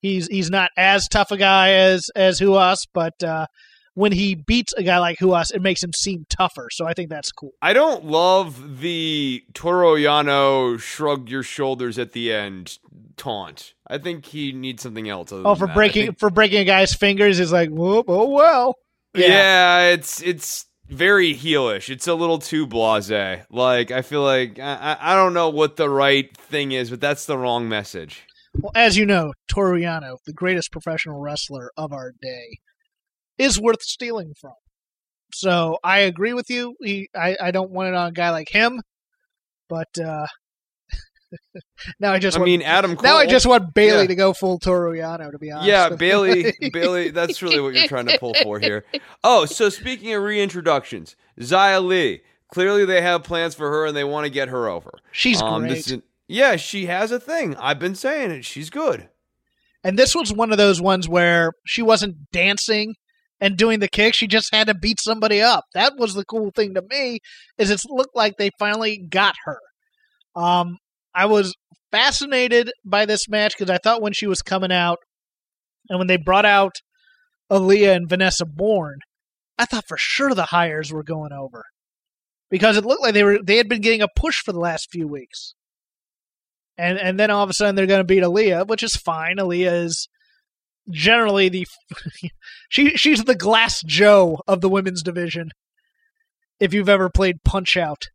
He's 0.00 0.28
he's 0.28 0.48
not 0.48 0.70
as 0.76 1.08
tough 1.08 1.32
a 1.32 1.36
guy 1.36 1.72
as 1.72 2.06
as 2.14 2.40
Ruas, 2.40 2.78
but 2.94 3.20
uh, 3.24 3.46
when 3.94 4.12
he 4.12 4.34
beats 4.34 4.72
a 4.74 4.82
guy 4.82 4.98
like 4.98 5.18
Ruas, 5.18 5.52
it 5.54 5.62
makes 5.62 5.82
him 5.82 5.92
seem 5.92 6.24
tougher. 6.28 6.68
So 6.70 6.86
I 6.86 6.94
think 6.94 7.10
that's 7.10 7.30
cool. 7.30 7.52
I 7.60 7.72
don't 7.72 8.04
love 8.04 8.80
the 8.80 9.44
Toru 9.54 9.96
Yano 9.96 10.78
shrug 10.80 11.28
your 11.28 11.42
shoulders 11.42 11.98
at 11.98 12.12
the 12.12 12.32
end 12.32 12.78
taunt. 13.16 13.74
I 13.86 13.98
think 13.98 14.26
he 14.26 14.52
needs 14.52 14.82
something 14.82 15.08
else. 15.08 15.32
Oh, 15.32 15.54
for 15.54 15.66
that. 15.66 15.74
Breaking 15.74 16.06
think- 16.06 16.18
for 16.18 16.30
breaking 16.30 16.60
a 16.60 16.64
guy's 16.64 16.94
fingers 16.94 17.38
is 17.38 17.52
like, 17.52 17.68
whoop, 17.70 18.06
oh 18.08 18.28
well. 18.28 18.76
Yeah. 19.14 19.88
it's 19.90 20.22
it's 20.22 20.66
very 20.88 21.34
heelish. 21.34 21.90
It's 21.90 22.06
a 22.06 22.14
little 22.14 22.38
too 22.38 22.66
blasé. 22.66 23.44
Like 23.50 23.90
I 23.90 24.00
feel 24.02 24.22
like 24.22 24.58
I, 24.58 24.96
I 25.00 25.12
I 25.12 25.14
don't 25.14 25.34
know 25.34 25.50
what 25.50 25.76
the 25.76 25.90
right 25.90 26.34
thing 26.36 26.72
is, 26.72 26.88
but 26.90 27.00
that's 27.00 27.26
the 27.26 27.36
wrong 27.36 27.68
message. 27.68 28.22
Well, 28.58 28.72
as 28.74 28.96
you 28.98 29.06
know, 29.06 29.32
Toru 29.48 29.80
Yano, 29.80 30.18
the 30.26 30.32
greatest 30.32 30.72
professional 30.72 31.20
wrestler 31.20 31.72
of 31.76 31.92
our 31.92 32.12
day, 32.20 32.58
is 33.42 33.60
worth 33.60 33.82
stealing 33.82 34.34
from. 34.40 34.52
So 35.34 35.78
I 35.82 36.00
agree 36.00 36.34
with 36.34 36.50
you. 36.50 36.74
He, 36.80 37.08
I, 37.16 37.36
I 37.40 37.50
don't 37.50 37.70
want 37.70 37.88
it 37.88 37.94
on 37.94 38.08
a 38.08 38.12
guy 38.12 38.30
like 38.30 38.48
him, 38.50 38.80
but 39.68 39.88
uh, 39.98 40.26
now 42.00 42.12
I 42.12 42.18
just 42.18 42.36
I 42.36 42.40
want, 42.40 42.46
mean, 42.50 42.62
Adam 42.62 42.96
Cole. 42.96 43.02
now 43.02 43.16
I 43.16 43.26
just 43.26 43.46
want 43.46 43.72
Bayley 43.74 44.02
Yeah. 44.02 44.06
to 44.08 44.14
go 44.14 44.32
full 44.32 44.58
Toru 44.58 44.92
Yano. 44.98 45.30
To 45.30 45.38
be 45.38 45.50
honest, 45.50 45.66
yeah, 45.68 45.88
Bayley. 45.90 46.52
Bayley. 46.72 47.10
That's 47.10 47.42
really 47.42 47.60
what 47.60 47.74
you're 47.74 47.88
trying 47.88 48.06
to 48.06 48.18
pull 48.18 48.34
for 48.42 48.58
here. 48.58 48.84
Oh, 49.24 49.46
so 49.46 49.68
speaking 49.68 50.12
of 50.14 50.22
reintroductions, 50.22 51.14
Xia 51.40 51.84
Li. 51.84 52.22
Clearly, 52.52 52.84
they 52.84 53.00
have 53.00 53.22
plans 53.24 53.54
for 53.54 53.70
her 53.70 53.86
and 53.86 53.96
they 53.96 54.04
want 54.04 54.24
to 54.26 54.30
get 54.30 54.48
her 54.50 54.68
over. 54.68 54.92
She's 55.10 55.40
Um, 55.40 55.62
great. 55.62 55.70
this 55.70 55.90
is- 55.90 56.02
yeah, 56.28 56.56
she 56.56 56.84
has 56.84 57.10
a 57.10 57.18
thing. 57.18 57.56
I've 57.56 57.78
been 57.78 57.94
saying 57.94 58.30
it. 58.30 58.44
She's 58.44 58.68
good. 58.68 59.08
And 59.82 59.98
this 59.98 60.14
was 60.14 60.32
one 60.34 60.52
of 60.52 60.58
those 60.58 60.78
ones 60.80 61.08
where 61.08 61.52
she 61.64 61.80
wasn't 61.82 62.30
dancing 62.30 62.94
and 63.42 63.56
doing 63.56 63.80
the 63.80 63.88
kick. 63.88 64.14
She 64.14 64.28
just 64.28 64.54
had 64.54 64.68
to 64.68 64.74
beat 64.74 65.00
somebody 65.00 65.42
up. 65.42 65.64
That 65.74 65.94
was 65.98 66.14
the 66.14 66.24
cool 66.24 66.52
thing 66.54 66.74
to 66.74 66.82
me, 66.88 67.18
is 67.58 67.70
it 67.70 67.80
looked 67.88 68.14
like 68.14 68.36
they 68.38 68.50
finally 68.58 68.96
got 68.96 69.34
her. 69.44 69.58
Um, 70.36 70.78
I 71.12 71.26
was 71.26 71.52
fascinated 71.90 72.70
by 72.84 73.04
this 73.04 73.28
match 73.28 73.54
because 73.58 73.68
I 73.68 73.78
thought 73.78 74.00
when 74.00 74.12
she 74.12 74.28
was 74.28 74.40
coming 74.42 74.72
out 74.72 74.98
and 75.90 75.98
when 75.98 76.06
they 76.06 76.16
brought 76.16 76.46
out 76.46 76.76
Aliyah 77.50 77.96
and 77.96 78.08
Vanessa 78.08 78.46
Borne, 78.46 79.00
I 79.58 79.64
thought 79.64 79.88
for 79.88 79.98
sure 79.98 80.34
the 80.34 80.46
hires 80.46 80.92
were 80.92 81.02
going 81.02 81.32
over 81.32 81.64
because 82.48 82.76
it 82.76 82.84
looked 82.84 83.02
like 83.02 83.12
they 83.12 83.24
were 83.24 83.40
they 83.42 83.56
had 83.56 83.68
been 83.68 83.82
getting 83.82 84.02
a 84.02 84.08
push 84.16 84.36
for 84.36 84.52
the 84.52 84.60
last 84.60 84.88
few 84.90 85.06
weeks 85.08 85.54
and 86.78 86.98
and 86.98 87.18
then 87.18 87.30
all 87.30 87.44
of 87.44 87.50
a 87.50 87.52
sudden 87.52 87.74
they're 87.74 87.86
going 87.86 88.00
to 88.00 88.04
beat 88.04 88.22
Aliyah, 88.22 88.66
which 88.66 88.82
is 88.82 88.96
fine. 88.96 89.36
Aliyah 89.36 89.84
is 89.84 90.08
generally 90.90 91.48
the 91.48 91.66
she 92.68 92.90
she's 92.96 93.24
the 93.24 93.34
Glass 93.34 93.82
Joe 93.82 94.40
of 94.46 94.60
the 94.60 94.68
women's 94.68 95.02
division. 95.02 95.50
If 96.60 96.72
you've 96.72 96.88
ever 96.88 97.08
played 97.10 97.42
Punch 97.44 97.76
Out, 97.76 98.06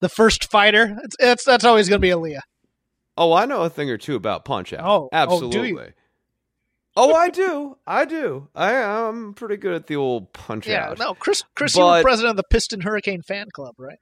the 0.00 0.08
first 0.08 0.50
fighter, 0.50 0.98
it's, 1.02 1.16
it's 1.18 1.44
that's 1.44 1.64
always 1.64 1.88
going 1.88 2.00
to 2.00 2.06
be 2.06 2.10
Aliyah. 2.10 2.40
Oh, 3.16 3.32
I 3.32 3.46
know 3.46 3.62
a 3.62 3.70
thing 3.70 3.88
or 3.90 3.96
two 3.96 4.14
about 4.14 4.44
Punch 4.44 4.72
Out. 4.72 4.84
Oh, 4.84 5.04
oh, 5.04 5.08
absolutely. 5.12 5.68
you? 5.70 5.92
Oh, 6.98 7.14
I 7.14 7.28
do. 7.28 7.76
I 7.86 8.06
do. 8.06 8.48
I 8.54 8.74
I'm 8.74 9.34
pretty 9.34 9.58
good 9.58 9.74
at 9.74 9.86
the 9.86 9.96
old 9.96 10.32
punch 10.32 10.66
yeah, 10.66 10.88
out. 10.88 10.98
no, 10.98 11.12
Chris, 11.12 11.44
Chris, 11.54 11.76
you 11.76 11.82
were 11.82 11.90
But- 11.90 12.02
president 12.02 12.30
of 12.30 12.36
the 12.36 12.44
Piston 12.50 12.80
Hurricane 12.80 13.20
fan 13.22 13.48
club, 13.52 13.74
right? 13.78 13.98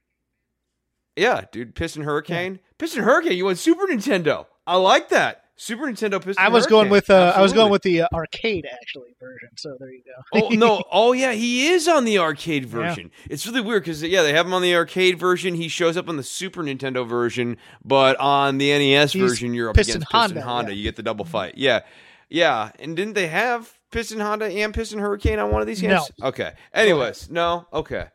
Yeah, 1.17 1.43
dude. 1.53 1.75
Piston 1.75 2.03
Hurricane. 2.03 2.61
Piston 2.79 3.03
Hurricane. 3.05 3.37
You 3.37 3.45
want 3.45 3.59
Super 3.59 3.87
Nintendo? 3.87 4.47
I 4.67 4.77
like 4.77 5.11
that. 5.11 5.44
Super 5.57 5.85
Nintendo 5.85 6.23
Piston. 6.23 6.45
I 6.45 6.49
was 6.49 6.67
going 6.67 6.91
with 6.91 7.11
uh, 7.11 7.33
I 7.37 7.41
was 7.41 7.53
going 7.53 7.71
with 7.71 7.83
the 7.83 8.03
uh, 8.03 8.09
arcade 8.13 8.67
actually 8.71 9.15
version. 9.21 9.51
So 9.57 9.77
there 9.79 9.91
you 9.93 10.03
go. 10.05 10.41
oh 10.41 10.49
no! 10.51 10.83
Oh 10.93 11.13
yeah, 11.13 11.33
he 11.33 11.69
is 11.69 11.87
on 11.87 12.05
the 12.05 12.19
arcade 12.19 12.67
version. 12.67 13.11
It's 13.31 13.47
really 13.47 13.61
weird 13.61 13.85
because 13.85 14.03
yeah, 14.03 14.23
they 14.23 14.33
have 14.33 14.47
him 14.47 14.55
on 14.55 14.63
the 14.63 14.75
arcade 14.75 15.19
version. 15.19 15.55
He 15.55 15.69
shows 15.69 15.97
up 15.97 16.09
on 16.09 16.17
the 16.17 16.23
Super 16.25 16.63
Nintendo 16.63 17.07
version, 17.07 17.57
but 17.85 18.19
on 18.19 18.59
the 18.59 18.77
NES 18.77 19.13
He's 19.13 19.23
version, 19.23 19.55
you're 19.55 19.71
up 19.71 19.77
Piston 19.77 19.97
against 19.97 20.11
Piston 20.11 20.37
Honda, 20.37 20.43
Honda. 20.43 20.73
yeah. 20.73 20.77
You 20.79 20.83
get 20.83 20.97
the 20.97 21.03
double 21.05 21.25
fight. 21.25 21.55
Yeah, 21.57 21.81
yeah. 22.29 22.71
And 22.81 22.97
didn't 22.97 23.15
they 23.15 23.29
have 23.29 23.73
Piston 23.93 24.19
Honda 24.21 24.47
and 24.47 24.75
Piston 24.75 24.99
Hurricane 24.99 25.39
on 25.39 25.53
one 25.53 25.61
of 25.61 25.67
these 25.69 25.81
games? 25.81 26.11
Okay. 26.23 26.53
Anyways, 26.73 27.31
no. 27.31 27.67
Okay. 27.73 28.07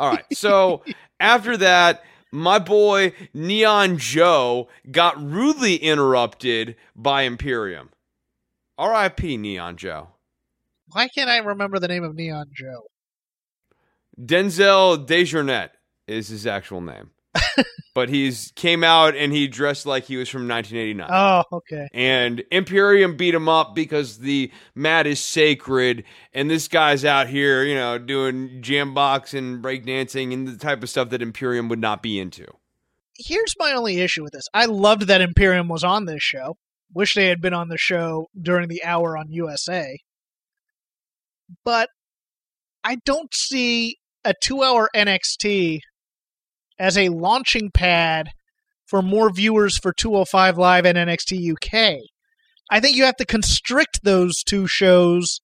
All 0.00 0.10
right. 0.10 0.24
So 0.32 0.82
after 1.20 1.56
that. 1.58 2.02
My 2.30 2.58
boy 2.58 3.12
Neon 3.32 3.98
Joe 3.98 4.68
got 4.90 5.20
rudely 5.22 5.76
interrupted 5.76 6.76
by 6.94 7.22
Imperium. 7.22 7.90
R.I.P. 8.76 9.36
Neon 9.36 9.76
Joe. 9.76 10.08
Why 10.92 11.08
can't 11.08 11.30
I 11.30 11.38
remember 11.38 11.78
the 11.78 11.88
name 11.88 12.04
of 12.04 12.14
Neon 12.14 12.50
Joe? 12.52 12.84
Denzel 14.20 15.06
Dejournette 15.06 15.70
is 16.06 16.28
his 16.28 16.46
actual 16.46 16.80
name. 16.80 17.10
but 17.94 18.08
he's 18.08 18.52
came 18.54 18.82
out 18.82 19.14
and 19.16 19.32
he 19.32 19.48
dressed 19.48 19.86
like 19.86 20.04
he 20.04 20.16
was 20.16 20.28
from 20.28 20.48
1989. 20.48 21.08
Oh, 21.10 21.56
okay. 21.58 21.88
And 21.92 22.42
Imperium 22.50 23.16
beat 23.16 23.34
him 23.34 23.48
up 23.48 23.74
because 23.74 24.18
the 24.18 24.50
mat 24.74 25.06
is 25.06 25.20
sacred, 25.20 26.04
and 26.32 26.50
this 26.50 26.68
guy's 26.68 27.04
out 27.04 27.28
here, 27.28 27.64
you 27.64 27.74
know, 27.74 27.98
doing 27.98 28.62
jam 28.62 28.94
box 28.94 29.34
and 29.34 29.62
breakdancing 29.62 30.32
and 30.32 30.48
the 30.48 30.56
type 30.56 30.82
of 30.82 30.90
stuff 30.90 31.10
that 31.10 31.22
Imperium 31.22 31.68
would 31.68 31.80
not 31.80 32.02
be 32.02 32.18
into. 32.18 32.46
Here's 33.16 33.54
my 33.58 33.72
only 33.72 34.00
issue 34.00 34.22
with 34.22 34.32
this. 34.32 34.46
I 34.54 34.66
loved 34.66 35.02
that 35.08 35.20
Imperium 35.20 35.68
was 35.68 35.82
on 35.82 36.04
this 36.04 36.22
show. 36.22 36.56
Wish 36.94 37.14
they 37.14 37.26
had 37.26 37.40
been 37.40 37.54
on 37.54 37.68
the 37.68 37.76
show 37.76 38.28
during 38.40 38.68
the 38.68 38.84
hour 38.84 39.18
on 39.18 39.30
USA. 39.30 39.98
But 41.64 41.90
I 42.84 42.96
don't 43.04 43.34
see 43.34 43.96
a 44.24 44.34
two 44.40 44.62
hour 44.62 44.88
NXT 44.94 45.80
as 46.78 46.96
a 46.96 47.08
launching 47.08 47.70
pad 47.72 48.30
for 48.86 49.02
more 49.02 49.30
viewers 49.32 49.76
for 49.78 49.92
205 49.92 50.56
Live 50.58 50.86
and 50.86 50.96
NXT 50.96 51.52
UK. 51.52 51.98
I 52.70 52.80
think 52.80 52.96
you 52.96 53.04
have 53.04 53.16
to 53.16 53.26
constrict 53.26 54.00
those 54.02 54.42
two 54.42 54.66
shows 54.66 55.40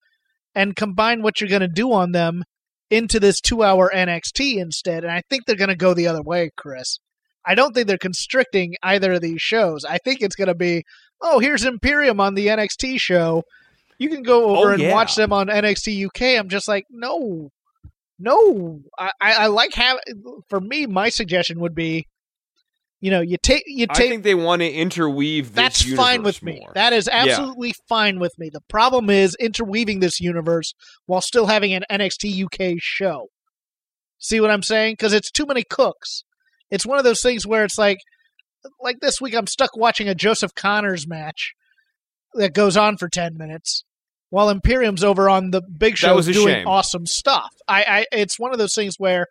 and 0.55 0.77
combine 0.77 1.23
what 1.23 1.41
you're 1.41 1.51
going 1.51 1.61
to 1.61 1.69
do 1.69 1.93
on 1.93 2.13
them 2.13 2.45
into 2.91 3.19
this 3.19 3.41
two 3.41 3.63
hour 3.63 3.91
NXT 3.95 4.57
instead. 4.59 5.05
And 5.05 5.13
I 5.13 5.23
think 5.29 5.47
they're 5.47 5.57
going 5.57 5.69
to 5.69 5.77
go 5.77 5.95
the 5.95 6.07
other 6.07 6.23
way, 6.23 6.51
Chris. 6.57 6.99
I 7.47 7.55
don't 7.55 7.75
think 7.75 7.87
they're 7.89 7.99
constricting 7.99 8.75
either 8.83 9.13
of 9.15 9.21
these 9.21 9.41
shows. 9.43 9.85
I 9.85 9.99
think 9.99 10.21
it's 10.23 10.37
going 10.37 10.49
to 10.49 10.55
be, 10.55 10.85
oh, 11.21 11.39
here's 11.41 11.65
Imperium 11.65 12.21
on 12.21 12.35
the 12.35 12.47
NXT 12.47 12.99
show. 13.01 13.43
You 13.99 14.09
can 14.09 14.23
go 14.23 14.57
over 14.57 14.71
Oh, 14.71 14.73
and 14.75 14.83
yeah. 14.83 14.93
watch 14.93 15.15
them 15.15 15.33
on 15.33 15.49
NXT 15.49 16.07
UK. 16.07 16.39
I'm 16.39 16.49
just 16.49 16.69
like, 16.69 16.85
no, 16.91 17.51
no. 18.19 18.81
I, 18.99 19.11
I, 19.21 19.47
like 19.49 19.75
have 19.75 19.99
for 20.49 20.61
me. 20.61 20.87
My 20.87 21.09
suggestion 21.09 21.61
would 21.61 21.75
be, 21.75 22.07
you 23.01 23.11
know, 23.11 23.21
you 23.21 23.37
take 23.37 23.65
you 23.67 23.87
take. 23.87 24.07
I 24.07 24.09
think 24.09 24.23
they 24.23 24.35
want 24.35 24.63
to 24.63 24.71
interweave 24.71 25.49
this 25.49 25.55
that's 25.55 25.95
fine 25.95 26.23
with 26.23 26.43
me. 26.43 26.67
That 26.75 26.93
is 26.93 27.09
absolutely 27.09 27.75
fine 27.89 28.19
with 28.19 28.33
me. 28.39 28.51
The 28.53 28.63
problem 28.69 29.11
is 29.11 29.37
interweaving 29.39 30.01
this 30.01 30.21
universe 30.21 30.73
while 31.07 31.21
still 31.21 31.47
having 31.47 31.73
an 31.73 31.85
NXT 31.91 32.45
UK 32.45 32.77
show. 32.79 33.29
See 34.19 34.41
what 34.41 34.51
I'm 34.51 34.63
saying? 34.63 34.95
Because 34.95 35.13
it's 35.13 35.31
too 35.31 35.45
many 35.45 35.65
cooks. 35.69 36.25
It's 36.71 36.87
one 36.87 36.99
of 36.99 37.05
those 37.05 37.21
things 37.21 37.47
where 37.47 37.63
it's 37.63 37.77
like, 37.77 37.99
like 38.81 39.01
this 39.01 39.21
week, 39.21 39.35
I'm 39.35 39.47
stuck 39.47 39.77
watching 39.77 40.09
a 40.09 40.15
Joseph 40.15 40.55
Connors 40.55 41.07
match 41.07 41.53
that 42.33 42.55
goes 42.55 42.77
on 42.77 42.97
for 42.97 43.09
ten 43.09 43.37
minutes, 43.37 43.85
while 44.35 44.51
Imperium's 44.51 45.05
over 45.05 45.31
on 45.31 45.53
the 45.53 45.63
big 45.63 45.97
show 45.97 46.21
doing 46.21 46.49
shame. 46.49 46.67
awesome 46.67 47.07
stuff. 47.07 47.51
I, 47.69 47.85
I, 47.85 48.07
it's 48.11 48.37
one 48.37 48.51
of 48.51 48.59
those 48.59 48.75
things 48.75 48.97
where 48.99 49.29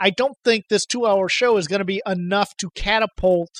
I 0.00 0.08
don't 0.08 0.38
think 0.42 0.64
this 0.70 0.86
two-hour 0.86 1.28
show 1.28 1.58
is 1.58 1.68
going 1.68 1.80
to 1.80 1.84
be 1.84 2.00
enough 2.06 2.56
to 2.60 2.70
catapult 2.74 3.50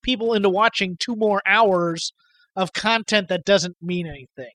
people 0.00 0.34
into 0.34 0.48
watching 0.48 0.96
two 1.00 1.16
more 1.16 1.42
hours 1.44 2.12
of 2.54 2.72
content 2.72 3.28
that 3.28 3.44
doesn't 3.44 3.74
mean 3.82 4.06
anything. 4.06 4.52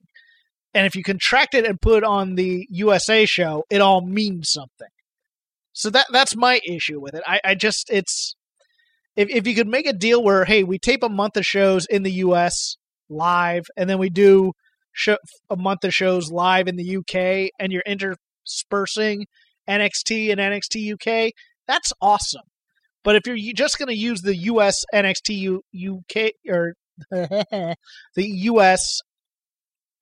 And 0.72 0.86
if 0.86 0.96
you 0.96 1.02
contract 1.02 1.54
it 1.54 1.66
and 1.66 1.78
put 1.78 1.98
it 1.98 2.04
on 2.04 2.36
the 2.36 2.66
USA 2.70 3.26
show, 3.26 3.64
it 3.68 3.82
all 3.82 4.00
means 4.00 4.50
something. 4.50 4.88
So 5.74 5.90
that 5.90 6.06
that's 6.10 6.36
my 6.36 6.58
issue 6.66 7.00
with 7.00 7.14
it. 7.14 7.22
I, 7.26 7.38
I 7.44 7.54
just 7.54 7.90
it's 7.90 8.34
if 9.14 9.28
if 9.28 9.46
you 9.46 9.54
could 9.54 9.68
make 9.68 9.86
a 9.86 9.92
deal 9.92 10.22
where 10.22 10.46
hey 10.46 10.64
we 10.64 10.78
tape 10.78 11.02
a 11.02 11.10
month 11.10 11.36
of 11.36 11.44
shows 11.44 11.84
in 11.84 12.02
the 12.02 12.12
US 12.12 12.78
live 13.10 13.66
and 13.76 13.90
then 13.90 13.98
we 13.98 14.08
do 14.08 14.52
show, 14.98 15.16
a 15.48 15.56
month 15.56 15.84
of 15.84 15.94
shows 15.94 16.30
live 16.30 16.68
in 16.68 16.76
the 16.76 16.96
UK 16.96 17.50
and 17.58 17.72
you're 17.72 17.82
interspersing 17.86 19.26
NXT 19.68 20.32
and 20.32 20.40
NXT 20.40 20.94
UK, 20.94 21.32
that's 21.66 21.92
awesome. 22.00 22.42
But 23.04 23.16
if 23.16 23.26
you're 23.26 23.54
just 23.54 23.78
going 23.78 23.88
to 23.88 23.96
use 23.96 24.22
the 24.22 24.36
US 24.36 24.84
NXT 24.92 25.62
U, 25.72 25.98
UK 25.98 26.32
or 26.48 26.74
the 27.10 27.76
US 28.16 29.00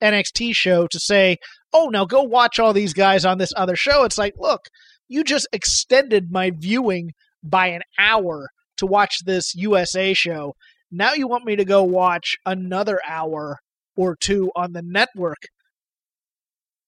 NXT 0.03 0.55
show 0.55 0.87
to 0.87 0.99
say, 0.99 1.37
"Oh, 1.73 1.89
now 1.89 2.05
go 2.05 2.23
watch 2.23 2.59
all 2.59 2.73
these 2.73 2.95
guys 2.95 3.25
on 3.25 3.39
this 3.39 3.53
other 3.57 3.77
show." 3.77 4.05
It's 4.05 4.19
like, 4.19 4.35
look, 4.39 4.63
you 5.09 5.25
just 5.25 5.47
extended 5.53 6.31
my 6.31 6.51
viewing 6.57 7.11
by 7.43 7.69
an 7.69 7.83
hour 7.99 8.49
to 8.79 8.87
watch 8.87 9.19
this 9.25 9.55
USA 9.55 10.15
show. 10.15 10.55
Now 10.91 11.13
you 11.13 11.29
want 11.29 11.45
me 11.45 11.57
to 11.57 11.65
go 11.65 11.83
watch 11.83 12.37
another 12.47 13.01
hour 13.07 13.59
or 13.97 14.17
two 14.17 14.51
on 14.55 14.73
the 14.73 14.83
network. 14.83 15.39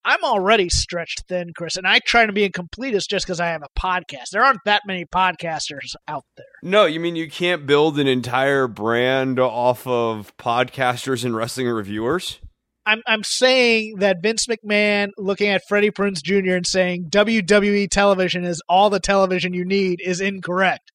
I'm 0.04 0.24
already 0.24 0.68
stretched 0.70 1.24
thin, 1.28 1.52
Chris, 1.54 1.76
and 1.76 1.86
I 1.86 1.98
try 1.98 2.24
to 2.24 2.32
be 2.32 2.44
a 2.44 2.50
completist 2.50 3.08
just 3.10 3.26
because 3.26 3.40
I 3.40 3.48
have 3.48 3.62
a 3.62 3.78
podcast. 3.78 4.30
There 4.32 4.42
aren't 4.42 4.64
that 4.64 4.82
many 4.86 5.04
podcasters 5.04 5.96
out 6.06 6.24
there. 6.36 6.46
No, 6.62 6.86
you 6.86 6.98
mean 6.98 7.14
you 7.14 7.28
can't 7.28 7.66
build 7.66 7.98
an 7.98 8.06
entire 8.06 8.68
brand 8.68 9.38
off 9.38 9.86
of 9.86 10.34
podcasters 10.38 11.24
and 11.24 11.36
wrestling 11.36 11.68
reviewers? 11.68 12.38
I'm 12.86 13.02
I'm 13.06 13.22
saying 13.22 13.96
that 13.98 14.22
Vince 14.22 14.46
McMahon 14.46 15.10
looking 15.18 15.48
at 15.48 15.60
Freddie 15.68 15.90
Prinze 15.90 16.22
Jr. 16.22 16.54
and 16.54 16.66
saying 16.66 17.10
WWE 17.10 17.90
television 17.90 18.44
is 18.44 18.62
all 18.66 18.88
the 18.88 19.00
television 19.00 19.52
you 19.52 19.66
need 19.66 20.00
is 20.02 20.22
incorrect. 20.22 20.90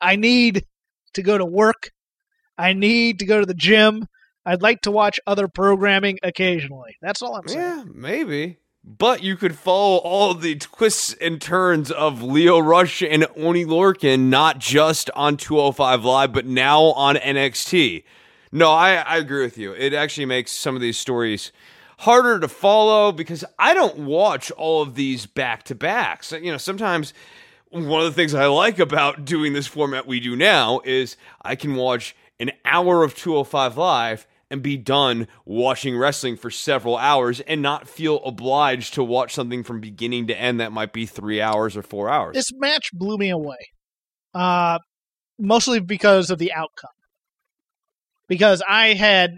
I 0.00 0.16
need 0.16 0.64
to 1.12 1.22
go 1.22 1.36
to 1.36 1.44
work. 1.44 1.90
I 2.56 2.72
need 2.72 3.18
to 3.18 3.26
go 3.26 3.40
to 3.40 3.46
the 3.46 3.52
gym. 3.52 4.06
I'd 4.46 4.62
like 4.62 4.82
to 4.82 4.90
watch 4.90 5.20
other 5.26 5.48
programming 5.48 6.18
occasionally. 6.22 6.96
That's 7.02 7.22
all 7.22 7.36
I'm 7.36 7.48
saying. 7.48 7.60
Yeah, 7.60 7.84
maybe. 7.92 8.58
But 8.84 9.22
you 9.22 9.36
could 9.36 9.56
follow 9.56 9.98
all 9.98 10.32
the 10.32 10.54
twists 10.54 11.12
and 11.20 11.40
turns 11.40 11.90
of 11.90 12.22
Lio 12.22 12.58
Rush 12.58 13.02
and 13.02 13.26
Oney 13.36 13.66
Lorcan, 13.66 14.28
not 14.30 14.58
just 14.58 15.10
on 15.14 15.36
205 15.36 16.04
Live, 16.04 16.32
but 16.32 16.46
now 16.46 16.84
on 16.84 17.16
NXT. 17.16 18.04
No, 18.50 18.70
I, 18.70 18.94
I 18.94 19.18
agree 19.18 19.42
with 19.42 19.58
you. 19.58 19.72
It 19.72 19.92
actually 19.92 20.24
makes 20.24 20.52
some 20.52 20.74
of 20.74 20.80
these 20.80 20.96
stories 20.96 21.52
harder 21.98 22.38
to 22.38 22.48
follow 22.48 23.12
because 23.12 23.44
I 23.58 23.74
don't 23.74 23.98
watch 23.98 24.50
all 24.52 24.80
of 24.80 24.94
these 24.94 25.26
back 25.26 25.64
to 25.64 25.74
backs. 25.74 26.32
You 26.32 26.52
know, 26.52 26.56
sometimes 26.58 27.12
one 27.70 28.00
of 28.00 28.06
the 28.06 28.12
things 28.12 28.34
I 28.34 28.46
like 28.46 28.78
about 28.78 29.24
doing 29.24 29.52
this 29.52 29.66
format 29.66 30.06
we 30.06 30.20
do 30.20 30.34
now 30.34 30.80
is 30.84 31.16
I 31.42 31.56
can 31.56 31.74
watch 31.74 32.16
an 32.40 32.52
hour 32.64 33.02
of 33.02 33.14
205 33.14 33.76
Live 33.76 34.26
and 34.50 34.62
be 34.62 34.76
done 34.76 35.28
watching 35.44 35.96
wrestling 35.96 36.36
for 36.36 36.50
several 36.50 36.96
hours 36.96 37.40
and 37.40 37.60
not 37.60 37.88
feel 37.88 38.22
obliged 38.24 38.94
to 38.94 39.04
watch 39.04 39.34
something 39.34 39.62
from 39.62 39.80
beginning 39.80 40.26
to 40.28 40.38
end 40.38 40.60
that 40.60 40.72
might 40.72 40.92
be 40.92 41.06
three 41.06 41.40
hours 41.40 41.76
or 41.76 41.82
four 41.82 42.08
hours. 42.08 42.34
This 42.34 42.50
match 42.54 42.90
blew 42.92 43.18
me 43.18 43.30
away. 43.30 43.58
Uh 44.34 44.78
mostly 45.38 45.80
because 45.80 46.30
of 46.30 46.38
the 46.38 46.52
outcome. 46.52 46.90
Because 48.26 48.62
I 48.66 48.94
had 48.94 49.34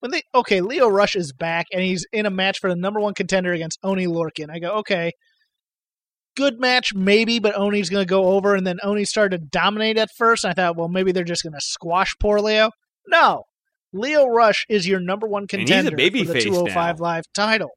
when 0.00 0.10
they 0.10 0.22
okay, 0.34 0.60
Lio 0.60 0.88
Rush 0.88 1.14
is 1.14 1.32
back 1.32 1.66
and 1.72 1.82
he's 1.82 2.06
in 2.12 2.26
a 2.26 2.30
match 2.30 2.58
for 2.58 2.70
the 2.70 2.76
number 2.76 3.00
one 3.00 3.14
contender 3.14 3.52
against 3.52 3.78
Oney 3.82 4.06
Lorcan. 4.06 4.50
I 4.50 4.58
go, 4.58 4.78
okay, 4.78 5.12
good 6.36 6.60
match, 6.60 6.94
maybe, 6.94 7.38
but 7.38 7.56
Oney's 7.56 7.90
going 7.90 8.04
to 8.04 8.08
go 8.08 8.32
over. 8.32 8.54
And 8.54 8.66
then 8.66 8.78
Oney 8.82 9.04
started 9.04 9.40
to 9.40 9.46
dominate 9.46 9.98
at 9.98 10.10
first. 10.16 10.44
I 10.44 10.52
thought, 10.52 10.76
well, 10.76 10.88
maybe 10.88 11.12
they're 11.12 11.24
just 11.24 11.42
going 11.42 11.54
to 11.54 11.60
squash 11.60 12.14
poor 12.20 12.40
Lio. 12.40 12.70
No, 13.06 13.44
Lio 13.92 14.26
Rush 14.26 14.66
is 14.68 14.86
your 14.86 15.00
number 15.00 15.26
one 15.26 15.46
And 15.52 15.62
he's 15.62 15.70
a 15.70 15.90
contender 15.90 16.24
for 16.26 16.32
the 16.32 16.40
205 16.40 16.74
now. 16.74 16.90
Oh 16.90 17.02
Live 17.02 17.24
title. 17.34 17.70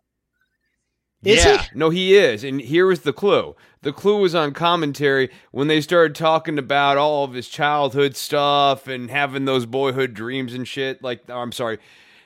Is 1.24 1.46
yeah, 1.46 1.62
he? 1.62 1.68
no, 1.74 1.90
he 1.90 2.18
is. 2.18 2.44
And 2.44 2.60
here 2.60 2.86
was 2.86 3.02
the 3.02 3.14
clue. 3.14 3.56
The 3.82 3.94
clue 3.94 4.20
was 4.20 4.36
on 4.36 4.54
commentary 4.54 5.30
when 5.52 5.68
they 5.68 5.80
started 5.80 6.16
talking 6.16 6.60
about 6.60 6.98
all 6.98 7.24
of 7.24 7.34
his 7.34 7.48
childhood 7.48 8.18
stuff 8.18 8.88
and 8.88 9.10
having 9.10 9.46
those 9.46 9.66
boyhood 9.66 10.14
dreams 10.14 10.54
and 10.54 10.68
shit. 10.68 11.02
Like, 11.02 11.30
I'm 11.30 11.54
sorry, 11.54 11.80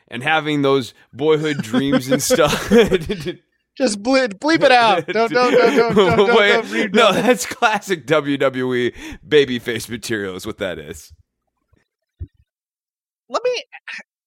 and 0.07 0.23
having 0.23 0.63
those 0.63 0.95
boyhood 1.13 1.57
dreams 1.57 2.09
and 2.09 2.21
stuff. 2.23 2.71
Just 3.78 4.01
bleep, 4.01 4.34
bleep 4.39 4.63
it 4.63 4.71
out. 4.71 5.05
Don't, 5.07 5.32
don't, 5.32 5.51
don't, 5.51 5.75
don't, 5.75 5.95
don't, 5.95 6.17
don't, 6.17 6.38
Wait, 6.38 6.91
don't 6.91 6.95
no, 6.95 7.13
that's 7.13 7.45
classic 7.45 8.07
WWE 8.07 8.93
babyface 9.28 9.89
material. 9.89 10.36
Is 10.36 10.45
what 10.45 10.57
that 10.57 10.80
is. 10.80 11.13
Let 13.30 13.43
me. 13.43 13.63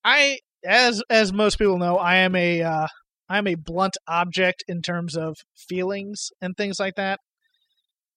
I 0.05 0.39
as 0.65 1.03
as 1.11 1.33
most 1.33 1.59
people 1.59 1.79
know, 1.79 1.97
I 1.97 2.17
am 2.17 2.37
a 2.37 2.63
uh, 2.63 2.87
I 3.29 3.39
am 3.39 3.47
a 3.47 3.55
blunt 3.55 3.97
object 4.07 4.65
in 4.69 4.83
terms 4.83 5.17
of 5.17 5.37
feelings 5.57 6.29
and 6.41 6.57
things 6.57 6.79
like 6.79 6.95
that. 6.97 7.19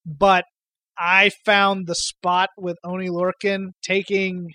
But 0.05 0.45
I 0.97 1.31
found 1.45 1.87
the 1.87 1.95
spot 1.95 2.49
with 2.57 2.77
Oney 2.83 3.09
Lorcan 3.09 3.69
taking 3.81 4.49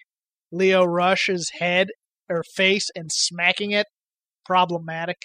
Lio 0.53 0.85
Rush's 0.85 1.51
head 1.59 1.89
or 2.29 2.43
face 2.55 2.91
and 2.95 3.11
smacking 3.11 3.71
it 3.73 3.87
problematic. 4.45 5.17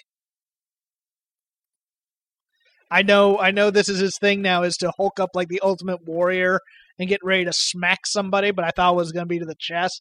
I 2.94 3.02
know 3.02 3.40
I 3.40 3.50
know 3.50 3.70
this 3.70 3.88
is 3.88 3.98
his 3.98 4.16
thing 4.18 4.40
now 4.40 4.62
is 4.62 4.76
to 4.76 4.92
hulk 4.96 5.18
up 5.18 5.30
like 5.34 5.48
the 5.48 5.58
ultimate 5.64 6.06
warrior 6.06 6.60
and 6.96 7.08
get 7.08 7.18
ready 7.24 7.44
to 7.44 7.52
smack 7.52 8.06
somebody, 8.06 8.52
but 8.52 8.64
I 8.64 8.70
thought 8.70 8.92
it 8.92 8.96
was 8.96 9.10
going 9.10 9.24
to 9.24 9.28
be 9.28 9.40
to 9.40 9.44
the 9.44 9.56
chest. 9.58 10.00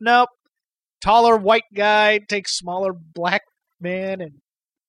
Nope. 0.00 0.30
Taller 1.00 1.36
white 1.36 1.62
guy 1.72 2.18
takes 2.28 2.56
smaller 2.58 2.92
black 2.92 3.42
man 3.80 4.20
and 4.20 4.32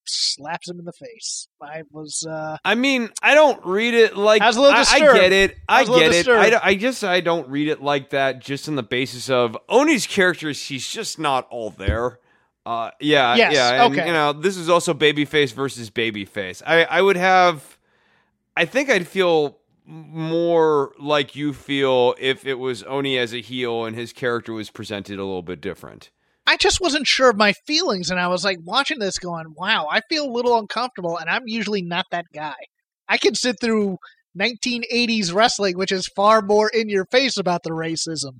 slaps 0.07 0.67
him 0.67 0.79
in 0.79 0.85
the 0.85 0.93
face. 0.93 1.47
I 1.61 1.83
was 1.91 2.25
uh 2.27 2.57
I 2.65 2.73
mean, 2.73 3.11
I 3.21 3.35
don't 3.35 3.63
read 3.63 3.93
it 3.93 4.17
like 4.17 4.41
I 4.41 4.47
was 4.47 4.57
a 4.57 4.61
little 4.61 4.79
I, 4.79 4.85
I 4.89 4.99
get 4.99 5.31
it. 5.31 5.55
I, 5.69 5.81
I 5.81 5.85
get 5.85 6.13
it. 6.13 6.27
I, 6.27 6.59
I 6.63 6.75
just 6.75 7.03
I 7.03 7.21
don't 7.21 7.47
read 7.47 7.67
it 7.67 7.79
like 7.79 8.09
that. 8.09 8.39
Just 8.39 8.67
on 8.67 8.75
the 8.75 8.81
basis 8.81 9.29
of 9.29 9.55
Oney's 9.69 10.07
characters, 10.07 10.63
he's 10.65 10.89
just 10.89 11.19
not 11.19 11.47
all 11.51 11.69
there. 11.69 12.17
Uh, 12.65 12.89
yeah, 12.99 13.35
Yes, 13.35 13.53
yeah. 13.53 13.85
And, 13.85 13.93
okay. 13.93 14.07
You 14.07 14.13
know, 14.13 14.33
this 14.33 14.57
is 14.57 14.69
also 14.69 14.93
babyface 14.93 15.53
versus 15.53 15.89
babyface. 15.89 16.61
I 16.65 16.83
I 16.85 17.01
would 17.01 17.17
have. 17.17 17.77
I 18.57 18.65
think 18.65 18.89
I'd 18.89 19.07
feel 19.07 19.59
more 19.85 20.93
like 20.97 21.35
you 21.35 21.53
feel 21.53 22.15
if 22.19 22.45
it 22.45 22.55
was 22.55 22.81
Oney 22.83 23.17
as 23.19 23.33
a 23.33 23.41
heel 23.41 23.85
and 23.85 23.95
his 23.95 24.13
character 24.13 24.53
was 24.53 24.71
presented 24.71 25.19
a 25.19 25.23
little 25.25 25.43
bit 25.43 25.61
different. 25.61 26.09
I 26.47 26.57
just 26.57 26.81
wasn't 26.81 27.05
sure 27.05 27.29
of 27.29 27.37
my 27.37 27.53
feelings 27.67 28.09
and 28.09 28.19
I 28.19 28.27
was 28.27 28.43
like 28.43 28.57
watching 28.63 28.99
this 28.99 29.19
going, 29.19 29.53
"Wow, 29.55 29.87
I 29.91 30.01
feel 30.09 30.25
a 30.25 30.31
little 30.31 30.57
uncomfortable 30.57 31.17
and 31.17 31.29
I'm 31.29 31.43
usually 31.45 31.83
not 31.83 32.05
that 32.11 32.25
guy." 32.33 32.55
I 33.07 33.17
can 33.17 33.35
sit 33.35 33.57
through 33.61 33.97
1980s 34.39 35.31
wrestling, 35.31 35.77
which 35.77 35.91
is 35.91 36.09
far 36.15 36.41
more 36.41 36.69
in 36.69 36.89
your 36.89 37.05
face 37.05 37.37
about 37.37 37.61
the 37.63 37.69
racism 37.69 38.39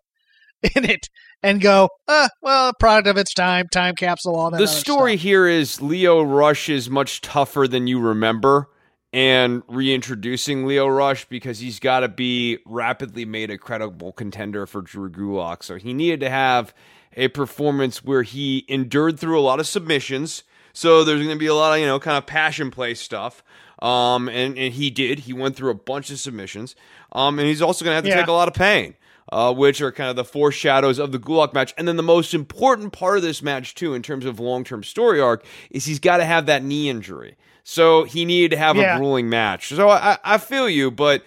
in 0.75 0.85
it 0.85 1.09
and 1.43 1.61
go, 1.61 1.89
uh, 2.07 2.27
well, 2.41 2.73
product 2.79 3.07
of 3.07 3.17
its 3.17 3.33
time, 3.33 3.67
time 3.71 3.95
capsule, 3.95 4.35
all 4.35 4.51
that. 4.51 4.57
the 4.57 4.67
story 4.67 5.15
stuff. 5.15 5.23
here 5.23 5.47
is 5.47 5.81
Lio 5.81 6.21
Rush 6.21 6.69
is 6.69 6.89
much 6.89 7.21
tougher 7.21 7.67
than 7.67 7.87
you 7.87 7.99
remember, 7.99 8.69
and 9.13 9.63
reintroducing 9.67 10.65
Lio 10.65 10.87
Rush 10.87 11.25
because 11.25 11.59
he's 11.59 11.79
got 11.79 12.01
to 12.01 12.07
be 12.09 12.59
rapidly 12.65 13.25
made 13.25 13.49
a 13.49 13.57
credible 13.57 14.11
contender 14.11 14.65
for 14.65 14.81
Drew 14.81 15.09
Gulak. 15.09 15.63
So 15.63 15.75
he 15.75 15.93
needed 15.93 16.19
to 16.21 16.29
have 16.29 16.73
a 17.15 17.27
performance 17.29 18.03
where 18.03 18.23
he 18.23 18.65
endured 18.67 19.19
through 19.19 19.39
a 19.39 19.41
lot 19.43 19.59
of 19.59 19.67
submissions. 19.67 20.43
So 20.73 21.03
there's 21.05 21.19
going 21.19 21.35
to 21.35 21.39
be 21.39 21.45
a 21.47 21.55
lot 21.55 21.73
of 21.73 21.79
you 21.79 21.85
know 21.85 21.99
kind 21.99 22.17
of 22.17 22.25
passion 22.25 22.71
play 22.71 22.93
stuff. 22.93 23.43
Um, 23.81 24.29
and, 24.29 24.57
and 24.57 24.73
he 24.73 24.89
did. 24.89 25.19
He 25.19 25.33
went 25.33 25.55
through 25.55 25.69
a 25.69 25.75
bunch 25.75 26.09
of 26.09 26.17
submissions. 26.19 26.75
Um, 27.11 27.39
and 27.39 27.47
he's 27.47 27.61
also 27.61 27.83
going 27.85 27.91
to 27.91 27.95
have 27.95 28.03
to 28.05 28.09
Yeah. 28.09 28.15
take 28.21 28.27
a 28.27 28.31
lot 28.33 28.47
of 28.47 28.53
pain 28.53 28.95
uh, 29.35 29.53
which 29.53 29.81
are 29.81 29.91
kind 29.91 30.09
of 30.09 30.15
the 30.15 30.23
foreshadows 30.23 30.97
of 30.97 31.11
the 31.11 31.19
Gulak 31.19 31.53
match. 31.53 31.73
And 31.77 31.85
then 31.85 31.97
the 31.97 32.03
most 32.03 32.33
important 32.33 32.93
part 32.93 33.17
of 33.17 33.21
this 33.21 33.41
match, 33.41 33.75
too, 33.75 33.93
in 33.93 34.01
terms 34.01 34.23
of 34.23 34.39
long 34.39 34.63
term 34.63 34.81
story 34.81 35.19
arc, 35.19 35.43
is 35.69 35.83
he's 35.83 35.99
got 35.99 36.17
to 36.17 36.25
have 36.25 36.45
that 36.45 36.63
knee 36.63 36.87
injury. 36.87 37.35
So 37.65 38.05
he 38.05 38.23
needed 38.23 38.51
to 38.51 38.57
have 38.57 38.77
Yeah. 38.77 38.95
a 38.95 38.97
grueling 38.97 39.27
match. 39.27 39.67
So 39.67 39.89
I, 39.89 40.17
I 40.23 40.37
feel 40.37 40.69
you, 40.69 40.89
but 40.89 41.25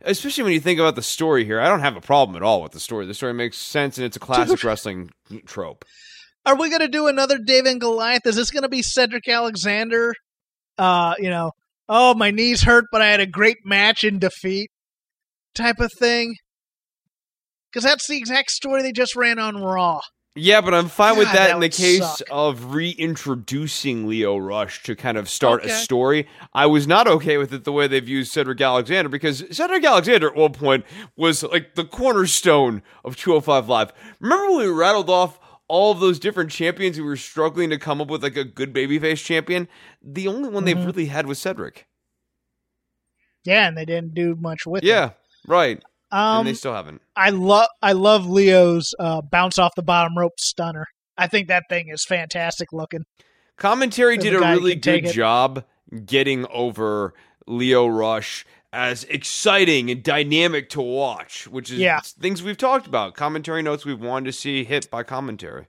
especially 0.00 0.44
when 0.44 0.54
you 0.54 0.60
think 0.60 0.80
about 0.80 0.94
the 0.94 1.02
story 1.02 1.44
here, 1.44 1.60
I 1.60 1.68
don't 1.68 1.80
have 1.80 1.96
a 1.96 2.00
problem 2.00 2.34
at 2.34 2.42
all 2.42 2.62
with 2.62 2.72
the 2.72 2.80
story. 2.80 3.04
The 3.04 3.12
story 3.12 3.34
makes 3.34 3.58
sense, 3.58 3.98
and 3.98 4.06
it's 4.06 4.16
a 4.16 4.20
classic 4.20 4.64
wrestling 4.64 5.10
trope. 5.44 5.84
Are 6.46 6.56
we 6.56 6.70
going 6.70 6.80
to 6.80 6.88
do 6.88 7.08
another 7.08 7.36
David 7.36 7.72
and 7.72 7.80
Goliath? 7.82 8.24
Is 8.24 8.36
this 8.36 8.50
going 8.50 8.62
to 8.62 8.70
be 8.70 8.80
Cedric 8.80 9.28
Alexander? 9.28 10.14
Uh, 10.78 11.12
you 11.18 11.28
know, 11.28 11.52
oh, 11.90 12.14
my 12.14 12.30
knees 12.30 12.62
hurt, 12.62 12.86
but 12.90 13.02
I 13.02 13.08
had 13.08 13.20
a 13.20 13.26
great 13.26 13.58
match 13.66 14.02
in 14.02 14.18
defeat 14.18 14.70
type 15.54 15.78
of 15.78 15.92
thing? 15.98 16.36
Because 17.72 17.84
that's 17.84 18.06
the 18.06 18.16
exact 18.16 18.50
story 18.50 18.82
they 18.82 18.92
just 18.92 19.14
ran 19.16 19.38
on 19.38 19.56
Raw. 19.62 20.00
Yeah, 20.36 20.60
but 20.60 20.74
I'm 20.74 20.88
fine 20.88 21.18
with 21.18 21.26
that, 21.32 21.48
that 21.48 21.54
in 21.54 21.60
the 21.60 21.68
case 21.68 22.04
suck. 22.18 22.26
of 22.30 22.72
reintroducing 22.72 24.06
Lio 24.06 24.36
Rush 24.36 24.82
to 24.84 24.94
kind 24.94 25.18
of 25.18 25.28
start 25.28 25.62
Okay. 25.62 25.72
a 25.72 25.74
story. 25.74 26.28
I 26.54 26.66
was 26.66 26.86
not 26.86 27.08
okay 27.08 27.36
with 27.36 27.52
it 27.52 27.64
the 27.64 27.72
way 27.72 27.88
they've 27.88 28.08
used 28.08 28.30
Cedric 28.32 28.60
Alexander 28.60 29.08
because 29.08 29.44
Cedric 29.50 29.84
Alexander 29.84 30.28
at 30.28 30.36
one 30.36 30.52
point 30.52 30.84
was 31.16 31.42
like 31.42 31.74
the 31.74 31.84
cornerstone 31.84 32.82
of 33.04 33.16
205 33.16 33.68
Live. 33.68 33.92
Remember 34.20 34.50
when 34.52 34.66
we 34.66 34.72
rattled 34.72 35.10
off 35.10 35.40
all 35.66 35.90
of 35.92 35.98
those 36.00 36.20
different 36.20 36.50
champions 36.52 36.96
who 36.96 37.04
were 37.04 37.16
struggling 37.16 37.70
to 37.70 37.78
come 37.78 38.00
up 38.00 38.08
with 38.08 38.22
like 38.22 38.36
a 38.36 38.44
good 38.44 38.72
babyface 38.72 39.24
champion? 39.24 39.66
The 40.00 40.28
only 40.28 40.48
one 40.48 40.64
they've 40.64 40.76
Mhm. 40.76 40.86
really 40.86 41.06
had 41.06 41.26
was 41.26 41.40
Cedric. 41.40 41.86
Yeah, 43.44 43.66
and 43.66 43.76
they 43.76 43.84
didn't 43.84 44.14
do 44.14 44.36
much 44.36 44.64
with 44.66 44.84
it. 44.84 44.86
Yeah, 44.86 45.10
right. 45.46 45.82
Um, 46.12 46.40
and 46.40 46.48
they 46.48 46.54
still 46.54 46.74
haven't. 46.74 47.02
I 47.16 47.30
love 47.30 47.68
I 47.82 47.92
love 47.92 48.26
Lio's 48.26 48.94
uh, 48.98 49.20
bounce 49.22 49.58
off 49.58 49.72
the 49.76 49.82
bottom 49.82 50.16
rope 50.18 50.38
stunner. 50.38 50.86
I 51.16 51.26
think 51.26 51.48
that 51.48 51.64
thing 51.68 51.88
is 51.88 52.04
fantastic 52.04 52.72
looking. 52.72 53.04
Commentary 53.56 54.16
did 54.16 54.34
a 54.34 54.38
a 54.38 54.40
guy 54.40 54.52
who 54.54 54.58
really 54.60 54.74
good 54.74 55.06
job 55.06 55.64
getting 56.06 56.46
over 56.46 57.14
Lio 57.46 57.86
Rush 57.86 58.46
as 58.72 59.04
exciting 59.04 59.90
and 59.90 60.02
dynamic 60.02 60.68
to 60.70 60.80
watch, 60.80 61.46
which 61.48 61.70
is 61.70 61.78
Yeah. 61.78 62.00
things 62.00 62.42
we've 62.42 62.56
talked 62.56 62.86
about. 62.86 63.14
Commentary 63.14 63.62
notes 63.62 63.84
we've 63.84 64.00
wanted 64.00 64.26
to 64.26 64.32
see 64.32 64.64
hit 64.64 64.90
by 64.90 65.02
commentary. 65.02 65.66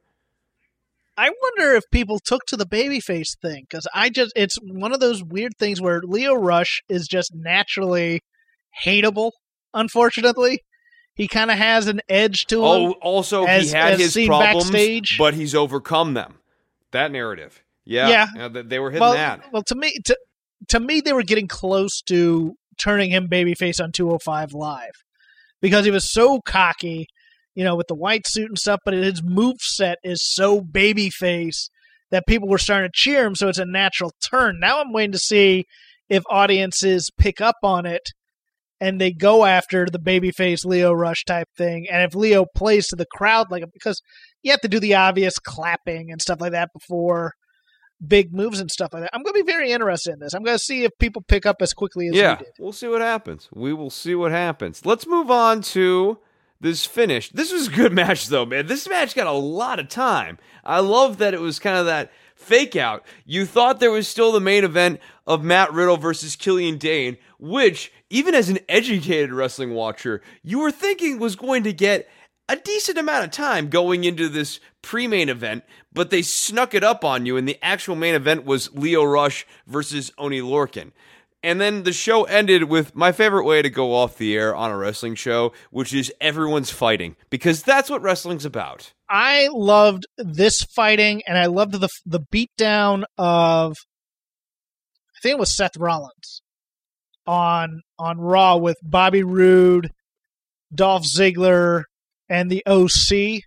I 1.18 1.30
wonder 1.42 1.76
if 1.76 1.84
people 1.92 2.20
took 2.20 2.46
to 2.48 2.58
the 2.58 2.66
babyface 2.66 3.38
thing 3.42 3.66
because 3.70 3.88
I 3.94 4.10
just 4.10 4.32
it's 4.36 4.56
one 4.62 4.94
of 4.94 5.00
those 5.00 5.24
weird 5.24 5.58
things 5.58 5.82
where 5.82 6.02
Lio 6.04 6.34
Rush 6.34 6.82
is 6.90 7.08
just 7.08 7.34
naturally 7.36 8.22
hateable. 8.86 9.32
Unfortunately, 9.74 10.60
he 11.16 11.28
kind 11.28 11.52
of 11.52 11.58
has 11.58 11.88
an 11.88 12.02
edge 12.10 12.46
to 12.48 12.58
him. 12.60 12.64
Oh, 12.64 12.92
also 13.02 13.46
as- 13.46 13.72
he 13.72 13.78
had 13.78 14.00
his 14.00 14.14
problems, 14.26 14.72
backstage. 14.72 15.18
but 15.18 15.34
he's 15.34 15.54
overcome 15.56 16.14
them. 16.14 16.36
That 16.92 17.12
narrative, 17.12 17.64
yeah, 17.86 18.10
Yeah. 18.10 18.28
you 18.34 18.40
know, 18.40 18.50
they 18.64 18.80
were 18.80 18.92
hitting 18.92 19.02
well, 19.02 19.14
that. 19.14 19.52
well, 19.54 19.64
to 19.64 19.76
me, 19.76 19.98
to 20.06 20.18
to 20.70 20.80
me, 20.80 21.02
they 21.02 21.14
were 21.14 21.24
getting 21.24 21.48
close 21.48 22.02
to 22.04 22.56
turning 22.78 23.10
him 23.12 23.28
babyface 23.28 23.82
on 23.82 23.92
205 23.92 24.54
Live 24.54 24.92
because 25.62 25.86
he 25.86 25.92
was 25.92 26.12
so 26.12 26.40
cocky, 26.42 27.08
you 27.56 27.64
know, 27.64 27.76
with 27.76 27.88
the 27.88 27.96
white 27.96 28.28
suit 28.28 28.48
and 28.50 28.60
stuff. 28.60 28.80
But 28.86 28.94
his 28.94 29.24
move 29.24 29.58
set 29.60 29.98
is 30.04 30.22
so 30.24 30.62
babyface 30.62 31.70
that 32.12 32.28
people 32.28 32.48
were 32.48 32.58
starting 32.60 32.90
to 32.90 32.94
cheer 32.94 33.26
him. 33.26 33.36
So 33.36 33.48
it's 33.48 33.58
a 33.58 33.66
natural 33.66 34.12
turn. 34.30 34.60
Now 34.60 34.82
I'm 34.82 34.92
waiting 34.94 35.14
to 35.14 35.18
see 35.20 35.66
if 36.10 36.24
audiences 36.30 37.10
pick 37.18 37.40
up 37.42 37.56
on 37.64 37.86
it 37.86 38.10
and 38.82 39.00
they 39.00 39.14
go 39.14 39.46
after 39.46 39.86
the 39.90 40.00
babyface 40.00 40.66
Lio 40.66 40.92
Rush 40.92 41.24
type 41.24 41.48
thing. 41.58 41.88
And 41.90 42.04
if 42.04 42.16
Lio 42.16 42.46
plays 42.56 42.88
to 42.88 42.98
the 42.98 43.06
crowd, 43.06 43.48
like 43.50 43.64
because 43.72 44.02
you 44.44 44.52
have 44.52 44.62
to 44.62 44.68
do 44.68 44.80
the 44.80 44.96
obvious 44.96 45.38
clapping 45.40 46.12
and 46.12 46.22
stuff 46.22 46.42
like 46.42 46.52
that 46.52 46.70
before 46.74 47.32
big 48.06 48.34
moves 48.34 48.60
and 48.60 48.72
stuff 48.72 48.90
like 48.94 49.04
that. 49.04 49.12
I'm 49.14 49.22
going 49.22 49.36
to 49.36 49.44
be 49.44 49.52
very 49.52 49.72
interested 49.72 50.14
in 50.14 50.20
this. 50.20 50.34
I'm 50.34 50.44
going 50.44 50.58
to 50.58 50.64
see 50.64 50.84
if 50.84 50.92
people 51.00 51.22
pick 51.28 51.46
up 51.46 51.58
as 51.62 51.72
quickly 51.72 52.08
as 52.08 52.16
Yeah, 52.16 52.40
we 52.40 52.46
did. 52.46 52.54
we'll 52.60 52.74
see 52.74 52.88
what 52.88 53.02
happens. 53.02 53.48
We 53.54 53.74
will 53.74 53.92
see 53.92 54.16
what 54.16 54.32
happens. 54.32 54.84
Let's 54.88 55.06
move 55.06 55.30
on 55.30 55.62
to 55.62 56.18
this 56.60 56.84
finish. 56.84 57.30
This 57.30 57.54
was 57.54 57.68
a 57.68 57.72
good 57.72 57.94
match, 58.02 58.28
though, 58.28 58.46
man. 58.48 58.66
This 58.66 58.90
match 58.90 59.14
got 59.14 59.28
a 59.28 59.32
lot 59.32 59.80
of 59.80 59.88
time. 59.88 60.40
I 60.66 60.80
love 60.80 61.18
that 61.20 61.36
it 61.36 61.42
was 61.42 61.60
kind 61.60 61.78
of 61.78 61.86
that 61.86 62.12
fake 62.42 62.76
out. 62.76 63.06
You 63.26 63.46
thought 63.46 63.80
there 63.80 63.92
was 63.92 64.08
still 64.08 64.32
the 64.32 64.40
main 64.40 64.64
event 64.64 65.00
of 65.28 65.44
Matt 65.44 65.72
Riddle 65.72 65.98
versus 65.98 66.36
Killian 66.36 66.78
Dain, 66.78 67.18
which, 67.40 67.92
even 68.10 68.36
as 68.36 68.50
an 68.50 68.60
educated 68.68 69.32
wrestling 69.32 69.74
watcher, 69.74 70.22
you 70.44 70.60
were 70.60 70.72
thinking 70.72 71.20
was 71.20 71.36
going 71.36 71.64
to 71.64 71.74
get 71.74 72.10
a 72.50 72.56
decent 72.58 72.98
amount 72.98 73.24
of 73.24 73.32
time 73.32 73.70
going 73.70 74.04
into 74.04 74.28
this 74.28 74.60
pre-main 74.82 75.30
event, 75.30 75.64
but 75.94 76.10
they 76.10 76.22
snuck 76.22 76.74
it 76.74 76.84
up 76.84 77.06
on 77.06 77.26
you, 77.26 77.38
and 77.38 77.48
the 77.48 77.58
actual 77.62 77.96
main 77.96 78.16
event 78.16 78.44
was 78.44 78.74
Lio 78.74 79.04
Rush 79.04 79.48
versus 79.68 80.12
Oney 80.18 80.42
Lorcan. 80.42 80.92
And 81.44 81.62
then 81.62 81.84
the 81.84 81.94
show 81.94 82.26
ended 82.26 82.66
with 82.66 82.96
my 82.96 83.12
favorite 83.12 83.46
way 83.46 83.62
to 83.62 83.70
go 83.70 83.96
off 83.96 84.18
the 84.18 84.36
air 84.36 84.56
on 84.56 84.70
a 84.70 84.78
wrestling 84.78 85.16
show, 85.16 85.54
which 85.72 85.94
is 85.94 86.14
everyone's 86.20 86.70
fighting, 86.70 87.16
because 87.30 87.64
that's 87.64 87.90
what 87.90 88.02
wrestling's 88.02 88.46
about. 88.46 88.94
I 89.12 89.50
loved 89.52 90.08
this 90.18 90.62
fighting, 90.62 91.22
and 91.28 91.38
I 91.38 91.48
loved 91.48 91.74
the 91.74 91.90
the 92.06 92.22
beatdown 92.22 93.04
of 93.18 93.76
I 95.10 95.20
think 95.22 95.34
it 95.34 95.40
was 95.40 95.56
Seth 95.56 95.76
Rollins 95.78 96.42
on 97.28 97.82
on 98.00 98.20
Raw 98.20 98.56
with 98.56 98.78
Bobby 98.82 99.24
Roode, 99.24 99.92
Dolph 100.74 101.04
Ziggler, 101.04 101.84
and 102.30 102.50
the 102.50 102.64
OC. 102.66 103.44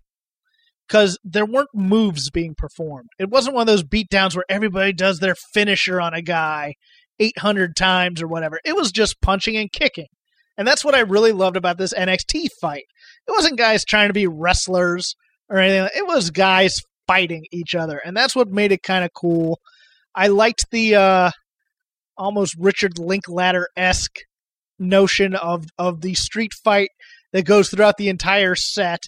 because 0.87 1.19
there 1.25 1.47
weren't 1.47 1.71
moves 1.75 2.31
being 2.31 2.55
performed. 2.55 3.09
It 3.19 3.31
wasn't 3.31 3.55
one 3.55 3.63
of 3.63 3.67
those 3.67 3.83
beatdowns 3.83 4.37
where 4.37 4.45
everybody 4.51 4.93
does 4.93 5.19
their 5.19 5.35
finisher 5.55 5.99
on 6.01 6.13
a 6.13 6.21
guy 6.21 6.75
800 7.19 7.75
times 7.75 8.21
or 8.23 8.29
whatever. 8.29 8.61
It 8.65 8.77
was 8.77 8.93
just 8.93 9.21
punching 9.23 9.57
and 9.57 9.73
kicking. 9.73 10.09
And 10.57 10.69
that's 10.69 10.85
what 10.85 10.95
I 10.95 11.01
really 11.01 11.33
loved 11.33 11.57
about 11.57 11.79
this 11.79 11.95
NXT 11.95 12.49
fight. 12.61 12.85
It 13.27 13.33
wasn't 13.33 13.59
guys 13.59 13.85
trying 13.85 14.09
to 14.09 14.15
be 14.15 14.27
wrestlers 14.27 15.17
or 15.49 15.59
anything. 15.59 15.89
It 15.97 16.07
was 16.07 16.31
guys 16.31 16.81
fighting 17.07 17.47
each 17.53 17.75
other. 17.75 17.99
And 17.99 18.17
that's 18.17 18.35
what 18.35 18.49
made 18.49 18.73
it 18.73 18.83
kind 18.83 19.05
of 19.05 19.13
cool. 19.13 19.61
I 20.15 20.29
liked 20.29 20.71
the 20.71 20.97
uh 20.97 21.31
almost 22.17 22.57
Richard 22.59 22.99
Linklater 22.99 23.69
esque 23.77 24.19
notion 24.79 25.35
of 25.35 25.67
of 25.79 26.01
the 26.01 26.15
street 26.15 26.53
fight 26.55 26.91
that 27.33 27.45
goes 27.45 27.69
throughout 27.69 27.97
the 27.97 28.09
entire 28.09 28.55
set. 28.55 29.05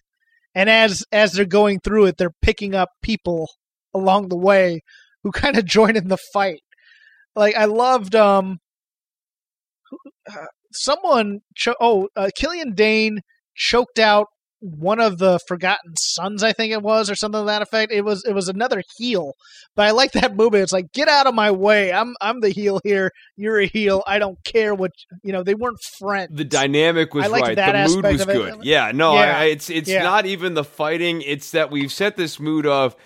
And 0.55 0.68
as 0.68 1.05
as 1.12 1.32
they're 1.32 1.45
going 1.45 1.80
through 1.80 2.07
it, 2.07 2.16
they're 2.16 2.34
picking 2.43 2.74
up 2.74 2.91
people 3.03 3.49
along 3.95 4.28
the 4.28 4.37
way 4.37 4.80
who 5.22 5.30
kind 5.32 5.57
of 5.57 5.64
join 5.64 5.97
in 5.97 6.09
the 6.09 6.18
fight. 6.32 6.62
Like 7.34 7.57
I 7.57 7.66
loved 7.66 8.14
um 8.14 8.59
uh, 10.30 10.47
someone 10.72 11.41
cho- 11.55 11.76
oh 11.80 12.09
uh, 12.16 12.30
Killian 12.37 12.74
Dain 12.74 13.20
choked 13.55 13.99
out 13.99 14.26
one 14.67 15.01
of 15.01 15.19
the 15.19 15.39
Forgotten 15.47 15.95
Sons, 15.99 16.43
I 16.43 16.53
think 16.53 16.73
it 16.73 16.83
was, 16.83 17.09
or 17.11 17.14
something 17.14 17.41
to 17.41 17.47
that 17.47 17.62
effect. 17.62 17.93
It 17.93 18.05
was 18.05 18.25
it 18.25 18.33
was 18.33 18.49
another 18.49 18.83
heel, 18.99 19.33
but 19.75 19.87
I 19.87 19.93
like 19.93 20.12
that 20.12 20.35
movement. 20.37 20.62
It's 20.64 20.73
like 20.73 20.93
get 20.93 21.09
out 21.09 21.27
of 21.27 21.35
my 21.35 21.51
way. 21.51 21.93
I'm 21.93 22.14
I'm 22.21 22.41
the 22.41 22.51
heel 22.51 22.81
here. 22.85 23.11
You're 23.37 23.61
a 23.61 23.67
heel. 23.67 24.03
I 24.07 24.19
don't 24.19 24.39
care 24.45 24.75
what 24.75 24.91
you 25.23 25.33
know. 25.33 25.43
They 25.43 25.55
weren't 25.55 25.81
friends. 25.99 26.31
The 26.37 26.45
dynamic 26.45 27.14
was 27.14 27.29
right. 27.29 27.55
The 27.57 27.62
mood 27.95 28.05
was 28.05 28.21
aspect 28.21 28.21
of 28.21 28.29
it. 28.47 28.55
good. 28.57 28.64
Yeah, 28.64 28.93
no, 28.93 29.14
Yeah. 29.14 29.39
I- 29.39 29.45
it's 29.45 29.71
it's 29.71 29.89
Yeah. 29.89 30.03
not 30.03 30.27
even 30.27 30.55
the 30.55 30.64
fighting. 30.64 31.23
It's 31.23 31.53
that 31.53 31.71
we've 31.71 31.93
set 31.93 32.17
this 32.17 32.41
mood 32.41 32.67
of 32.67 32.97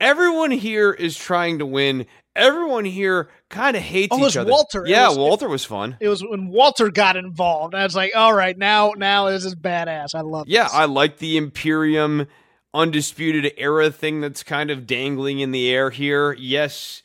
everyone 0.00 0.50
here 0.50 0.92
is 0.92 1.16
trying 1.16 1.58
to 1.58 1.66
win. 1.66 2.06
Everyone 2.36 2.84
here 2.84 3.28
kind 3.48 3.76
of 3.76 3.82
hates 3.82 4.16
Oh, 4.16 4.26
each 4.26 4.36
other. 4.36 4.50
Walter. 4.50 4.84
It 4.84 4.90
Yeah, 4.90 5.08
was- 5.08 5.18
Walter 5.18 5.48
was 5.48 5.64
fun. 5.64 5.96
It 6.00 6.08
was 6.08 6.22
when 6.22 6.48
Walter 6.48 6.90
got 6.90 7.16
involved. 7.16 7.74
I 7.74 7.82
was 7.82 7.96
like, 7.96 8.12
all 8.14 8.32
right, 8.32 8.56
now 8.56 8.92
now 8.96 9.28
this 9.30 9.44
is 9.44 9.54
badass. 9.56 10.14
I 10.14 10.20
love. 10.20 10.46
Yeah, 10.48 10.64
this. 10.64 10.74
I 10.74 10.84
like 10.84 11.18
the 11.18 11.36
Imperium 11.36 12.26
Undisputed 12.72 13.52
Era 13.56 13.90
thing 13.90 14.20
that's 14.20 14.42
kind 14.44 14.70
of 14.70 14.86
dangling 14.86 15.40
in 15.40 15.50
the 15.50 15.68
air 15.70 15.90
here. 15.90 16.32
Yes, 16.34 17.02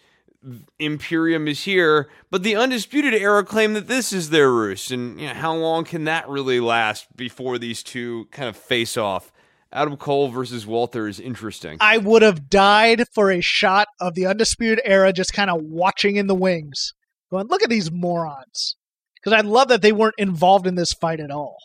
Imperium 0.77 1.47
is 1.47 1.63
here, 1.63 2.07
but 2.29 2.43
the 2.43 2.55
Undisputed 2.55 3.15
Era 3.15 3.43
claim 3.43 3.73
that 3.73 3.87
this 3.87 4.13
is 4.13 4.29
their 4.29 4.51
roost. 4.51 4.91
And 4.91 5.19
you 5.19 5.27
know, 5.27 5.33
how 5.33 5.55
long 5.55 5.85
can 5.85 6.03
that 6.03 6.29
really 6.29 6.59
last 6.59 7.07
before 7.17 7.57
these 7.57 7.81
two 7.81 8.25
kind 8.31 8.47
of 8.47 8.55
face 8.55 8.95
off? 8.95 9.31
Adam 9.75 9.97
Cole 9.97 10.29
versus 10.29 10.65
Walter 10.65 11.05
is 11.05 11.19
interesting. 11.19 11.77
I 11.81 11.97
would 11.97 12.21
have 12.21 12.49
died 12.49 13.03
for 13.13 13.29
a 13.29 13.41
shot 13.41 13.89
of 13.99 14.15
the 14.15 14.25
Undisputed 14.25 14.79
Era 14.85 15.11
just 15.11 15.33
kind 15.33 15.49
of 15.49 15.61
watching 15.61 16.15
in 16.15 16.27
the 16.27 16.33
wings, 16.33 16.93
going, 17.29 17.47
look 17.47 17.61
at 17.61 17.69
these 17.69 17.91
morons. 17.91 18.77
Because 19.15 19.33
I 19.37 19.41
love 19.41 19.67
that 19.67 19.81
they 19.81 19.91
weren't 19.91 20.15
involved 20.17 20.65
in 20.65 20.75
this 20.75 20.93
fight 20.93 21.19
at 21.19 21.29
all. 21.29 21.57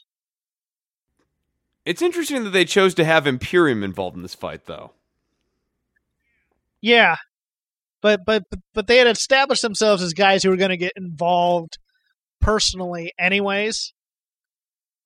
It's 1.87 2.03
interesting 2.03 2.43
that 2.43 2.51
they 2.51 2.65
chose 2.65 2.95
to 2.95 3.05
have 3.05 3.29
Imperium 3.29 3.85
involved 3.85 4.17
in 4.17 4.23
this 4.23 4.35
fight, 4.35 4.67
though. 4.67 4.93
Yeah. 6.81 7.17
But 8.01 8.25
but 8.27 8.43
but- 8.75 8.87
they 8.89 8.97
had 8.97 9.07
established 9.07 9.63
themselves 9.63 10.03
as 10.03 10.15
guys 10.15 10.43
who 10.43 10.51
were 10.51 10.57
going 10.57 10.71
to 10.71 10.77
get 10.77 10.93
involved 10.97 11.79
personally 12.41 13.13
anyways. 13.19 13.93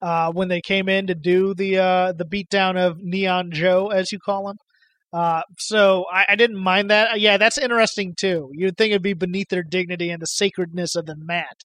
Uh, 0.04 0.30
when 0.32 0.48
they 0.48 0.60
came 0.60 0.86
in 0.86 1.06
to 1.06 1.14
do 1.14 1.54
the 1.54 1.78
uh, 1.78 2.12
the 2.12 2.26
beatdown 2.26 2.76
of 2.76 2.98
Neon 3.00 3.50
Joe, 3.50 3.88
as 3.88 4.12
you 4.12 4.18
call 4.18 4.50
him, 4.50 4.56
uh, 5.14 5.40
so 5.58 6.04
I, 6.12 6.26
I 6.30 6.36
didn't 6.36 6.62
mind 6.62 6.90
that. 6.90 7.12
Uh, 7.12 7.14
Yeah, 7.14 7.38
that's 7.38 7.56
interesting 7.56 8.14
too. 8.14 8.50
You'd 8.52 8.76
think 8.76 8.90
it'd 8.90 9.02
be 9.02 9.14
beneath 9.14 9.48
their 9.48 9.62
dignity 9.62 10.10
and 10.10 10.20
the 10.20 10.26
sacredness 10.26 10.94
of 10.94 11.06
the 11.06 11.16
mat, 11.16 11.56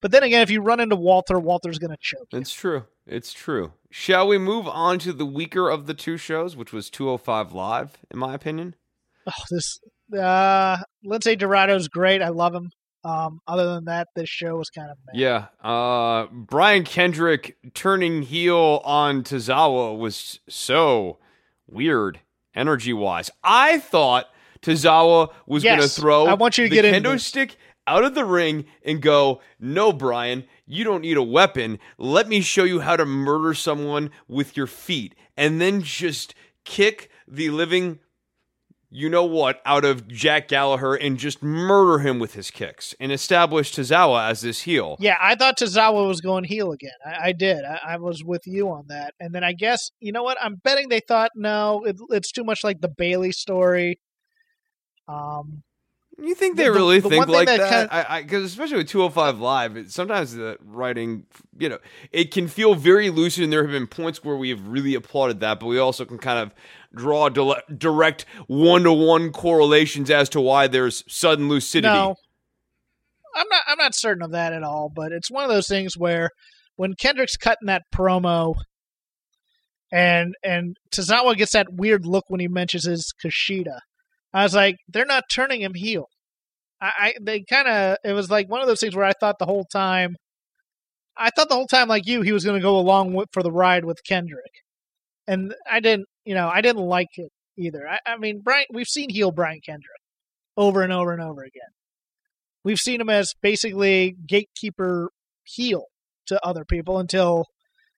but 0.00 0.12
then 0.12 0.22
again, 0.22 0.42
if 0.42 0.50
you 0.50 0.60
run 0.60 0.78
into 0.78 0.94
Walter, 0.94 1.40
Walter's 1.40 1.80
going 1.80 1.90
to 1.90 1.98
choke. 2.00 2.28
you. 2.32 2.38
It's 2.38 2.52
true. 2.52 2.84
It's 3.06 3.32
true. 3.32 3.72
Shall 3.90 4.28
we 4.28 4.38
move 4.38 4.68
on 4.68 4.98
to 5.00 5.12
the 5.12 5.26
weaker 5.26 5.68
of 5.68 5.86
the 5.86 5.94
two 5.94 6.16
shows, 6.16 6.56
which 6.56 6.72
was 6.72 6.90
205 6.90 7.52
Live, 7.52 7.98
in 8.10 8.18
my 8.18 8.34
opinion? 8.34 8.76
Oh, 9.26 9.42
this 9.50 9.80
uh, 10.16 10.76
Lince 11.04 11.38
Dorado's 11.38 11.88
great. 11.88 12.22
I 12.22 12.28
love 12.28 12.54
him. 12.54 12.70
Um, 13.04 13.40
other 13.46 13.74
than 13.74 13.84
that, 13.86 14.08
this 14.16 14.28
show 14.28 14.56
was 14.56 14.70
kind 14.70 14.90
of. 14.90 14.96
Yeah. 15.12 15.46
Uh, 15.62 16.26
Brian 16.32 16.84
Kendrick 16.84 17.56
turning 17.74 18.22
heel 18.22 18.80
on 18.84 19.22
Tozawa 19.22 19.96
was 19.98 20.40
so 20.48 21.18
weird, 21.66 22.20
energy 22.54 22.92
wise. 22.92 23.30
I 23.42 23.78
thought 23.78 24.26
Tozawa 24.62 25.30
was 25.46 25.64
Yes. 25.64 25.76
going 25.78 25.88
to 25.88 25.94
throw 26.00 26.26
I 26.26 26.34
want 26.34 26.56
you 26.58 26.64
to 26.64 26.70
the 26.70 26.76
get 26.76 26.84
into 26.86 27.08
kendo 27.08 27.12
this. 27.12 27.26
stick 27.26 27.56
out 27.86 28.04
of 28.04 28.14
the 28.14 28.24
ring 28.24 28.64
and 28.84 29.02
go, 29.02 29.40
No, 29.60 29.92
Brian, 29.92 30.44
you 30.66 30.84
don't 30.84 31.02
need 31.02 31.18
a 31.18 31.22
weapon. 31.22 31.78
Let 31.98 32.28
me 32.28 32.40
show 32.40 32.64
you 32.64 32.80
how 32.80 32.96
to 32.96 33.04
murder 33.04 33.52
someone 33.52 34.10
with 34.28 34.56
your 34.56 34.66
feet. 34.66 35.14
And 35.36 35.60
then 35.60 35.82
just 35.82 36.34
kick 36.64 37.10
the 37.28 37.50
living 37.50 37.98
you 38.96 39.08
know 39.08 39.24
what, 39.24 39.60
out 39.66 39.84
of 39.84 40.06
Jack 40.06 40.46
Gallagher 40.46 40.94
and 40.94 41.18
just 41.18 41.42
murder 41.42 41.98
him 41.98 42.20
with 42.20 42.34
his 42.34 42.52
kicks 42.52 42.94
and 43.00 43.10
establish 43.10 43.74
Tozawa 43.74 44.30
as 44.30 44.40
this 44.40 44.62
heel. 44.62 44.96
Yeah, 45.00 45.16
I 45.20 45.34
thought 45.34 45.58
Tozawa 45.58 46.06
was 46.06 46.20
going 46.20 46.44
heel 46.44 46.70
again. 46.70 46.92
I, 47.04 47.30
I 47.30 47.32
did. 47.32 47.64
I, 47.64 47.80
I 47.84 47.96
was 47.96 48.22
with 48.22 48.46
you 48.46 48.70
on 48.70 48.84
that. 48.90 49.14
And 49.18 49.34
then 49.34 49.42
I 49.42 49.52
guess 49.52 49.90
you 49.98 50.12
know 50.12 50.22
what? 50.22 50.38
I'm 50.40 50.54
betting 50.62 50.90
they 50.90 51.00
thought 51.00 51.32
no, 51.34 51.82
it, 51.84 51.96
it's 52.10 52.30
too 52.30 52.44
much 52.44 52.62
like 52.62 52.80
the 52.80 52.88
Bayley 52.88 53.32
story. 53.32 53.98
Um, 55.08 55.64
You 56.16 56.34
think 56.34 56.56
they 56.56 56.64
The- 56.64 56.70
the- 56.70 56.74
really 56.78 57.00
the 57.00 57.08
think 57.08 57.18
one 57.20 57.26
thing 57.28 57.34
like 57.36 57.46
that 57.48 57.58
that? 57.58 57.90
kind 57.90 58.06
I 58.08 58.22
Because 58.22 58.44
especially 58.44 58.76
with 58.78 58.88
205 58.88 59.40
Live, 59.40 59.76
it, 59.76 59.90
sometimes 59.90 60.34
the 60.34 60.56
writing, 60.64 61.26
you 61.58 61.68
know, 61.68 61.78
it 62.12 62.30
can 62.30 62.46
feel 62.48 62.74
very 62.74 63.10
lucid, 63.10 63.44
and 63.44 63.52
there 63.52 63.62
have 63.62 63.72
been 63.72 63.86
points 63.88 64.22
where 64.22 64.36
we 64.36 64.50
have 64.50 64.66
really 64.68 64.94
applauded 64.94 65.40
that, 65.40 65.58
but 65.60 65.66
we 65.66 65.78
also 65.78 66.04
can 66.04 66.18
kind 66.18 66.38
of 66.38 66.54
draw 66.94 67.28
dile- 67.28 67.60
direct 67.76 68.24
one 68.46 68.84
to 68.84 68.92
one 68.92 69.32
correlations 69.32 70.08
as 70.10 70.28
to 70.30 70.40
why 70.40 70.66
there's 70.68 71.02
sudden 71.12 71.48
lucidity. 71.48 71.92
no, 71.92 72.14
I'm 73.34 73.48
not. 73.50 73.62
I'm 73.66 73.78
not 73.78 73.94
certain 73.96 74.22
of 74.22 74.30
that 74.30 74.52
at 74.52 74.62
all. 74.62 74.90
But 74.94 75.10
it's 75.10 75.30
one 75.30 75.42
of 75.42 75.50
those 75.50 75.66
things 75.66 75.96
where 75.98 76.30
when 76.76 76.94
Kendrick's 76.94 77.36
cutting 77.36 77.66
that 77.66 77.82
promo, 77.92 78.54
and 79.92 80.34
and 80.44 80.76
Tozawa 80.92 81.36
gets 81.36 81.52
that 81.52 81.72
weird 81.72 82.06
look 82.06 82.24
when 82.28 82.38
he 82.40 82.46
mentions 82.48 82.84
his 82.84 83.12
Kushida, 83.24 83.80
I 84.34 84.42
was 84.42 84.54
like, 84.54 84.76
they're 84.88 85.06
not 85.06 85.24
turning 85.30 85.62
him 85.62 85.74
heel. 85.74 86.08
I, 86.80 86.90
I 86.98 87.14
they 87.22 87.44
kind 87.48 87.68
of 87.68 87.98
it 88.04 88.12
was 88.12 88.30
like 88.30 88.50
one 88.50 88.60
of 88.60 88.66
those 88.66 88.80
things 88.80 88.96
where 88.96 89.04
I 89.04 89.12
thought 89.18 89.38
the 89.38 89.46
whole 89.46 89.64
time, 89.64 90.16
I 91.16 91.30
thought 91.30 91.48
the 91.48 91.54
whole 91.54 91.68
time 91.68 91.88
like 91.88 92.06
you, 92.06 92.22
he 92.22 92.32
was 92.32 92.44
going 92.44 92.58
to 92.58 92.62
go 92.62 92.76
along 92.76 93.14
with, 93.14 93.28
for 93.32 93.42
the 93.42 93.52
ride 93.52 93.84
with 93.84 94.04
Kendrick, 94.04 94.52
and 95.26 95.54
I 95.70 95.80
didn't. 95.80 96.08
You 96.24 96.34
know, 96.34 96.48
I 96.48 96.60
didn't 96.62 96.82
like 96.82 97.16
it 97.16 97.30
either. 97.56 97.88
I, 97.88 97.98
I 98.06 98.16
mean, 98.18 98.40
Brian, 98.42 98.66
we've 98.72 98.88
seen 98.88 99.10
heel 99.10 99.30
Brian 99.30 99.60
Kendrick 99.64 100.00
over 100.56 100.82
and 100.82 100.92
over 100.92 101.12
and 101.12 101.22
over 101.22 101.42
again. 101.42 101.70
We've 102.64 102.78
seen 102.78 103.00
him 103.00 103.10
as 103.10 103.34
basically 103.40 104.16
gatekeeper 104.26 105.10
heel 105.44 105.84
to 106.26 106.44
other 106.44 106.64
people 106.64 106.98
until 106.98 107.44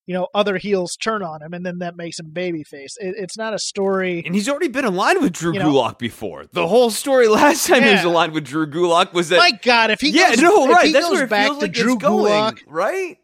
you 0.06 0.14
know 0.14 0.28
other 0.34 0.56
heels 0.56 0.96
turn 0.96 1.22
on 1.22 1.42
him, 1.42 1.52
and 1.52 1.66
then 1.66 1.78
that 1.80 1.96
makes 1.96 2.18
him 2.18 2.30
babyface. 2.32 2.94
It, 2.98 3.14
it's 3.18 3.36
not 3.36 3.52
a 3.54 3.58
story. 3.58 4.22
And 4.24 4.34
he's 4.34 4.48
already 4.48 4.68
been 4.68 4.84
aligned 4.84 5.20
with 5.20 5.32
Drew 5.32 5.52
You 5.52 5.58
know- 5.58 5.72
Gulak 5.72 5.98
before. 5.98 6.46
The 6.52 6.66
whole 6.68 6.90
story 6.90 7.28
last 7.28 7.66
time 7.66 7.82
he 7.82 7.90
was 7.90 8.04
aligned 8.04 8.32
with 8.32 8.44
Drew 8.44 8.66
Gulak 8.66 9.12
was 9.12 9.28
that 9.30 9.38
My 9.38 9.50
God, 9.62 9.90
if 9.90 10.00
he 10.00 10.10
yeah, 10.10 10.30
goes, 10.30 10.42
no, 10.42 10.68
right. 10.68 10.86
he 10.86 10.92
That's 10.92 11.06
goes 11.06 11.14
where 11.16 11.24
it 11.24 11.30
back 11.30 11.46
feels 11.48 11.58
to 11.58 11.64
like 11.64 11.72
Drew 11.72 11.94
it's 11.94 12.02
going, 12.02 12.32
Gulak, 12.32 12.58
right? 12.66 13.18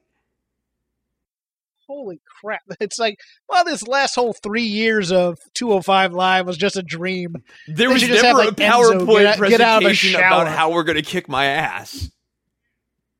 holy 1.86 2.20
crap! 2.40 2.62
It's 2.80 2.98
like, 2.98 3.18
well, 3.48 3.64
this 3.64 3.86
last 3.86 4.14
whole 4.14 4.32
three 4.32 4.62
years 4.62 5.12
of 5.12 5.38
205 5.54 6.14
Live 6.14 6.46
was 6.46 6.56
just 6.56 6.76
a 6.76 6.82
dream. 6.82 7.34
There 7.68 7.88
They 7.88 7.92
was 7.92 8.02
never 8.08 8.26
have, 8.26 8.34
a 8.34 8.38
like, 8.38 8.48
Enzo 8.56 9.04
PowerPoint 9.06 9.18
get 9.18 9.26
out- 9.42 9.48
get 9.50 9.60
out 9.60 9.76
of 9.78 9.82
the 9.82 9.88
presentation 9.88 10.14
about 10.16 10.48
how 10.48 10.72
we're 10.72 10.84
going 10.84 10.96
to 10.96 11.02
kick 11.02 11.28
my 11.28 11.44
ass. 11.46 12.10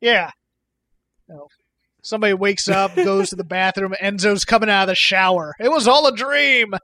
Yeah. 0.00 0.30
Somebody 2.02 2.34
wakes 2.34 2.68
up, 2.68 2.94
goes 2.96 3.30
to 3.30 3.36
the 3.36 3.44
bathroom, 3.44 3.94
Enzo's 4.02 4.44
coming 4.44 4.68
out 4.68 4.82
of 4.82 4.88
the 4.88 4.94
shower. 4.96 5.54
It 5.60 5.70
was 5.70 5.86
all 5.86 6.06
a 6.06 6.16
dream, 6.16 6.74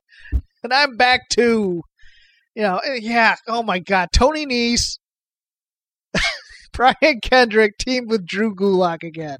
and 0.62 0.73
I'm 0.73 0.97
back 0.97 1.29
too. 1.29 1.83
You 2.55 2.62
know, 2.62 2.79
eh, 2.79 2.99
yeah. 3.01 3.35
Oh 3.49 3.62
my 3.62 3.81
God, 3.81 4.09
Tony 4.12 4.47
Nese, 4.47 4.99
Brian 6.73 7.21
Kendrick 7.23 7.79
teamed 7.79 8.11
with 8.11 8.27
Drew 8.27 8.55
Gulak 8.55 9.03
again. 9.03 9.39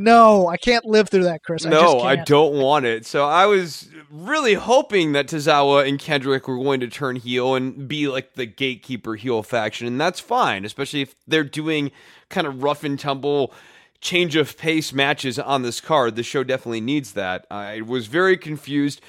No, 0.00 0.46
I 0.46 0.56
can't 0.56 0.84
live 0.84 1.08
through 1.08 1.24
that, 1.24 1.42
Chris. 1.42 1.66
I 1.66 1.70
just 1.70 1.82
no, 1.82 2.00
I 2.00 2.14
don't 2.14 2.54
want 2.54 2.86
it. 2.86 3.04
So 3.04 3.24
I 3.24 3.46
was 3.46 3.88
really 4.12 4.54
hoping 4.54 5.10
that 5.12 5.26
Tozawa 5.26 5.88
and 5.88 5.98
Kendrick 5.98 6.46
were 6.46 6.56
going 6.56 6.78
to 6.78 6.86
turn 6.86 7.16
heel 7.16 7.56
and 7.56 7.88
be 7.88 8.06
like 8.06 8.34
the 8.34 8.46
gatekeeper 8.46 9.16
heel 9.16 9.42
faction, 9.42 9.88
and 9.88 10.00
that's 10.00 10.20
fine, 10.20 10.64
especially 10.64 11.02
if 11.02 11.16
they're 11.26 11.42
doing 11.42 11.90
kind 12.28 12.46
of 12.46 12.62
rough 12.62 12.84
and 12.84 12.96
tumble 12.96 13.52
change 14.00 14.36
of 14.36 14.56
pace 14.56 14.92
matches 14.92 15.38
on 15.38 15.62
this 15.62 15.80
card. 15.80 16.16
The 16.16 16.22
show 16.22 16.44
definitely 16.44 16.80
needs 16.80 17.12
that. 17.12 17.46
I 17.50 17.80
was 17.80 18.06
very 18.06 18.36
confused. 18.36 19.00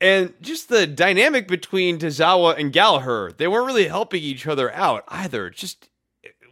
And 0.00 0.34
just 0.42 0.68
the 0.68 0.86
dynamic 0.86 1.48
between 1.48 1.98
Tozawa 1.98 2.58
and 2.58 2.72
Gallagher, 2.72 3.32
they 3.36 3.48
weren't 3.48 3.66
really 3.66 3.88
helping 3.88 4.22
each 4.22 4.46
other 4.46 4.70
out 4.72 5.04
either. 5.08 5.48
Just 5.50 5.88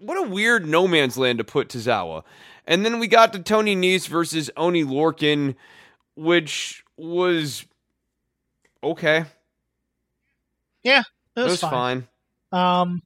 what 0.00 0.16
a 0.18 0.28
weird 0.28 0.66
no 0.66 0.88
man's 0.88 1.18
land 1.18 1.38
to 1.38 1.44
put 1.44 1.68
Tozawa. 1.68 2.22
And 2.66 2.84
then 2.84 2.98
we 2.98 3.06
got 3.06 3.32
to 3.34 3.38
Tony 3.40 3.76
Nese 3.76 4.08
versus 4.08 4.50
Oney 4.56 4.84
Lorcan, 4.84 5.56
which 6.16 6.82
was 6.96 7.66
okay. 8.82 9.26
Yeah, 10.82 11.02
it 11.36 11.40
It 11.42 11.44
was, 11.44 11.52
was 11.52 11.60
fine. 11.60 12.06
fine. 12.50 12.80
Um, 12.80 13.02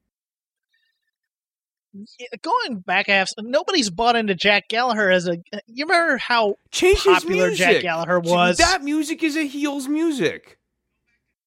going 2.42 2.80
back 2.80 3.06
half, 3.08 3.30
nobody's 3.38 3.90
bought 3.90 4.16
into 4.16 4.34
Jack 4.34 4.68
Gallagher 4.68 5.10
as 5.10 5.26
a. 5.26 5.38
You 5.66 5.86
remember 5.86 6.18
how 6.18 6.56
Change 6.70 7.04
popular. 7.04 7.52
Jack 7.52 7.82
Gallagher 7.82 8.20
was? 8.20 8.58
That 8.58 8.82
music 8.82 9.22
is 9.22 9.36
a 9.36 9.46
heel's 9.46 9.88
music. 9.88 10.58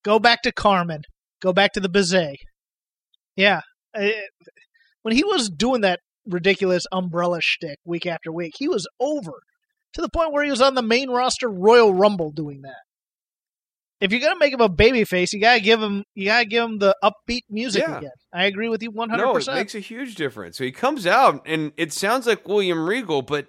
Go 0.03 0.19
back 0.19 0.41
to 0.43 0.51
Carmen. 0.51 1.03
Go 1.41 1.53
back 1.53 1.73
to 1.73 1.79
the 1.79 1.89
Bizet. 1.89 2.35
Yeah, 3.35 3.61
uh, 3.95 4.09
when 5.01 5.15
he 5.15 5.23
was 5.23 5.49
doing 5.49 5.81
that 5.81 5.99
ridiculous 6.27 6.85
umbrella 6.91 7.39
shtick 7.41 7.79
week 7.85 8.05
after 8.05 8.31
week, 8.31 8.53
he 8.57 8.67
was 8.67 8.87
over 8.99 9.33
to 9.93 10.01
the 10.01 10.09
point 10.09 10.31
where 10.31 10.43
he 10.43 10.51
was 10.51 10.61
on 10.61 10.75
the 10.75 10.81
main 10.81 11.09
roster 11.09 11.49
Royal 11.49 11.93
Rumble 11.93 12.31
doing 12.31 12.61
that. 12.61 12.81
If 14.01 14.11
you're 14.11 14.19
gonna 14.19 14.39
make 14.39 14.51
him 14.53 14.61
a 14.61 14.67
babyface, 14.69 15.31
you 15.31 15.39
gotta 15.39 15.61
give 15.61 15.81
him 15.81 16.03
you 16.15 16.25
gotta 16.25 16.45
give 16.45 16.63
him 16.63 16.79
the 16.79 16.95
upbeat 17.03 17.43
music 17.49 17.83
Yeah. 17.87 17.99
again. 17.99 18.11
I 18.33 18.45
agree 18.45 18.67
with 18.67 18.81
you 18.81 18.89
100. 18.91 19.21
No, 19.23 19.35
it 19.37 19.47
makes 19.47 19.75
a 19.75 19.79
huge 19.79 20.15
difference. 20.15 20.57
So 20.57 20.63
he 20.63 20.71
comes 20.71 21.05
out, 21.05 21.43
and 21.45 21.71
it 21.77 21.93
sounds 21.93 22.25
like 22.27 22.47
William 22.47 22.85
Regal, 22.87 23.21
but 23.21 23.45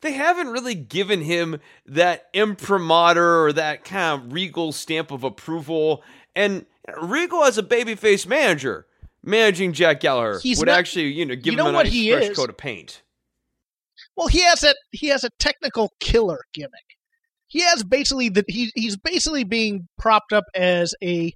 they 0.00 0.12
haven't 0.12 0.48
really 0.48 0.74
given 0.74 1.20
him 1.22 1.60
that 1.86 2.26
imprimatur 2.32 3.44
or 3.44 3.52
that 3.54 3.84
kind 3.84 4.22
of 4.22 4.32
Regal 4.32 4.70
stamp 4.72 5.10
of 5.10 5.24
approval. 5.24 6.02
And 6.36 6.64
Regal, 7.00 7.42
as 7.44 7.58
a 7.58 7.62
babyface 7.62 8.26
manager, 8.26 8.86
managing 9.22 9.72
Jack 9.72 10.00
Gallagher 10.00 10.40
He's 10.40 10.58
would 10.58 10.66
not- 10.68 10.78
actually, 10.78 11.12
you 11.12 11.26
know, 11.26 11.34
give 11.36 11.46
you 11.52 11.56
know 11.56 11.68
him 11.68 11.74
a 11.76 11.84
nice 11.84 12.08
fresh 12.08 12.28
is? 12.30 12.36
coat 12.36 12.50
of 12.50 12.56
paint. 12.56 13.02
Well, 14.16 14.28
he 14.28 14.42
has 14.42 14.62
a 14.62 14.74
he 14.90 15.08
has 15.08 15.24
a 15.24 15.30
technical 15.38 15.92
killer 16.00 16.40
gimmick. 16.52 16.91
He 17.52 17.60
has 17.60 17.84
basically 17.84 18.30
the 18.30 18.44
he 18.48 18.72
he's 18.74 18.96
basically 18.96 19.44
being 19.44 19.86
propped 19.98 20.32
up 20.32 20.44
as 20.54 20.94
a 21.04 21.34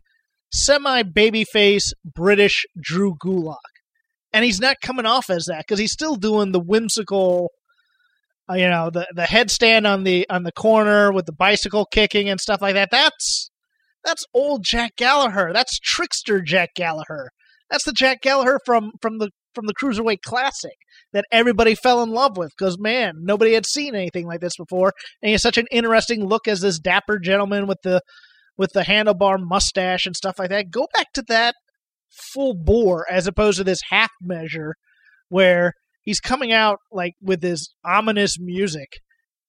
semi 0.51 1.03
babyface 1.03 1.93
British 2.07 2.65
Drew 2.81 3.17
Gulak, 3.23 3.57
and 4.33 4.43
he's 4.43 4.59
not 4.59 4.81
coming 4.81 5.05
off 5.05 5.29
as 5.29 5.45
that 5.45 5.67
because 5.67 5.79
he's 5.79 5.93
still 5.93 6.17
doing 6.17 6.53
the 6.53 6.59
whimsical, 6.59 7.51
uh, 8.51 8.55
you 8.55 8.67
know, 8.67 8.89
the 8.89 9.07
the 9.15 9.25
headstand 9.25 9.87
on 9.87 10.05
the 10.05 10.27
on 10.31 10.45
the 10.45 10.53
corner 10.53 11.13
with 11.13 11.27
the 11.27 11.35
bicycle 11.35 11.85
kicking 11.85 12.31
and 12.31 12.41
stuff 12.41 12.63
like 12.63 12.73
that. 12.73 12.89
That's 12.91 13.51
that's 14.03 14.25
old 14.33 14.65
Jack 14.65 14.97
Gallagher. 14.97 15.53
That's 15.53 15.79
trickster 15.79 16.41
Jack 16.41 16.71
Gallagher. 16.75 17.29
That's 17.71 17.85
the 17.85 17.93
Jack 17.93 18.23
Gallagher 18.23 18.59
from 18.65 18.93
from 19.03 19.19
the 19.19 19.33
from 19.57 19.67
the 19.67 19.75
Cruiserweight 19.75 20.21
Classic 20.25 20.77
that 21.13 21.25
everybody 21.33 21.75
fell 21.75 22.01
in 22.05 22.11
love 22.11 22.37
with 22.37 22.53
because 22.57 22.79
man, 22.79 23.15
nobody 23.23 23.55
had 23.55 23.67
seen 23.67 23.97
anything 23.97 24.27
like 24.27 24.41
this 24.41 24.57
before, 24.57 24.93
and 25.21 25.29
he 25.29 25.33
has 25.33 25.43
such 25.43 25.59
an 25.59 25.67
interesting 25.73 26.25
look 26.25 26.47
as 26.47 26.61
this 26.61 26.79
dapper 26.79 27.19
gentleman 27.19 27.67
with 27.67 27.79
the 27.83 28.01
with 28.57 28.73
the 28.73 28.83
handlebar 28.83 29.39
mustache 29.41 30.07
and 30.07 30.15
stuff 30.15 30.39
like 30.39 30.51
that. 30.51 30.71
Go 30.71 30.87
back 30.95 31.13
to 31.15 31.23
that 31.29 31.57
full 32.33 32.55
bore 32.55 33.05
as 33.11 33.27
opposed 33.27 33.59
to 33.59 33.65
this 33.65 33.81
half 33.91 34.11
measure 34.23 34.75
where 35.29 35.73
he's 36.03 36.21
coming 36.21 36.53
out 36.53 36.79
like 36.93 37.15
with 37.21 37.41
this 37.41 37.69
ominous 37.85 38.39
music 38.39 39.01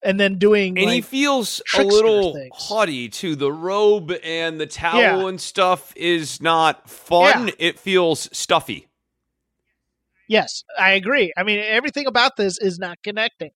and 0.04 0.20
then 0.20 0.38
doing 0.38 0.78
And 0.78 0.90
he 0.92 1.02
feels 1.02 1.62
a 1.78 1.84
little 1.84 2.34
things. 2.34 2.50
haughty 2.54 3.10
too. 3.10 3.36
The 3.36 3.52
robe 3.52 4.12
and 4.24 4.60
the 4.60 4.66
towel 4.68 5.00
Yeah. 5.00 5.28
and 5.28 5.40
stuff 5.42 5.94
is 5.96 6.42
not 6.42 6.90
fun. 6.90 7.48
Yeah. 7.48 7.54
It 7.60 7.80
feels 7.80 8.28
stuffy. 8.38 8.88
Yes, 10.28 10.64
I 10.78 10.92
agree. 10.94 11.32
I 11.38 11.44
mean, 11.44 11.60
everything 11.60 12.08
about 12.08 12.36
this 12.38 12.58
is 12.60 12.80
not 12.80 12.98
connecting. 13.04 13.52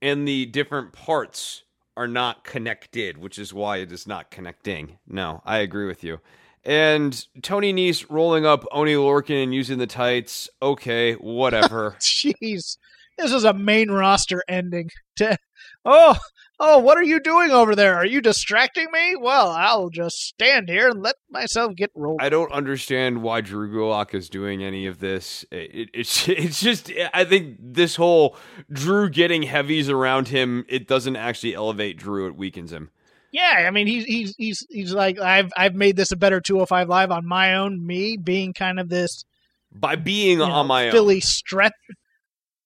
and 0.00 0.26
the 0.26 0.46
different 0.46 0.92
parts 0.92 1.62
are 1.96 2.08
not 2.08 2.44
connected, 2.44 3.18
which 3.18 3.38
is 3.38 3.52
why 3.54 3.76
it 3.78 3.92
is 3.92 4.06
not 4.06 4.30
connecting. 4.30 4.98
No, 5.06 5.42
I 5.44 5.58
agree 5.58 5.86
with 5.86 6.02
you. 6.02 6.20
And 6.64 7.24
Tony 7.42 7.72
Nese 7.72 8.06
rolling 8.08 8.46
up 8.46 8.64
Oney 8.72 8.94
Lorcan 8.94 9.42
and 9.44 9.54
using 9.54 9.78
the 9.78 9.86
tights. 9.86 10.48
Okay, 10.62 11.14
whatever. 11.14 11.96
Jeez, 12.00 12.76
this 13.18 13.32
is 13.32 13.44
a 13.44 13.52
main 13.52 13.90
roster 13.90 14.42
ending. 14.48 14.90
To, 15.16 15.36
oh, 15.84 16.16
oh, 16.60 16.78
what 16.78 16.96
are 16.96 17.02
you 17.02 17.18
doing 17.20 17.50
over 17.50 17.74
there? 17.74 17.94
Are 17.96 18.06
you 18.06 18.20
distracting 18.20 18.86
me? 18.92 19.16
Well, 19.16 19.50
I'll 19.50 19.88
just 19.90 20.16
stand 20.16 20.68
here 20.68 20.88
and 20.88 21.02
let 21.02 21.16
myself 21.30 21.74
get 21.74 21.90
rolled. 21.94 22.20
I 22.22 22.28
don't 22.28 22.52
understand 22.52 23.22
why 23.22 23.40
Drew 23.40 23.70
Gulak 23.72 24.14
is 24.14 24.28
doing 24.28 24.62
any 24.62 24.86
of 24.86 25.00
this. 25.00 25.44
It, 25.50 25.90
it's 25.92 26.28
it's 26.28 26.60
just 26.60 26.90
I 27.12 27.24
think 27.24 27.56
this 27.60 27.96
whole 27.96 28.36
Drew 28.70 29.08
getting 29.08 29.42
heavies 29.42 29.88
around 29.88 30.28
him. 30.28 30.64
It 30.68 30.86
doesn't 30.86 31.16
actually 31.16 31.54
elevate 31.54 31.96
Drew. 31.96 32.26
It 32.26 32.36
weakens 32.36 32.72
him. 32.72 32.90
yeah, 33.32 33.64
I 33.66 33.70
mean, 33.70 33.86
he's 33.86 34.04
he's 34.04 34.34
he's 34.36 34.66
he's 34.70 34.92
like 34.92 35.18
I've 35.18 35.52
I've 35.56 35.74
made 35.74 35.96
this 35.96 36.12
a 36.12 36.16
better 36.16 36.40
205 36.40 36.88
live 36.88 37.10
on 37.10 37.26
my 37.26 37.54
own. 37.54 37.84
Me 37.84 38.16
being 38.16 38.52
kind 38.52 38.78
of 38.78 38.88
this 38.88 39.24
By 39.72 39.96
being 39.96 40.38
you 40.38 40.46
know, 40.46 40.52
on 40.52 40.66
my 40.66 40.86
own. 40.86 40.92
Philly 40.92 41.20
stretch. 41.20 41.72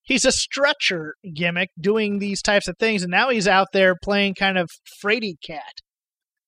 He's 0.06 0.24
a 0.24 0.32
stretcher 0.32 1.14
gimmick 1.34 1.70
doing 1.80 2.18
these 2.18 2.40
types 2.40 2.68
of 2.68 2.78
things, 2.78 3.02
and 3.02 3.10
now 3.10 3.28
he's 3.28 3.48
out 3.48 3.68
there 3.72 3.96
playing 4.02 4.34
kind 4.34 4.56
of 4.56 4.70
fraidy 5.02 5.34
cat. 5.44 5.80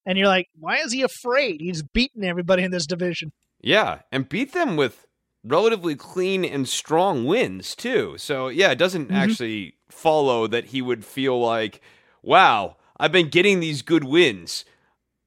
And 0.06 0.16
you're 0.16 0.28
like, 0.28 0.46
why 0.58 0.76
is 0.76 0.92
he 0.92 1.02
afraid? 1.02 1.60
He's 1.60 1.82
beaten 1.82 2.24
everybody 2.24 2.62
in 2.62 2.70
this 2.70 2.86
division. 2.86 3.32
Yeah, 3.60 4.00
and 4.12 4.28
beat 4.28 4.52
them 4.52 4.76
with 4.76 5.06
relatively 5.44 5.96
clean 5.96 6.44
and 6.44 6.68
strong 6.68 7.26
wins 7.26 7.74
too. 7.74 8.14
So 8.16 8.48
yeah, 8.48 8.70
it 8.70 8.78
doesn't 8.78 9.08
Mhm. 9.10 9.14
actually 9.14 9.74
follow 9.90 10.46
that 10.46 10.66
he 10.66 10.80
would 10.80 11.04
feel 11.04 11.38
like, 11.40 11.80
wow, 12.22 12.76
I've 12.98 13.12
been 13.12 13.28
getting 13.28 13.60
these 13.60 13.82
good 13.82 14.04
wins. 14.04 14.64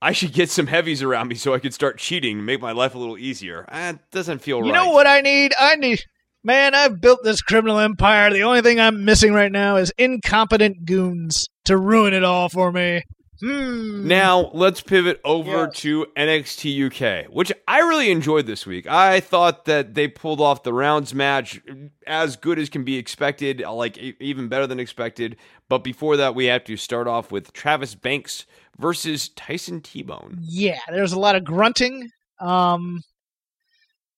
I 0.01 0.13
should 0.13 0.33
get 0.33 0.49
some 0.49 0.67
heavies 0.67 1.03
around 1.03 1.27
me 1.27 1.35
so 1.35 1.53
I 1.53 1.59
could 1.59 1.73
start 1.73 1.99
cheating 1.99 2.37
and 2.37 2.45
make 2.45 2.61
my 2.61 2.71
life 2.71 2.95
a 2.95 2.97
little 2.97 3.17
easier. 3.17 3.65
That 3.71 4.09
doesn't 4.11 4.39
feel 4.39 4.57
You 4.57 4.63
right. 4.63 4.67
You 4.67 4.73
know 4.73 4.89
what 4.91 5.05
I 5.05 5.21
need? 5.21 5.53
I 5.59 5.75
need. 5.75 6.01
Man, 6.43 6.73
I've 6.73 6.99
built 6.99 7.23
this 7.23 7.41
criminal 7.41 7.77
empire. 7.79 8.31
The 8.31 8.43
only 8.43 8.61
thing 8.61 8.79
I'm 8.79 9.05
missing 9.05 9.33
right 9.33 9.51
now 9.51 9.75
is 9.75 9.93
incompetent 9.97 10.85
goons 10.85 11.47
to 11.65 11.77
ruin 11.77 12.13
it 12.13 12.23
all 12.23 12.49
for 12.49 12.71
me. 12.71 13.03
Hmm. 13.39 14.07
Now 14.07 14.51
let's 14.53 14.81
pivot 14.81 15.19
over 15.23 15.65
Yes. 15.65 15.75
to 15.79 16.05
NXT 16.15 16.85
UK, 16.85 17.25
which 17.33 17.51
I 17.67 17.79
really 17.79 18.11
enjoyed 18.11 18.45
this 18.45 18.67
week. 18.67 18.85
I 18.87 19.19
thought 19.19 19.65
that 19.65 19.95
they 19.95 20.07
pulled 20.07 20.39
off 20.39 20.61
the 20.61 20.73
rounds 20.73 21.13
match 21.15 21.59
as 22.05 22.35
good 22.37 22.59
as 22.59 22.69
can 22.69 22.83
be 22.83 22.97
expected, 22.97 23.61
like 23.61 23.97
e- 23.97 24.15
even 24.19 24.47
better 24.47 24.67
than 24.67 24.79
expected. 24.79 25.37
But 25.69 25.79
before 25.79 26.17
that, 26.17 26.35
we 26.35 26.45
have 26.45 26.63
to 26.65 26.77
start 26.77 27.07
off 27.07 27.31
with 27.31 27.51
Travis 27.51 27.95
Banks 27.95 28.45
versus 28.77 29.29
Tyson 29.29 29.81
T-Bone. 29.81 30.37
Yeah, 30.41 30.77
there's 30.91 31.13
a 31.13 31.19
lot 31.19 31.35
of 31.35 31.43
grunting. 31.43 32.11
Um, 32.39 33.01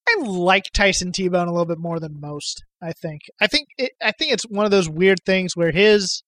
I 0.07 0.17
like 0.21 0.65
Tyson 0.73 1.11
T-Bone 1.11 1.47
a 1.47 1.51
little 1.51 1.65
bit 1.65 1.79
more 1.79 1.99
than 1.99 2.19
most. 2.19 2.63
I 2.81 2.91
think. 2.91 3.21
I 3.39 3.47
think. 3.47 3.67
It, 3.77 3.91
I 4.01 4.11
think 4.11 4.33
it's 4.33 4.43
one 4.43 4.65
of 4.65 4.71
those 4.71 4.89
weird 4.89 5.19
things 5.25 5.55
where 5.55 5.71
his 5.71 6.23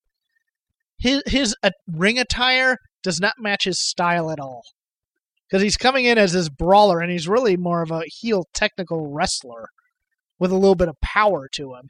his 0.98 1.22
his 1.26 1.54
uh, 1.62 1.70
ring 1.86 2.18
attire 2.18 2.78
does 3.02 3.20
not 3.20 3.34
match 3.38 3.64
his 3.64 3.80
style 3.80 4.30
at 4.30 4.40
all. 4.40 4.62
Because 5.48 5.62
he's 5.62 5.76
coming 5.76 6.06
in 6.06 6.18
as 6.18 6.32
this 6.32 6.48
brawler, 6.48 7.00
and 7.00 7.10
he's 7.10 7.28
really 7.28 7.56
more 7.56 7.82
of 7.82 7.90
a 7.90 8.02
heel 8.06 8.44
technical 8.52 9.12
wrestler 9.12 9.68
with 10.38 10.50
a 10.50 10.56
little 10.56 10.74
bit 10.74 10.88
of 10.88 11.00
power 11.00 11.48
to 11.52 11.74
him. 11.74 11.88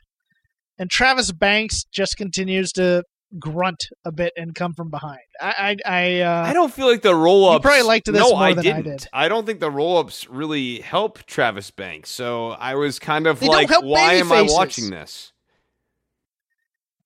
And 0.78 0.90
Travis 0.90 1.32
Banks 1.32 1.84
just 1.84 2.16
continues 2.16 2.70
to 2.72 3.02
grunt 3.38 3.88
a 4.04 4.12
bit 4.12 4.32
and 4.36 4.54
come 4.54 4.72
from 4.72 4.90
behind. 4.90 5.20
I, 5.40 5.76
I, 5.86 5.90
I, 5.90 6.20
uh, 6.20 6.44
I 6.46 6.52
don't 6.52 6.72
feel 6.72 6.86
like 6.86 7.02
the 7.02 7.14
roll 7.14 7.48
ups. 7.50 7.62
probably 7.62 7.82
liked 7.82 8.06
this 8.06 8.14
no, 8.16 8.30
more 8.30 8.42
I 8.42 8.54
than 8.54 8.58
I 8.58 8.62
didn't. 8.82 8.84
did. 9.00 9.08
I 9.12 9.28
don't 9.28 9.44
think 9.46 9.60
the 9.60 9.70
roll 9.70 9.98
ups 9.98 10.28
really 10.28 10.80
help 10.80 11.24
Travis 11.26 11.70
Banks. 11.70 12.10
So 12.10 12.50
I 12.50 12.74
was 12.74 12.98
kind 12.98 13.26
of 13.26 13.40
They 13.40 13.48
like, 13.48 13.70
why 13.82 14.14
am 14.14 14.32
I 14.32 14.42
watching 14.42 14.90
this? 14.90 15.32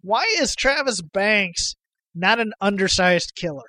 why 0.02 0.24
is 0.40 0.54
Travis 0.54 1.02
Banks 1.02 1.74
not 2.14 2.40
an 2.40 2.52
undersized 2.60 3.34
killer? 3.34 3.64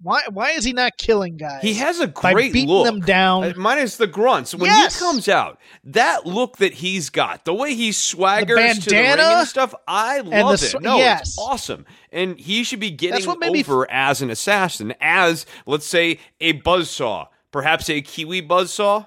Why 0.00 0.22
why 0.30 0.50
is 0.50 0.64
he 0.64 0.72
not 0.72 0.92
killing 0.96 1.36
guys? 1.36 1.60
He 1.60 1.74
has 1.74 1.98
a 1.98 2.06
by 2.06 2.32
great 2.32 2.52
beating 2.52 2.68
look. 2.68 2.86
them 2.86 3.00
down. 3.00 3.42
Uh, 3.44 3.52
minus 3.56 3.96
the 3.96 4.06
grunts. 4.06 4.54
When 4.54 4.66
Yes! 4.66 4.96
he 4.96 5.04
comes 5.04 5.28
out, 5.28 5.58
that 5.84 6.24
look 6.24 6.58
that 6.58 6.72
he's 6.74 7.10
got, 7.10 7.44
the 7.44 7.52
way 7.52 7.74
he 7.74 7.90
swaggers 7.90 8.82
to 8.84 8.90
the 8.90 8.96
ring 8.96 9.18
and 9.18 9.48
stuff, 9.48 9.74
I 9.88 10.22
the 10.22 10.28
love 10.30 10.60
sw- 10.60 10.74
it. 10.74 10.82
No, 10.82 10.98
yes. 10.98 11.22
it's 11.22 11.38
awesome. 11.38 11.84
And 12.12 12.38
he 12.38 12.62
should 12.62 12.78
be 12.78 12.90
getting 12.92 13.26
what 13.26 13.40
made 13.40 13.50
me 13.52 13.60
over 13.60 13.90
as 13.90 14.22
an 14.22 14.30
assassin, 14.30 14.94
as, 15.00 15.46
let's 15.66 15.86
say, 15.86 16.20
a 16.40 16.52
buzzsaw. 16.60 17.26
Perhaps 17.50 17.90
a 17.90 18.00
Kiwi 18.00 18.42
buzzsaw? 18.42 19.06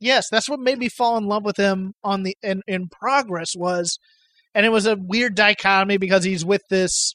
yes, 0.00 0.26
that's 0.30 0.48
what 0.48 0.60
made 0.60 0.78
me 0.78 0.88
fall 0.88 1.16
in 1.18 1.26
love 1.26 1.44
with 1.44 1.56
him 1.56 1.92
on 2.04 2.22
the 2.22 2.36
in, 2.42 2.62
in 2.66 2.88
progress 2.88 3.52
was, 3.56 3.98
and 4.54 4.64
it 4.64 4.70
was 4.70 4.86
a 4.86 4.96
weird 4.96 5.34
dichotomy 5.34 5.98
because 5.98 6.24
he's 6.24 6.44
with 6.44 6.62
this. 6.70 7.14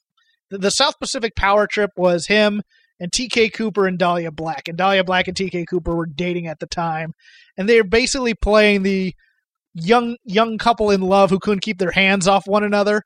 The, 0.51 0.69
South 0.69 0.99
Pacific 0.99 1.35
Power 1.35 1.65
Trip 1.65 1.91
was 1.95 2.27
him 2.27 2.61
and 2.99 3.11
TK 3.11 3.53
Cooper 3.53 3.87
and 3.87 3.97
Dahlia 3.97 4.31
Black. 4.31 4.67
And 4.67 4.77
Dahlia 4.77 5.03
Black 5.03 5.27
and 5.27 5.35
TK 5.35 5.65
Cooper 5.67 5.95
were 5.95 6.05
dating 6.05 6.47
at 6.47 6.59
the 6.59 6.67
time, 6.67 7.13
and 7.57 7.67
they're 7.67 7.83
basically 7.83 8.33
playing 8.33 8.83
the 8.83 9.15
young 9.73 10.17
young 10.25 10.57
couple 10.57 10.91
in 10.91 11.01
love 11.01 11.29
who 11.29 11.39
couldn't 11.39 11.61
keep 11.61 11.77
their 11.77 11.91
hands 11.91 12.27
off 12.27 12.47
one 12.47 12.63
another. 12.63 13.01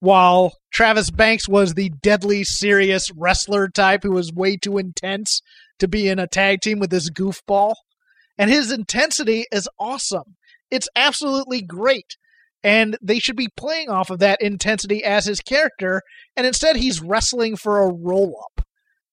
While 0.00 0.52
Travis 0.70 1.10
Banks 1.10 1.48
was 1.48 1.74
the 1.74 1.88
deadly 1.88 2.44
serious 2.44 3.10
wrestler 3.16 3.68
type 3.68 4.02
who 4.02 4.12
was 4.12 4.32
way 4.32 4.56
too 4.56 4.76
intense 4.76 5.40
to 5.78 5.88
be 5.88 6.08
in 6.08 6.18
a 6.18 6.26
tag 6.26 6.60
team 6.60 6.78
with 6.78 6.90
this 6.90 7.10
goofball. 7.10 7.74
And 8.36 8.50
his 8.50 8.70
intensity 8.70 9.46
is 9.50 9.68
awesome. 9.78 10.36
It's 10.70 10.88
absolutely 10.94 11.62
great. 11.62 12.16
And 12.64 12.96
they 13.02 13.18
should 13.18 13.36
be 13.36 13.48
playing 13.56 13.90
off 13.90 14.08
of 14.10 14.18
that 14.20 14.40
intensity 14.40 15.04
as 15.04 15.26
his 15.26 15.40
character. 15.40 16.00
And 16.36 16.46
instead, 16.46 16.76
he's 16.76 17.00
wrestling 17.02 17.56
for 17.56 17.82
a 17.82 17.92
roll 17.92 18.42
up. 18.44 18.66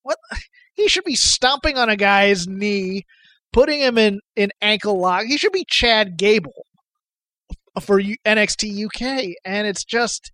What? 0.03 0.17
He 0.73 0.87
should 0.87 1.03
be 1.03 1.15
stomping 1.15 1.77
on 1.77 1.89
a 1.89 1.97
guy's 1.97 2.47
knee, 2.47 3.03
putting 3.51 3.81
him 3.81 3.97
in, 3.97 4.21
in 4.37 4.51
ankle 4.61 4.97
lock. 4.99 5.25
He 5.25 5.37
should 5.37 5.51
be 5.51 5.65
Chad 5.69 6.17
Gable 6.17 6.65
for 7.81 7.99
U- 7.99 8.15
NXT 8.25 8.85
UK. 8.85 9.35
And 9.43 9.67
it's 9.67 9.83
just, 9.83 10.31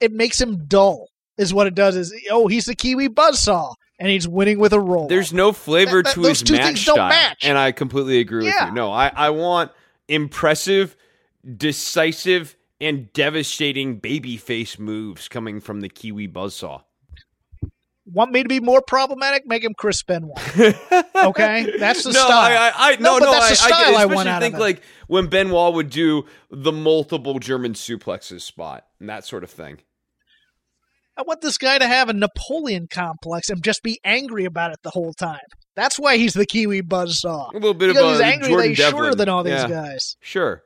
it 0.00 0.12
makes 0.12 0.40
him 0.40 0.66
dull, 0.68 1.08
is 1.36 1.52
what 1.52 1.66
it 1.66 1.74
does. 1.74 1.96
Is, 1.96 2.14
oh, 2.30 2.46
he's 2.46 2.66
the 2.66 2.76
Kiwi 2.76 3.08
Buzzsaw 3.08 3.74
and 3.98 4.08
he's 4.08 4.26
winning 4.28 4.60
with 4.60 4.72
a 4.72 4.80
roll. 4.80 5.08
There's 5.08 5.32
no 5.32 5.52
flavor 5.52 5.96
That- 6.02 6.04
that- 6.04 6.14
to 6.14 6.20
those 6.20 6.40
his 6.40 6.42
two 6.44 6.54
match 6.54 6.66
things 6.66 6.84
don't 6.84 6.94
style, 6.94 7.08
match. 7.08 7.40
and 7.42 7.58
I 7.58 7.72
completely 7.72 8.20
agree 8.20 8.44
with 8.44 8.54
Yeah. 8.54 8.68
you. 8.68 8.72
No, 8.72 8.92
I, 8.92 9.08
I 9.14 9.30
want 9.30 9.72
impressive, 10.08 10.96
decisive, 11.56 12.56
and 12.80 13.12
devastating 13.12 14.00
babyface 14.00 14.78
moves 14.78 15.28
coming 15.28 15.60
from 15.60 15.80
the 15.80 15.88
Kiwi 15.88 16.28
Buzzsaw. 16.28 16.82
Want 18.06 18.32
me 18.32 18.42
to 18.42 18.48
be 18.48 18.60
more 18.60 18.82
problematic? 18.82 19.46
Make 19.46 19.64
him 19.64 19.72
Chris 19.76 20.02
Benoit. 20.02 20.36
Okay, 21.24 21.76
that's 21.78 22.02
the 22.02 22.12
no, 22.12 22.26
style. 22.26 22.32
I, 22.60 22.68
I, 22.68 22.72
I 22.92 22.96
No, 22.96 23.14
no, 23.14 23.20
but 23.20 23.24
no, 23.26 23.32
that's 23.32 23.46
the 23.60 23.64
I, 23.64 23.68
style 23.70 23.96
I, 23.96 24.02
I 24.02 24.06
want 24.06 24.28
out 24.28 24.36
of 24.36 24.42
think 24.42 24.54
him. 24.56 24.60
like 24.60 24.82
when 25.06 25.28
Benoit 25.28 25.72
would 25.72 25.88
do 25.88 26.26
the 26.50 26.70
multiple 26.70 27.38
German 27.38 27.72
suplexes 27.72 28.42
spot 28.42 28.84
and 29.00 29.08
that 29.08 29.24
sort 29.24 29.42
of 29.42 29.48
thing. 29.48 29.78
I 31.16 31.22
want 31.22 31.40
this 31.40 31.56
guy 31.56 31.78
to 31.78 31.86
have 31.86 32.10
a 32.10 32.12
Napoleon 32.12 32.88
complex 32.90 33.48
and 33.48 33.62
just 33.64 33.82
be 33.82 34.00
angry 34.04 34.44
about 34.44 34.72
it 34.72 34.80
the 34.82 34.90
whole 34.90 35.14
time. 35.14 35.40
That's 35.76 35.98
why 35.98 36.18
he's 36.18 36.34
the 36.34 36.44
Kiwi 36.44 36.82
buzzsaw. 36.82 37.52
A 37.52 37.54
little 37.54 37.72
bit 37.72 37.88
Because 37.88 38.20
of 38.20 38.26
he's 38.26 38.32
angry 38.34 38.48
Jordan 38.48 38.68
that 38.68 38.76
he's 38.76 38.88
shorter 38.90 39.14
than 39.14 39.28
all 39.30 39.44
these 39.44 39.52
Yeah. 39.54 39.68
guys. 39.68 40.16
Sure. 40.20 40.62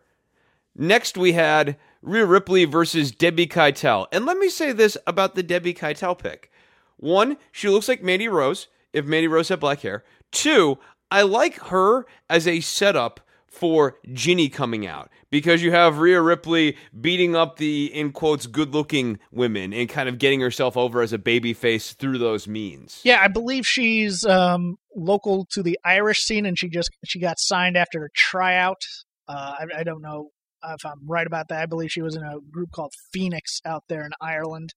Next, 0.81 1.18
we 1.18 1.33
had 1.33 1.76
Rhea 2.03 2.24
Ripley 2.24 2.64
versus 2.64 3.11
Debbie 3.11 3.49
Keitel. 3.49 4.07
And 4.12 4.24
let 4.24 4.39
me 4.39 4.49
say 4.49 4.70
this 4.70 4.97
about 5.09 5.35
the 5.35 5.43
Debbie 5.43 5.74
Keitel 5.74 6.16
pick. 6.16 6.53
One, 6.97 7.37
she 7.51 7.68
looks 7.68 7.89
like 7.89 8.03
Mandy 8.03 8.29
Rose 8.29 8.68
if 8.93 9.05
Mandy 9.05 9.26
Rose 9.26 9.49
had 9.49 9.59
black 9.59 9.81
hair. 9.81 10.05
Two, 10.31 10.79
I 11.11 11.22
like 11.22 11.59
her 11.64 12.07
as 12.31 12.47
a 12.47 12.61
setup 12.61 13.20
for 13.49 13.97
Jinny 14.12 14.49
coming 14.49 14.87
out 14.87 15.11
because 15.31 15.62
you 15.62 15.72
have 15.72 15.99
Rhea 15.99 16.20
Ripley 16.20 16.76
beating 17.01 17.35
up 17.35 17.57
the, 17.57 17.87
in 17.93 18.12
quotes, 18.12 18.47
good 18.47 18.72
looking 18.72 19.18
women 19.33 19.72
and 19.72 19.89
kind 19.89 20.09
of 20.09 20.18
getting 20.18 20.41
herself 20.41 20.76
over 20.76 21.03
as 21.03 21.12
a 21.12 21.18
baby 21.18 21.55
face 21.55 21.93
through 21.93 22.18
those 22.18 22.47
means. 22.47 23.01
Yeah, 23.03 23.20
I 23.20 23.26
believe 23.26 23.66
she's 23.66 24.24
um, 24.24 24.76
local 24.95 25.45
to 25.53 25.62
the 25.62 25.76
Irish 25.85 26.18
scene, 26.20 26.47
and 26.47 26.57
she 26.57 26.68
just 26.68 26.91
she 27.05 27.18
got 27.18 27.41
signed 27.41 27.76
after 27.76 28.05
a 28.05 28.11
tryout. 28.11 28.83
Uh, 29.26 29.55
I, 29.59 29.81
I 29.81 29.83
don't 29.83 30.03
know 30.03 30.31
if 30.64 30.84
I'm 30.84 31.06
right 31.06 31.26
about 31.26 31.48
that. 31.48 31.62
I 31.62 31.66
believe 31.66 31.90
she 31.90 32.02
was 32.02 32.16
in 32.16 32.22
a 32.22 32.40
group 32.50 32.70
called 32.72 32.92
Phoenix 33.12 33.61
out 33.64 33.84
there 33.88 34.04
in 34.04 34.12
Ireland. 34.20 34.74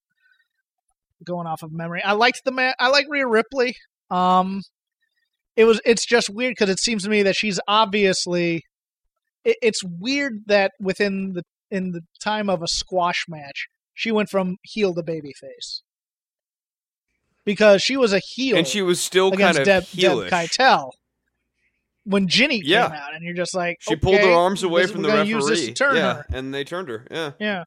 Going 1.24 1.46
off 1.46 1.62
of 1.62 1.72
memory, 1.72 2.02
I 2.04 2.14
liked 2.14 2.42
the 2.46 2.52
man. 2.52 2.74
I 2.80 2.88
like 2.88 3.06
Rhea 3.08 3.28
Ripley. 3.28 3.76
Um, 4.10 4.64
it 5.56 5.66
was 5.66 5.80
it's 5.86 6.06
just 6.06 6.30
weird 6.32 6.54
because 6.54 6.70
it 6.70 6.80
seems 6.80 7.04
to 7.04 7.10
me 7.10 7.24
that 7.24 7.36
she's 7.36 7.60
obviously. 7.68 8.64
It, 9.44 9.58
it's 9.62 9.84
weird 9.84 10.44
that 10.48 10.72
within 10.80 11.34
the 11.34 11.44
in 11.70 11.92
the 11.92 12.02
time 12.24 12.50
of 12.50 12.64
a 12.64 12.68
squash 12.68 13.26
match, 13.28 13.68
she 13.94 14.12
went 14.12 14.30
from 14.30 14.58
heel 14.64 14.94
to 14.96 15.04
babyface. 15.04 15.82
Because 17.46 17.82
she 17.82 17.98
was 17.98 18.14
a 18.14 18.20
heel 18.20 18.58
And 18.58 18.68
she 18.68 18.82
was 18.82 19.02
still 19.02 19.32
kind 19.32 19.58
of 19.58 19.66
Deb, 19.66 19.84
Deb 19.96 20.12
heelish. 20.12 20.30
Keitel 20.30 20.92
when 22.04 22.28
Jinny 22.28 22.62
Yeah. 22.64 22.88
came 22.88 22.96
out, 22.98 23.14
and 23.14 23.24
you're 23.24 23.34
just 23.36 23.56
like, 23.56 23.78
She 23.82 23.96
pulled 23.96 24.20
her 24.20 24.32
arms 24.32 24.64
away 24.64 24.84
this- 24.84 24.92
from 24.92 25.02
the 25.04 25.10
gonna 25.10 25.26
Use 25.26 25.46
this 25.48 25.72
to 25.78 25.84
referee. 25.86 26.00
yeah, 26.00 26.14
her. 26.16 26.26
and 26.34 26.54
they 26.54 26.64
turned 26.64 26.90
her. 26.90 27.06
Yeah. 27.12 27.32
Yeah, 27.40 27.64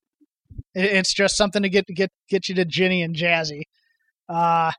it's 0.74 1.12
just 1.14 1.36
something 1.36 1.62
to 1.62 1.68
get 1.68 1.86
get 1.86 2.10
get 2.28 2.48
you 2.48 2.54
to 2.56 2.64
Jinny 2.64 3.02
and 3.02 3.14
Jazzy. 3.14 3.62
Uh 4.28 4.72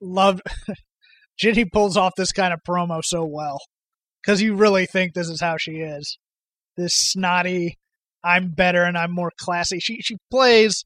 loved 0.00 0.42
Jinny 1.38 1.64
pulls 1.64 1.96
off 1.96 2.12
this 2.16 2.32
kind 2.32 2.52
of 2.54 2.60
promo 2.66 3.00
so 3.04 3.24
well 3.24 3.58
because 4.22 4.40
you 4.42 4.54
really 4.54 4.86
think 4.86 5.12
this 5.14 5.28
is 5.28 5.40
how 5.40 5.56
she 5.58 5.72
is. 5.80 6.18
This 6.76 6.92
snotty, 6.94 7.76
I'm 8.24 8.50
better 8.50 8.82
and 8.84 8.96
I'm 8.96 9.12
more 9.12 9.32
classy. 9.38 9.78
She 9.80 10.00
she 10.00 10.16
plays. 10.30 10.84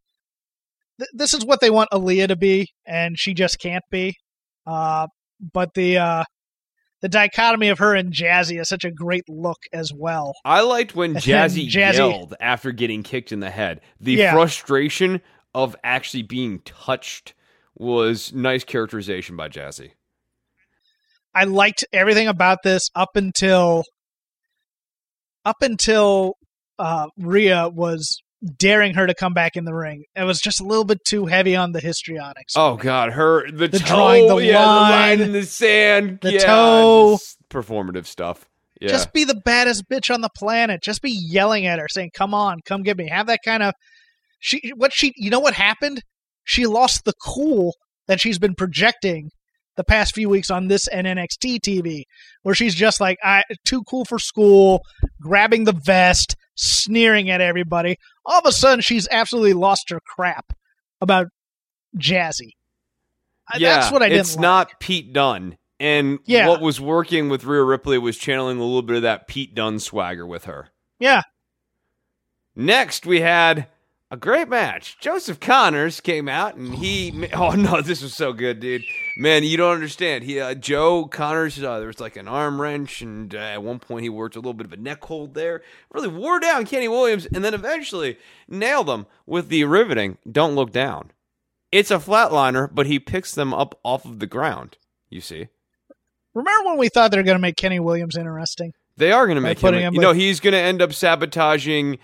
Th- 0.98 1.10
this 1.12 1.34
is 1.34 1.44
what 1.44 1.60
they 1.60 1.70
want 1.70 1.88
Aliyah 1.92 2.28
to 2.28 2.36
be, 2.36 2.68
and 2.86 3.18
she 3.18 3.32
just 3.34 3.58
can't 3.60 3.84
be. 3.90 4.14
Uh, 4.66 5.06
but 5.52 5.74
the 5.74 5.98
uh, 5.98 6.24
the 7.02 7.08
dichotomy 7.08 7.68
of 7.68 7.78
her 7.78 7.94
and 7.94 8.12
Jazzy 8.12 8.60
is 8.60 8.68
such 8.68 8.84
a 8.84 8.90
great 8.90 9.28
look 9.28 9.58
as 9.72 9.92
well. 9.94 10.34
I 10.44 10.60
liked 10.60 10.94
when 10.94 11.14
Jazzy, 11.16 11.68
Jazzy- 11.68 11.96
yelled 11.96 12.34
after 12.40 12.72
getting 12.72 13.02
kicked 13.02 13.32
in 13.32 13.40
the 13.40 13.50
head. 13.50 13.80
The 14.00 14.12
Yeah. 14.14 14.32
frustration 14.32 15.20
of 15.54 15.74
actually 15.82 16.22
being 16.22 16.60
touched 16.60 17.34
was 17.76 18.32
nice 18.32 18.64
characterization 18.64 19.36
by 19.36 19.48
Jazzy. 19.48 19.92
I 21.34 21.44
liked 21.44 21.84
everything 21.92 22.28
about 22.28 22.58
this 22.64 22.90
up 22.94 23.16
until 23.16 23.84
up 25.44 25.62
until 25.62 26.34
uh, 26.78 27.08
Rhea 27.16 27.68
was 27.68 28.22
daring 28.58 28.94
her 28.94 29.06
to 29.06 29.14
come 29.14 29.34
back 29.34 29.56
in 29.56 29.64
the 29.64 29.74
ring. 29.74 30.04
It 30.16 30.24
was 30.24 30.40
just 30.40 30.60
a 30.60 30.64
little 30.64 30.84
bit 30.84 31.04
too 31.04 31.26
heavy 31.26 31.56
on 31.56 31.72
the 31.72 31.80
histrionics. 31.80 32.54
Oh 32.56 32.76
God, 32.76 33.12
her 33.12 33.50
the, 33.50 33.68
The 33.68 33.78
toe, 33.78 33.86
drawing 33.86 34.26
the 34.28 34.36
yeah, 34.36 34.52
the 34.60 34.66
line, 34.66 34.90
line 34.90 35.20
in 35.20 35.32
the 35.32 35.44
sand, 35.44 36.18
the 36.22 36.32
yeah, 36.32 36.38
toe. 36.40 37.18
performative 37.50 38.06
stuff. 38.06 38.46
Yeah, 38.80 38.88
Just 38.88 39.12
be 39.12 39.24
the 39.24 39.34
baddest 39.34 39.88
bitch 39.90 40.12
on 40.12 40.22
the 40.22 40.30
planet. 40.34 40.82
Just 40.82 41.02
be 41.02 41.10
yelling 41.10 41.66
at 41.66 41.78
her, 41.78 41.86
saying, 41.88 42.12
"Come 42.14 42.32
on, 42.32 42.60
come 42.64 42.82
get 42.82 42.96
me." 42.96 43.08
Have 43.08 43.26
that 43.26 43.40
kind 43.44 43.62
of 43.62 43.74
she. 44.38 44.72
What 44.74 44.92
she? 44.94 45.12
You 45.16 45.28
know 45.28 45.40
what 45.40 45.52
happened? 45.54 46.02
She 46.44 46.66
lost 46.66 47.04
the 47.04 47.12
cool 47.22 47.74
that 48.06 48.20
she's 48.20 48.38
been 48.38 48.54
projecting 48.54 49.30
the 49.76 49.84
past 49.84 50.14
few 50.14 50.30
weeks 50.30 50.50
on 50.50 50.68
this 50.68 50.88
and 50.88 51.06
NXT 51.06 51.60
TV, 51.60 52.04
where 52.42 52.54
she's 52.54 52.74
just 52.74 53.02
like, 53.02 53.18
"I 53.22 53.42
too 53.66 53.82
cool 53.82 54.06
for 54.06 54.18
school," 54.18 54.80
grabbing 55.20 55.64
the 55.64 55.78
vest, 55.84 56.34
sneering 56.60 57.30
at 57.30 57.40
everybody. 57.40 57.96
All 58.26 58.38
of 58.38 58.46
a 58.46 58.52
sudden, 58.52 58.80
she's 58.80 59.08
absolutely 59.10 59.54
lost 59.54 59.90
her 59.90 60.00
crap 60.00 60.52
about 61.00 61.26
Jazzy. 61.96 62.52
Yeah, 63.58 63.76
That's 63.80 63.90
what 63.92 64.02
I 64.02 64.08
didn't. 64.08 64.20
It's 64.20 64.36
like. 64.36 64.42
not 64.42 64.80
Pete 64.80 65.12
Dunne, 65.12 65.56
and 65.80 66.18
Yeah. 66.24 66.46
what 66.48 66.60
was 66.60 66.80
working 66.80 67.28
with 67.28 67.44
Rhea 67.44 67.64
Ripley 67.64 67.98
was 67.98 68.16
channeling 68.16 68.58
a 68.58 68.64
little 68.64 68.82
bit 68.82 68.96
of 68.96 69.02
that 69.02 69.26
Pete 69.26 69.54
Dunne 69.54 69.80
swagger 69.80 70.26
with 70.26 70.44
her. 70.44 70.68
Yeah, 70.98 71.22
Next, 72.54 73.06
we 73.06 73.20
had 73.20 73.68
a 74.10 74.16
great 74.16 74.48
match. 74.48 74.98
Joseph 74.98 75.38
Connors 75.38 76.00
came 76.00 76.28
out 76.28 76.56
and 76.56 76.74
he. 76.74 77.28
Oh 77.32 77.50
no, 77.52 77.80
this 77.80 78.02
was 78.02 78.14
so 78.14 78.32
good, 78.32 78.60
dude. 78.60 78.82
Man, 79.16 79.44
you 79.44 79.56
don't 79.56 79.74
understand. 79.74 80.24
He, 80.24 80.40
uh, 80.40 80.54
Joe 80.54 81.06
Connors, 81.06 81.62
uh, 81.62 81.78
there 81.78 81.86
was 81.86 82.00
like 82.00 82.16
an 82.16 82.28
arm 82.28 82.60
wrench, 82.60 83.02
and 83.02 83.34
uh, 83.34 83.38
at 83.38 83.62
one 83.62 83.78
point 83.78 84.02
he 84.02 84.08
worked 84.08 84.36
a 84.36 84.40
little 84.40 84.54
bit 84.54 84.66
of 84.66 84.72
a 84.72 84.76
neck 84.76 85.04
hold 85.04 85.34
there. 85.34 85.62
Really 85.92 86.08
wore 86.08 86.40
down 86.40 86.66
Kenny 86.66 86.88
Williams, 86.88 87.26
and 87.26 87.44
then 87.44 87.54
eventually 87.54 88.18
nailed 88.48 88.88
him 88.90 89.06
with 89.26 89.48
the 89.48 89.64
riveting. 89.64 90.18
Don't 90.30 90.54
look 90.54 90.72
down. 90.72 91.12
It's 91.70 91.90
a 91.90 91.98
flatliner, 91.98 92.68
but 92.72 92.86
he 92.86 92.98
picks 92.98 93.32
them 93.34 93.54
up 93.54 93.78
off 93.84 94.04
of 94.04 94.18
the 94.18 94.26
ground. 94.26 94.76
You 95.08 95.20
see. 95.20 95.48
remember 96.34 96.68
when 96.68 96.78
we 96.78 96.88
thought 96.88 97.10
they 97.10 97.16
were 97.16 97.22
going 97.22 97.38
to 97.38 97.42
make 97.42 97.56
Kenny 97.56 97.80
Williams 97.80 98.16
interesting? 98.16 98.72
They 98.96 99.12
are 99.12 99.26
going 99.26 99.36
to 99.36 99.42
By 99.42 99.50
make 99.50 99.60
him. 99.60 99.74
him 99.74 99.94
you 99.94 100.00
know, 100.00 100.12
he's 100.12 100.40
going 100.40 100.52
to 100.52 100.58
end 100.58 100.82
up 100.82 100.92
sabotaging 100.92 101.98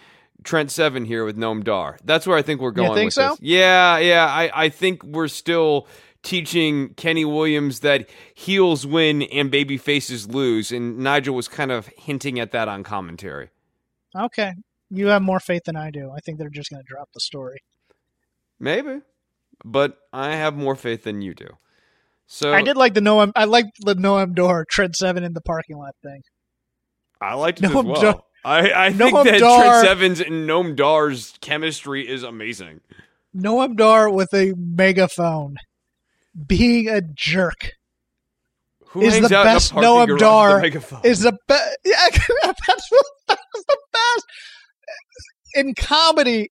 Trent 0.44 0.70
Seven 0.70 1.04
here 1.04 1.24
with 1.24 1.36
Noam 1.36 1.64
Dar. 1.64 1.98
That's 2.04 2.26
where 2.26 2.36
I 2.36 2.42
think 2.42 2.60
we're 2.60 2.70
going. 2.70 2.90
You 2.90 2.94
think 2.94 3.08
with 3.08 3.14
so? 3.14 3.30
This. 3.30 3.40
Yeah, 3.40 3.98
yeah. 3.98 4.26
I, 4.26 4.50
I 4.64 4.68
think 4.68 5.02
we're 5.02 5.28
still 5.28 5.88
teaching 6.22 6.94
Kenny 6.94 7.24
Williams 7.24 7.80
that 7.80 8.08
heels 8.34 8.86
win 8.86 9.22
and 9.22 9.50
baby 9.50 9.76
faces 9.76 10.28
lose, 10.28 10.72
and 10.72 10.98
Nigel 10.98 11.34
was 11.34 11.48
kind 11.48 11.70
of 11.72 11.88
hinting 11.96 12.38
at 12.40 12.52
that 12.52 12.68
on 12.68 12.82
commentary. 12.82 13.50
Okay. 14.16 14.52
You 14.90 15.08
have 15.08 15.22
more 15.22 15.40
faith 15.40 15.64
than 15.64 15.76
I 15.76 15.90
do. 15.90 16.10
I 16.10 16.20
think 16.20 16.38
they're 16.38 16.48
just 16.48 16.70
going 16.70 16.82
to 16.82 16.86
drop 16.88 17.08
the 17.12 17.20
story. 17.20 17.58
Maybe, 18.58 19.00
but 19.64 19.98
I 20.12 20.36
have 20.36 20.56
more 20.56 20.76
faith 20.76 21.04
than 21.04 21.22
you 21.22 21.34
do. 21.34 21.48
So 22.26 22.52
I 22.52 22.62
did 22.62 22.76
like 22.76 22.94
the 22.94 23.00
Noam. 23.00 23.32
I 23.36 23.44
liked 23.44 23.84
the 23.84 23.94
Noam 23.94 24.34
Dar 24.34 24.64
Trent 24.64 24.96
Seven 24.96 25.22
in 25.22 25.32
the 25.32 25.40
parking 25.40 25.76
lot 25.76 25.94
thing. 26.02 26.22
I 27.20 27.34
liked 27.34 27.60
it 27.60 27.70
Noam 27.70 27.80
as 27.80 27.84
well. 27.84 28.00
Dar- 28.00 28.22
I, 28.46 28.86
I 28.86 28.92
think 28.92 29.12
Noam 29.12 29.24
that 29.24 29.40
Dar- 29.40 29.62
Trent 29.62 29.86
Seven's 29.86 30.20
and 30.20 30.48
Noam 30.48 30.76
Dar's 30.76 31.34
chemistry 31.40 32.08
is 32.08 32.22
amazing. 32.22 32.80
Noam 33.36 33.76
Dar 33.76 34.08
with 34.08 34.32
a 34.32 34.54
megaphone 34.56 35.56
being 36.46 36.88
a 36.88 37.00
jerk 37.00 37.72
Who 38.90 39.02
is 39.02 39.20
the 39.20 39.28
best 39.28 39.72
in 39.72 39.78
a 39.78 39.80
parking 39.80 40.14
Noam 40.14 40.18
Dar 40.18 40.64
is 41.02 41.20
the 41.20 41.36
best. 41.48 41.76
Yeah, 41.84 41.96
that's, 42.12 42.90
that's 43.26 43.64
the 43.68 43.78
best. 43.92 44.26
In 45.54 45.74
comedy, 45.74 46.50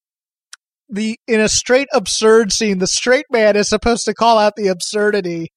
the 0.90 1.18
in 1.28 1.40
a 1.40 1.48
straight 1.48 1.88
absurd 1.94 2.52
scene, 2.52 2.80
the 2.80 2.88
straight 2.88 3.26
man 3.32 3.56
is 3.56 3.70
supposed 3.70 4.04
to 4.04 4.14
call 4.14 4.38
out 4.38 4.58
the 4.58 4.68
absurdity 4.68 5.54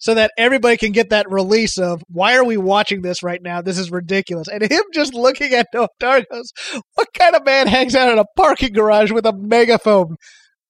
so 0.00 0.14
that 0.14 0.32
everybody 0.36 0.76
can 0.78 0.92
get 0.92 1.10
that 1.10 1.30
release 1.30 1.78
of 1.78 2.02
why 2.08 2.34
are 2.36 2.44
we 2.44 2.56
watching 2.56 3.02
this 3.02 3.22
right 3.22 3.40
now? 3.40 3.60
This 3.60 3.78
is 3.78 3.90
ridiculous. 3.90 4.48
And 4.48 4.62
him 4.62 4.82
just 4.92 5.14
looking 5.14 5.52
at 5.52 5.68
Noam 5.74 5.88
Dar—what 6.00 7.08
kind 7.14 7.36
of 7.36 7.44
man 7.44 7.68
hangs 7.68 7.94
out 7.94 8.10
in 8.10 8.18
a 8.18 8.24
parking 8.36 8.72
garage 8.72 9.12
with 9.12 9.26
a 9.26 9.32
megaphone? 9.32 10.16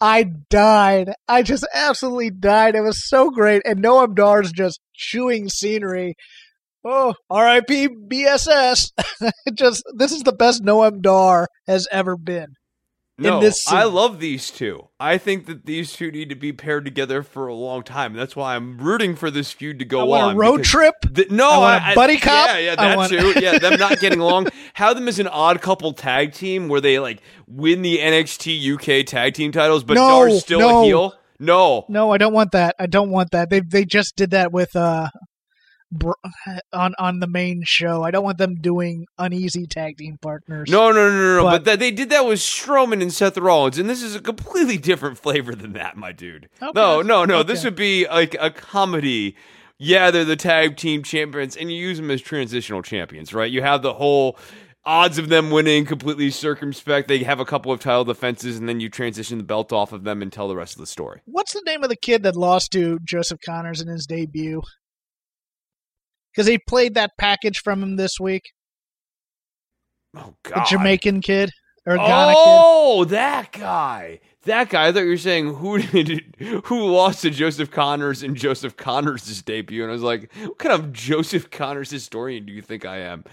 I 0.00 0.24
died. 0.48 1.12
I 1.28 1.42
just 1.42 1.66
absolutely 1.72 2.30
died. 2.30 2.74
It 2.74 2.80
was 2.80 3.08
so 3.08 3.30
great. 3.30 3.62
And 3.64 3.82
Noam 3.82 4.14
Dar's 4.14 4.50
just 4.50 4.80
chewing 4.94 5.48
scenery. 5.48 6.14
Oh, 6.84 7.14
R.I.P. 7.28 7.88
BSS. 8.10 8.90
just 9.54 9.84
this 9.96 10.12
is 10.12 10.22
the 10.22 10.32
best 10.32 10.62
Noam 10.62 11.02
Dar 11.02 11.46
has 11.66 11.86
ever 11.92 12.16
been. 12.16 12.54
No, 13.28 13.40
this 13.40 13.66
I 13.68 13.84
love 13.84 14.18
these 14.20 14.50
two. 14.50 14.88
I 14.98 15.18
think 15.18 15.46
that 15.46 15.66
these 15.66 15.92
two 15.92 16.10
need 16.10 16.28
to 16.30 16.34
be 16.34 16.52
paired 16.52 16.84
together 16.84 17.22
for 17.22 17.46
a 17.46 17.54
long 17.54 17.82
time. 17.82 18.14
That's 18.14 18.34
why 18.34 18.56
I'm 18.56 18.78
rooting 18.78 19.16
for 19.16 19.30
this 19.30 19.52
feud 19.52 19.78
to 19.78 19.84
go 19.84 20.12
on. 20.12 20.34
a 20.34 20.36
road 20.36 20.64
trip. 20.64 20.94
No, 21.30 21.50
I 21.50 21.58
want 21.58 21.84
I- 21.84 21.94
buddy 21.94 22.18
cop. 22.18 22.48
Yeah, 22.48 22.58
yeah, 22.58 22.74
that 22.76 22.96
want- 22.96 23.10
too. 23.10 23.34
Yeah, 23.40 23.58
them 23.58 23.78
not 23.78 24.00
getting 24.00 24.20
along. 24.20 24.48
Have 24.74 24.96
them 24.96 25.08
as 25.08 25.18
an 25.18 25.28
odd 25.28 25.60
couple 25.62 25.92
tag 25.92 26.32
team 26.32 26.68
where 26.68 26.80
they 26.80 26.98
like 26.98 27.20
win 27.46 27.82
the 27.82 27.98
NXT 27.98 28.74
UK 28.74 29.06
tag 29.06 29.34
team 29.34 29.52
titles, 29.52 29.84
but 29.84 29.94
No, 29.94 30.08
Dar's 30.08 30.40
still 30.40 30.60
no. 30.60 30.80
a 30.82 30.84
heel. 30.84 31.14
No, 31.38 31.86
No, 31.88 32.10
I 32.12 32.18
don't 32.18 32.34
want 32.34 32.52
that. 32.52 32.74
I 32.78 32.86
don't 32.86 33.10
want 33.10 33.30
that. 33.30 33.48
They 33.48 33.60
they 33.60 33.84
just 33.86 34.14
did 34.16 34.30
that 34.32 34.52
with 34.52 34.76
uh 34.76 35.08
br- 35.92 36.12
on 36.72 36.94
on 36.98 37.20
the 37.20 37.26
main 37.26 37.62
show. 37.64 38.02
I 38.02 38.10
don't 38.10 38.24
want 38.24 38.38
them 38.38 38.56
doing 38.56 39.06
uneasy 39.18 39.66
tag 39.66 39.96
team 39.98 40.18
partners. 40.20 40.70
no, 40.70 40.90
no, 40.92 41.10
no, 41.10 41.16
no, 41.16 41.36
no. 41.36 41.42
But- 41.44 41.50
But, 41.50 41.64
that, 41.64 41.78
they 41.78 41.90
did 41.90 42.10
that 42.10 42.26
with 42.26 42.38
Strowman 42.38 43.02
and 43.02 43.12
Seth 43.12 43.36
Rollins, 43.38 43.78
and 43.78 43.88
this 43.90 44.02
is 44.02 44.14
a 44.14 44.20
completely 44.20 44.78
different 44.78 45.18
flavor 45.18 45.54
than 45.54 45.72
that, 45.74 45.96
my 45.96 46.12
dude. 46.12 46.48
Okay. 46.62 46.70
No, 46.74 47.02
no, 47.02 47.24
no. 47.24 47.42
This 47.42 47.64
would 47.64 47.76
be 47.76 48.06
like 48.08 48.36
a 48.40 48.50
comedy. 48.50 49.36
Yeah, 49.82 50.10
they're 50.10 50.26
the 50.26 50.36
tag 50.36 50.76
team 50.76 51.02
champions, 51.02 51.56
and 51.56 51.70
you 51.72 51.76
use 51.78 51.96
them 51.96 52.10
as 52.10 52.20
transitional 52.20 52.82
champions, 52.82 53.32
right? 53.32 53.50
You 53.50 53.62
have 53.62 53.80
the 53.80 53.94
whole 53.94 54.38
odds 54.84 55.16
of 55.18 55.28
them 55.30 55.50
winning 55.50 55.86
completely 55.86 56.30
circumspect. 56.30 57.08
They 57.08 57.18
have 57.24 57.40
a 57.40 57.44
couple 57.46 57.72
of 57.72 57.80
title 57.80 58.04
defenses, 58.04 58.58
and 58.58 58.68
then 58.68 58.80
you 58.80 58.90
transition 58.90 59.38
the 59.38 59.44
belt 59.44 59.72
off 59.72 59.92
of 59.92 60.04
them 60.04 60.20
and 60.20 60.30
tell 60.30 60.48
the 60.48 60.56
rest 60.56 60.74
of 60.74 60.80
the 60.80 60.86
story. 60.86 61.20
What's 61.24 61.52
the 61.54 61.62
name 61.64 61.82
of 61.82 61.88
the 61.88 61.96
kid 61.96 62.22
that 62.24 62.36
lost 62.36 62.72
to 62.72 62.98
Joseph 63.04 63.38
Connors 63.44 63.80
in 63.80 63.88
his 63.88 64.04
debut? 64.06 64.60
Because 66.34 66.46
he 66.46 66.58
played 66.58 66.94
that 66.94 67.12
package 67.18 67.58
from 67.58 67.82
him 67.82 67.96
this 67.96 68.18
week. 68.20 68.42
Oh 70.16 70.34
The 70.44 70.50
God, 70.50 70.66
Jamaican 70.66 71.20
kid 71.20 71.50
or 71.86 71.96
Ghana 71.96 72.32
kid. 72.32 72.36
Oh, 72.36 73.04
that 73.06 73.52
guy. 73.52 74.20
That 74.44 74.70
guy. 74.70 74.88
I 74.88 74.92
thought 74.92 75.00
you 75.00 75.10
were 75.10 75.16
saying 75.16 75.54
who 75.54 75.78
did 75.82 76.34
who 76.64 76.86
lost 76.86 77.22
to 77.22 77.30
Joseph 77.30 77.70
Connors 77.70 78.22
in 78.22 78.34
Joseph 78.34 78.76
Connors' 78.76 79.42
debut, 79.42 79.82
and 79.82 79.90
I 79.90 79.92
was 79.92 80.02
like, 80.02 80.32
what 80.42 80.58
kind 80.58 80.74
of 80.74 80.92
Joseph 80.92 81.50
Connors 81.50 81.90
historian 81.90 82.46
do 82.46 82.52
you 82.52 82.62
think 82.62 82.84
I 82.84 82.98
am? 82.98 83.24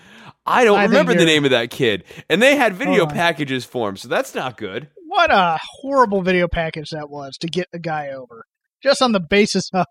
I 0.46 0.64
don't 0.64 0.80
I 0.80 0.84
remember 0.84 1.14
the 1.14 1.26
name 1.26 1.46
of 1.46 1.52
that 1.52 1.70
kid, 1.70 2.04
and 2.30 2.42
they 2.42 2.56
had 2.56 2.74
video 2.76 3.06
packages 3.06 3.66
for 3.66 3.90
him, 3.90 3.98
so 3.98 4.08
that's 4.08 4.34
not 4.34 4.58
good. 4.58 4.90
What 5.08 5.32
a 5.32 5.58
horrible 5.82 6.22
video 6.22 6.48
package 6.48 6.90
that 6.92 7.10
was 7.10 7.38
to 7.40 7.48
get 7.48 7.68
a 7.74 7.80
guy 7.80 8.10
over. 8.10 8.46
Just 8.84 9.02
on 9.02 9.12
the 9.12 9.20
basis 9.20 9.70
of, 9.74 9.86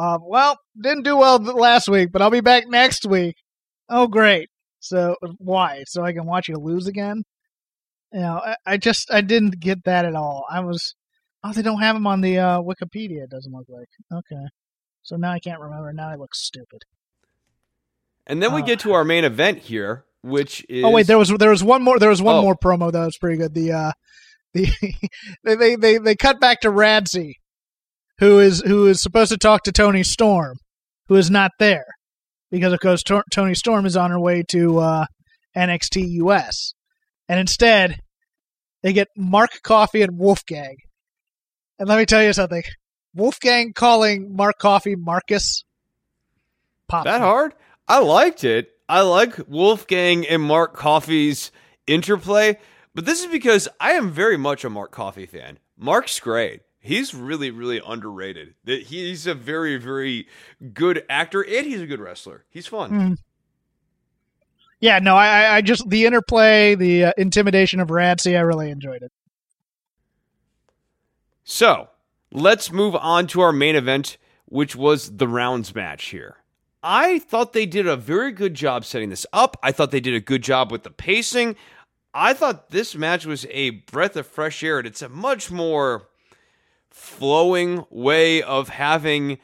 um, 0.00 0.20
well, 0.24 0.56
didn't 0.80 1.04
do 1.04 1.16
well 1.16 1.38
last 1.38 1.88
week, 1.88 2.10
but 2.12 2.22
I'll 2.22 2.30
be 2.30 2.40
back 2.40 2.64
next 2.68 3.04
week. 3.06 3.36
Oh, 3.88 4.06
great. 4.06 4.48
So 4.80 5.16
why? 5.38 5.82
So 5.86 6.02
I 6.02 6.12
can 6.12 6.24
watch 6.26 6.48
you 6.48 6.56
lose 6.56 6.86
again? 6.86 7.22
You 8.12 8.20
know, 8.20 8.40
I, 8.44 8.56
I 8.66 8.76
just 8.76 9.12
I 9.12 9.20
didn't 9.20 9.60
get 9.60 9.84
that 9.84 10.04
at 10.04 10.14
all. 10.14 10.44
I 10.50 10.60
was, 10.60 10.94
oh, 11.44 11.52
they 11.52 11.62
don't 11.62 11.80
have 11.80 11.96
him 11.96 12.06
on 12.06 12.20
the 12.22 12.38
uh, 12.38 12.60
Wikipedia. 12.60 13.24
It 13.24 13.30
doesn't 13.30 13.52
look 13.52 13.66
like. 13.68 13.88
Okay, 14.12 14.44
so 15.02 15.16
now 15.16 15.32
I 15.32 15.38
can't 15.38 15.60
remember. 15.60 15.92
Now 15.92 16.08
I 16.08 16.14
look 16.16 16.34
stupid. 16.34 16.82
And 18.26 18.42
then 18.42 18.52
we 18.54 18.62
Uh. 18.62 18.66
get 18.66 18.80
to 18.80 18.92
our 18.92 19.04
main 19.04 19.24
event 19.24 19.58
here, 19.58 20.04
which 20.22 20.64
is 20.68 20.84
Oh 20.84 20.90
wait, 20.90 21.06
there 21.06 21.18
was 21.18 21.28
there 21.30 21.50
was 21.50 21.62
one 21.64 21.82
more 21.82 21.98
there 21.98 22.10
was 22.10 22.22
one 22.22 22.36
Oh. 22.36 22.42
more 22.42 22.56
promo 22.56 22.90
that 22.92 23.04
was 23.04 23.18
pretty 23.18 23.36
good. 23.38 23.54
The 23.54 23.72
uh 23.72 23.92
the 24.54 24.68
they, 25.44 25.54
they 25.54 25.76
they 25.76 25.98
they 25.98 26.16
cut 26.16 26.40
back 26.40 26.60
to 26.62 26.68
Radzi, 26.70 27.34
who 28.20 28.38
is 28.38 28.60
who 28.60 28.86
is 28.86 29.02
supposed 29.02 29.32
to 29.32 29.38
talk 29.38 29.64
to 29.64 29.72
Toni 29.72 30.04
Storm, 30.04 30.58
who 31.08 31.16
is 31.16 31.30
not 31.30 31.50
there 31.58 31.86
because 32.50 32.72
of 32.72 32.80
course 32.80 33.02
Tor- 33.02 33.24
Toni 33.32 33.54
Storm 33.54 33.86
is 33.86 33.96
on 33.96 34.10
her 34.10 34.20
way 34.20 34.44
to 34.48 34.78
uh 34.78 35.06
NXT 35.56 36.06
US. 36.24 36.74
And 37.28 37.40
instead 37.40 38.00
they 38.82 38.92
get 38.92 39.08
Mark 39.16 39.62
Coffey 39.62 40.02
and 40.02 40.18
Wolfgang. 40.18 40.76
And 41.78 41.88
let 41.88 41.98
me 41.98 42.06
tell 42.06 42.22
you 42.22 42.32
something. 42.32 42.62
Wolfgang 43.14 43.72
calling 43.72 44.36
Mark 44.36 44.58
Coffey 44.58 44.94
Marcus 44.96 45.64
pops 46.88 47.04
that 47.04 47.20
hard. 47.20 47.54
I 47.88 47.98
liked 47.98 48.44
it. 48.44 48.70
I 48.88 49.00
like 49.00 49.48
Wolfgang 49.48 50.26
and 50.26 50.42
Mark 50.42 50.74
Coffey's 50.74 51.52
interplay, 51.86 52.58
but 52.94 53.04
this 53.04 53.20
is 53.20 53.30
because 53.30 53.68
I 53.80 53.92
am 53.92 54.10
very 54.10 54.36
much 54.36 54.64
a 54.64 54.70
Mark 54.70 54.90
Coffey 54.90 55.26
fan. 55.26 55.58
Mark's 55.76 56.20
great. 56.20 56.62
He's 56.82 57.14
really, 57.14 57.50
really 57.50 57.80
underrated. 57.86 58.54
He's 58.64 59.26
a 59.26 59.34
very, 59.34 59.76
very 59.76 60.26
good 60.72 61.04
actor 61.10 61.42
and 61.42 61.66
he's 61.66 61.82
a 61.82 61.86
good 61.86 62.00
wrestler. 62.00 62.44
He's 62.48 62.66
fun. 62.66 62.90
Mm. 62.90 63.16
Yeah, 64.80 64.98
no, 64.98 65.14
I, 65.14 65.26
I- 65.42 65.56
I 65.56 65.60
just 65.60 65.88
the 65.90 66.06
interplay, 66.06 66.74
the 66.74 67.04
uh, 67.06 67.12
intimidation 67.18 67.80
of 67.80 67.88
Radzi, 67.88 68.34
I 68.36 68.40
really 68.40 68.70
enjoyed 68.70 69.02
it. 69.02 69.12
So 71.44 71.88
let's 72.32 72.72
move 72.72 72.94
on 72.96 73.26
to 73.28 73.40
our 73.40 73.52
main 73.52 73.76
event, 73.76 74.16
which 74.46 74.74
was 74.74 75.16
the 75.16 75.28
rounds 75.28 75.74
match 75.74 76.06
here. 76.06 76.36
I 76.82 77.18
thought 77.18 77.52
they 77.52 77.66
did 77.66 77.86
a 77.86 77.96
very 77.96 78.32
good 78.32 78.54
job 78.54 78.86
setting 78.86 79.10
this 79.10 79.26
up. 79.34 79.58
I 79.62 79.70
thought 79.72 79.90
they 79.90 80.00
did 80.00 80.14
a 80.14 80.20
good 80.20 80.42
job 80.42 80.72
with 80.72 80.82
the 80.84 80.90
pacing. 80.90 81.56
I 82.14 82.32
thought 82.32 82.70
this 82.70 82.94
match 82.96 83.26
was 83.26 83.46
a 83.50 83.70
breath 83.70 84.16
of 84.16 84.26
fresh 84.26 84.64
air, 84.64 84.78
and 84.78 84.86
it's 84.86 85.02
a 85.02 85.08
much 85.10 85.50
more 85.50 86.08
flowing 86.90 87.84
way 87.90 88.42
of 88.42 88.70
having 88.70 89.38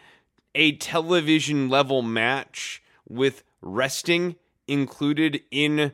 a 0.54 0.72
television 0.76 1.68
level 1.68 2.02
match 2.02 2.82
with 3.08 3.42
resting 3.60 4.36
included 4.66 5.40
in 5.50 5.92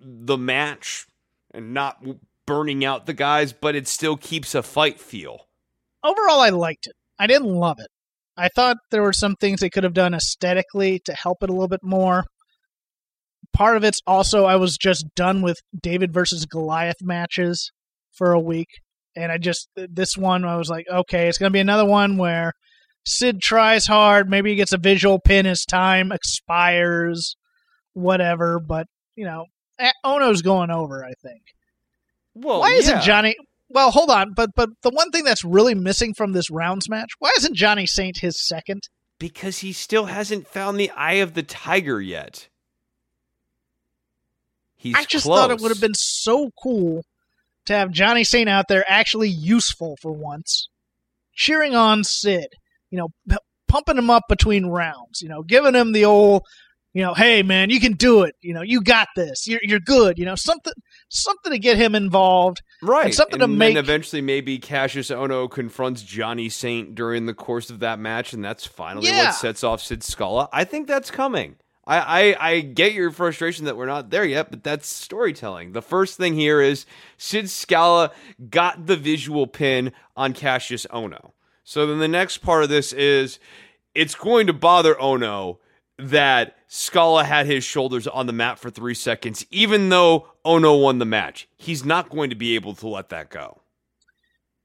the 0.00 0.38
match 0.38 1.06
and 1.52 1.74
not 1.74 2.02
burning 2.46 2.84
out 2.84 3.06
the 3.06 3.14
guys, 3.14 3.52
but 3.52 3.74
it 3.74 3.86
still 3.86 4.16
keeps 4.16 4.54
a 4.54 4.62
fight 4.62 5.00
feel. 5.00 5.48
Overall, 6.02 6.40
I 6.40 6.50
liked 6.50 6.86
it. 6.86 6.94
I 7.18 7.26
didn't 7.26 7.54
love 7.54 7.76
it. 7.78 7.88
I 8.36 8.48
thought 8.48 8.76
there 8.90 9.02
were 9.02 9.12
some 9.12 9.34
things 9.34 9.60
they 9.60 9.68
could 9.68 9.84
have 9.84 9.94
done 9.94 10.14
aesthetically 10.14 11.00
to 11.04 11.12
help 11.12 11.42
it 11.42 11.50
a 11.50 11.52
little 11.52 11.68
bit 11.68 11.82
more. 11.82 12.24
Part 13.52 13.76
of 13.76 13.82
it's 13.82 14.00
also 14.06 14.44
I 14.44 14.56
was 14.56 14.76
just 14.76 15.04
done 15.16 15.42
with 15.42 15.58
David 15.78 16.12
versus 16.12 16.46
Goliath 16.46 17.02
matches 17.02 17.72
for 18.12 18.32
a 18.32 18.40
week, 18.40 18.68
and 19.18 19.32
I 19.32 19.38
just 19.38 19.68
this 19.74 20.16
one 20.16 20.44
I 20.44 20.56
was 20.56 20.70
like, 20.70 20.86
okay, 20.88 21.28
it's 21.28 21.38
gonna 21.38 21.50
be 21.50 21.58
another 21.60 21.84
one 21.84 22.16
where 22.16 22.52
Sid 23.06 23.40
tries 23.40 23.86
hard, 23.86 24.28
maybe 24.28 24.50
he 24.50 24.56
gets 24.56 24.72
a 24.72 24.78
visual 24.78 25.18
pin, 25.18 25.46
his 25.46 25.64
time 25.64 26.12
expires, 26.12 27.36
whatever. 27.94 28.60
But 28.60 28.86
you 29.16 29.24
know, 29.24 29.46
eh, 29.78 29.92
Ohno's 30.04 30.42
going 30.42 30.70
over. 30.70 31.04
I 31.04 31.12
think. 31.22 31.42
Well, 32.34 32.60
Why 32.60 32.72
isn't. 32.72 33.02
Johnny? 33.02 33.34
Well, 33.70 33.90
hold 33.90 34.10
on, 34.10 34.32
but 34.34 34.50
but 34.54 34.70
the 34.82 34.90
one 34.90 35.10
thing 35.10 35.24
that's 35.24 35.44
really 35.44 35.74
missing 35.74 36.14
from 36.14 36.32
this 36.32 36.50
rounds 36.50 36.88
match, 36.88 37.10
why 37.18 37.32
isn't 37.36 37.56
Johnny 37.56 37.86
Saint 37.86 38.18
his 38.18 38.42
second? 38.46 38.88
Because 39.18 39.58
he 39.58 39.72
still 39.72 40.06
hasn't 40.06 40.46
found 40.46 40.78
the 40.78 40.90
eye 40.90 41.14
of 41.14 41.34
the 41.34 41.42
tiger 41.42 42.00
yet. 42.00 42.48
He's 44.76 44.94
I 44.94 45.04
just 45.04 45.24
close. 45.24 45.38
thought 45.38 45.50
it 45.50 45.60
would 45.60 45.70
have 45.70 45.80
been 45.80 45.94
so 45.94 46.50
cool 46.62 47.02
to 47.68 47.74
have 47.74 47.90
Johnny 47.90 48.24
Saint 48.24 48.48
out 48.48 48.66
there 48.68 48.84
actually 48.88 49.30
useful 49.30 49.96
for 50.02 50.12
once, 50.12 50.68
cheering 51.34 51.74
on 51.74 52.04
Sid. 52.04 52.48
You 52.90 52.98
know, 52.98 53.08
p- 53.28 53.36
pumping 53.68 53.96
him 53.98 54.10
up 54.10 54.24
between 54.28 54.66
rounds. 54.66 55.20
You 55.22 55.28
know, 55.28 55.42
giving 55.42 55.74
him 55.74 55.92
the 55.92 56.04
old, 56.06 56.42
you 56.94 57.02
know, 57.02 57.14
hey 57.14 57.42
man, 57.42 57.70
you 57.70 57.80
can 57.80 57.92
do 57.92 58.22
it. 58.22 58.34
You 58.40 58.54
know, 58.54 58.62
you 58.62 58.80
got 58.82 59.08
this. 59.14 59.46
You're 59.46 59.60
you're 59.62 59.80
good. 59.80 60.18
You 60.18 60.24
know, 60.24 60.34
something 60.34 60.72
something 61.10 61.52
to 61.52 61.58
get 61.58 61.76
him 61.76 61.94
involved. 61.94 62.60
right. 62.82 63.06
and 63.06 63.14
something 63.14 63.38
to 63.40 63.48
make- 63.48 63.74
Then 63.74 63.82
eventually, 63.84 64.20
maybe 64.22 64.58
Kassius 64.58 65.14
Ohno 65.14 65.50
confronts 65.50 66.02
Johnny 66.02 66.48
Saint 66.48 66.94
during 66.94 67.26
the 67.26 67.34
course 67.34 67.70
of 67.70 67.80
that 67.80 67.98
match, 67.98 68.32
and 68.32 68.44
that's 68.44 68.66
finally 68.66 69.06
Yeah. 69.06 69.26
what 69.26 69.34
sets 69.34 69.62
off 69.64 69.80
Sid 69.82 70.02
Scala. 70.02 70.48
I 70.52 70.64
think 70.64 70.86
that's 70.88 71.10
coming. 71.10 71.56
I, 71.88 71.98
I, 71.98 72.50
I 72.50 72.60
get 72.60 72.92
your 72.92 73.10
frustration 73.10 73.64
that 73.64 73.76
we're 73.76 73.86
not 73.86 74.10
there 74.10 74.24
yet, 74.26 74.50
but 74.50 74.62
that's 74.62 74.86
storytelling. 74.86 75.72
The 75.72 75.80
first 75.80 76.18
thing 76.18 76.34
here 76.34 76.60
is 76.60 76.84
Sid 77.16 77.48
Scala 77.48 78.12
got 78.50 78.86
the 78.86 78.96
visual 78.96 79.46
pin 79.46 79.92
on 80.14 80.34
Kassius 80.34 80.86
Ohno. 80.88 81.32
So 81.64 81.86
then 81.86 81.98
the 81.98 82.06
next 82.06 82.38
part 82.38 82.62
of 82.62 82.68
this 82.68 82.92
is 82.92 83.38
it's 83.94 84.14
going 84.14 84.46
to 84.48 84.52
bother 84.52 84.94
Ohno 84.96 85.58
that 85.98 86.56
Scala 86.66 87.24
had 87.24 87.46
his 87.46 87.64
shoulders 87.64 88.06
on 88.06 88.26
the 88.26 88.32
mat 88.34 88.58
for 88.58 88.68
three 88.68 88.94
seconds, 88.94 89.46
even 89.50 89.88
though 89.88 90.28
Ohno 90.44 90.82
won 90.82 90.98
the 90.98 91.06
match. 91.06 91.48
He's 91.56 91.86
not 91.86 92.10
going 92.10 92.28
to 92.28 92.36
be 92.36 92.54
able 92.54 92.74
to 92.74 92.88
let 92.88 93.08
that 93.08 93.30
go. 93.30 93.62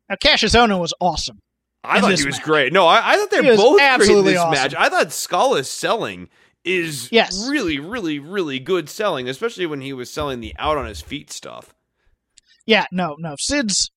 Now, 0.10 0.16
Kassius 0.16 0.56
Ohno 0.56 0.80
was 0.80 0.94
awesome. 1.00 1.40
I 1.86 2.02
thought 2.02 2.18
he 2.18 2.26
was 2.26 2.36
match. 2.36 2.44
great. 2.44 2.74
No, 2.74 2.86
I, 2.86 3.14
I 3.14 3.18
thought 3.18 3.32
they're 3.32 3.56
both 3.56 3.78
great 3.78 3.86
in 3.86 3.94
absolutely 3.94 4.34
this 4.34 4.42
awesome. 4.42 4.52
match. 4.52 4.76
I 4.76 4.90
thought 4.90 5.12
Scala's 5.14 5.70
selling 5.70 6.30
is 6.66 7.10
Yes. 7.12 7.48
really, 7.50 7.80
really, 7.80 8.20
really 8.20 8.60
good 8.60 8.90
selling, 8.90 9.28
especially 9.28 9.66
when 9.66 9.82
he 9.82 9.94
was 9.94 10.10
selling 10.10 10.40
the 10.40 10.54
out 10.58 10.78
on 10.78 10.86
his 10.86 11.02
feet 11.02 11.32
stuff. 11.32 11.74
Yeah, 12.66 12.86
no, 12.92 13.16
no. 13.20 13.36
Sid's. 13.40 13.92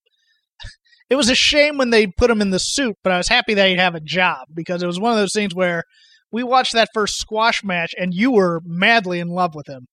It 1.08 1.14
was 1.14 1.30
a 1.30 1.36
shame 1.36 1.78
when 1.78 1.90
they 1.90 2.08
put 2.08 2.30
him 2.30 2.42
in 2.42 2.50
the 2.50 2.58
suit, 2.58 2.96
but 3.04 3.12
I 3.12 3.16
was 3.18 3.28
happy 3.28 3.54
that 3.54 3.68
he'd 3.68 3.78
have 3.78 3.94
a 3.94 4.00
job 4.00 4.48
because 4.52 4.82
it 4.82 4.86
was 4.88 4.98
one 4.98 5.12
of 5.12 5.18
those 5.18 5.32
things 5.32 5.54
where 5.54 5.84
we 6.32 6.42
watched 6.42 6.72
that 6.72 6.88
first 6.92 7.18
squash 7.18 7.62
match 7.62 7.94
and 7.96 8.12
you 8.12 8.32
were 8.32 8.60
madly 8.64 9.20
in 9.20 9.28
love 9.28 9.54
with 9.54 9.68
him. 9.68 9.86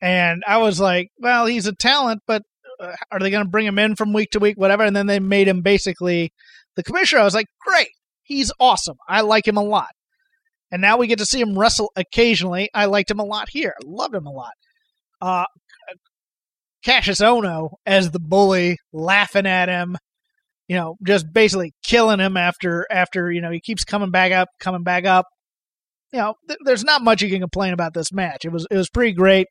And 0.00 0.42
I 0.46 0.58
was 0.58 0.80
like, 0.80 1.08
well, 1.18 1.44
he's 1.44 1.66
a 1.66 1.74
talent, 1.74 2.22
but 2.26 2.42
uh, 2.80 2.94
are 3.12 3.20
they 3.20 3.30
going 3.30 3.44
to 3.44 3.50
bring 3.50 3.66
him 3.66 3.78
in 3.78 3.96
from 3.96 4.14
week 4.14 4.30
to 4.30 4.38
week, 4.38 4.56
whatever? 4.56 4.82
And 4.82 4.96
then 4.96 5.06
they 5.06 5.20
made 5.20 5.46
him 5.46 5.60
basically 5.60 6.32
the 6.74 6.82
commissioner. 6.82 7.20
I 7.20 7.24
was 7.24 7.34
like, 7.34 7.46
great. 7.66 7.88
He's 8.22 8.50
awesome. 8.58 8.96
I 9.06 9.20
like 9.20 9.46
him 9.46 9.58
a 9.58 9.62
lot. 9.62 9.90
And 10.74 10.80
now 10.80 10.96
we 10.96 11.06
get 11.06 11.20
to 11.20 11.24
see 11.24 11.40
him 11.40 11.56
wrestle 11.56 11.92
occasionally. 11.94 12.68
I 12.74 12.86
liked 12.86 13.08
him 13.08 13.20
a 13.20 13.24
lot 13.24 13.46
here. 13.48 13.76
Loved 13.84 14.12
him 14.12 14.26
a 14.26 14.32
lot. 14.32 14.54
Uh, 15.20 15.44
Kassius 16.84 17.22
Ohno 17.22 17.74
as 17.86 18.10
the 18.10 18.18
bully, 18.18 18.78
laughing 18.92 19.46
at 19.46 19.68
him, 19.68 19.96
you 20.66 20.74
know, 20.74 20.96
just 21.06 21.32
basically 21.32 21.74
killing 21.84 22.18
him 22.18 22.36
after 22.36 22.88
after 22.90 23.30
you 23.30 23.40
know 23.40 23.52
he 23.52 23.60
keeps 23.60 23.84
coming 23.84 24.10
back 24.10 24.32
up, 24.32 24.48
coming 24.58 24.82
back 24.82 25.04
up. 25.04 25.26
You 26.12 26.18
know, 26.18 26.34
th- 26.48 26.58
there's 26.64 26.82
not 26.82 27.02
much 27.04 27.22
you 27.22 27.30
can 27.30 27.40
complain 27.40 27.72
about 27.72 27.94
this 27.94 28.12
match. 28.12 28.44
It 28.44 28.50
was 28.50 28.66
it 28.68 28.76
was 28.76 28.90
pretty 28.90 29.12
great. 29.12 29.46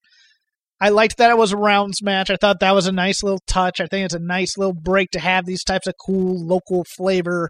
I 0.82 0.89
liked 0.89 1.19
that 1.19 1.32
it 1.32 1.38
was 1.38 1.53
a 1.53 1.57
rounds 1.57 2.03
match. 2.03 2.32
I 2.32 2.36
thought 2.36 2.59
that 2.59 2.76
was 2.76 2.88
a 2.88 2.91
nice 2.91 3.24
little 3.24 3.39
touch. 3.47 3.80
I 3.80 3.88
think 3.88 4.03
it's 4.03 4.13
a 4.13 4.19
nice 4.19 4.57
little 4.57 4.74
break 4.74 5.11
to 5.11 5.21
have 5.21 5.45
these 5.45 5.63
types 5.63 5.88
of 5.88 5.93
cool 6.05 6.45
local 6.45 6.84
flavor 6.84 7.49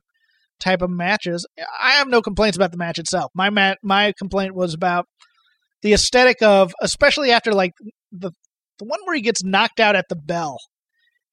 type 0.59 0.81
of 0.81 0.89
matches. 0.89 1.45
I 1.79 1.91
have 1.91 2.07
no 2.07 2.21
complaints 2.21 2.57
about 2.57 2.71
the 2.71 2.77
match 2.77 2.99
itself. 2.99 3.31
My 3.35 3.75
my 3.83 4.13
complaint 4.17 4.55
was 4.55 4.73
about 4.73 5.05
the 5.81 5.93
aesthetic 5.93 6.41
of, 6.41 6.73
especially 6.81 7.31
after 7.31 7.53
like 7.53 7.73
the 8.11 8.31
the 8.79 8.85
one 8.85 8.99
where 9.05 9.15
he 9.15 9.21
gets 9.21 9.43
knocked 9.43 9.79
out 9.79 9.95
at 9.95 10.05
the 10.09 10.15
bell 10.15 10.57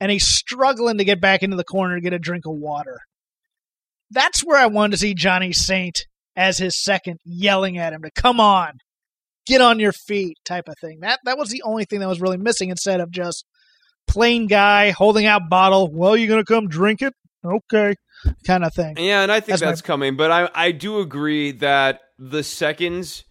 and 0.01 0.11
he's 0.11 0.27
struggling 0.27 0.99
to 0.99 1.05
get 1.05 1.21
back 1.21 1.43
into 1.43 1.57
the 1.57 1.65
corner 1.65 1.97
to 1.97 2.01
get 2.01 2.13
a 2.13 2.19
drink 2.19 2.47
of 2.47 2.55
water. 2.55 2.99
That's 4.11 4.41
where 4.41 4.59
I 4.59 4.67
wanted 4.67 4.93
to 4.93 4.99
see 4.99 5.15
Johnny 5.15 5.53
Saint 5.53 6.07
as 6.37 6.59
his 6.59 6.83
second 6.83 7.19
yelling 7.25 7.79
at 7.79 7.93
him 7.93 8.03
to 8.03 8.11
come 8.11 8.41
on, 8.41 8.73
get 9.47 9.61
on 9.61 9.79
your 9.79 9.93
feet 9.93 10.37
type 10.45 10.69
of 10.69 10.75
thing. 10.81 11.01
That 11.01 11.21
that 11.25 11.39
was 11.39 11.51
the 11.51 11.63
only 11.63 11.85
thing 11.85 12.01
that 12.01 12.09
was 12.09 12.21
really 12.21 12.39
missing 12.39 12.71
instead 12.71 13.01
of 13.01 13.11
just 13.11 13.45
plain 14.09 14.47
guy 14.47 14.91
holding 14.91 15.27
out 15.27 15.49
bottle. 15.49 15.91
Well, 15.93 16.17
you 16.17 16.27
gonna 16.27 16.45
come 16.45 16.69
drink 16.69 17.03
it? 17.03 17.15
Okay, 17.45 17.95
kind 18.47 18.65
of 18.65 18.75
thing. 18.75 18.97
Yeah, 18.99 19.23
and 19.23 19.31
I 19.33 19.41
think 19.41 19.59
That's 19.59 19.63
that's, 19.63 19.83
my- 19.83 19.87
coming, 19.87 20.17
but 20.17 20.31
I 20.31 20.49
I 20.55 20.73
do 20.73 21.01
agree 21.01 21.53
that 21.53 22.01
the 22.19 22.43
seconds 22.43 23.25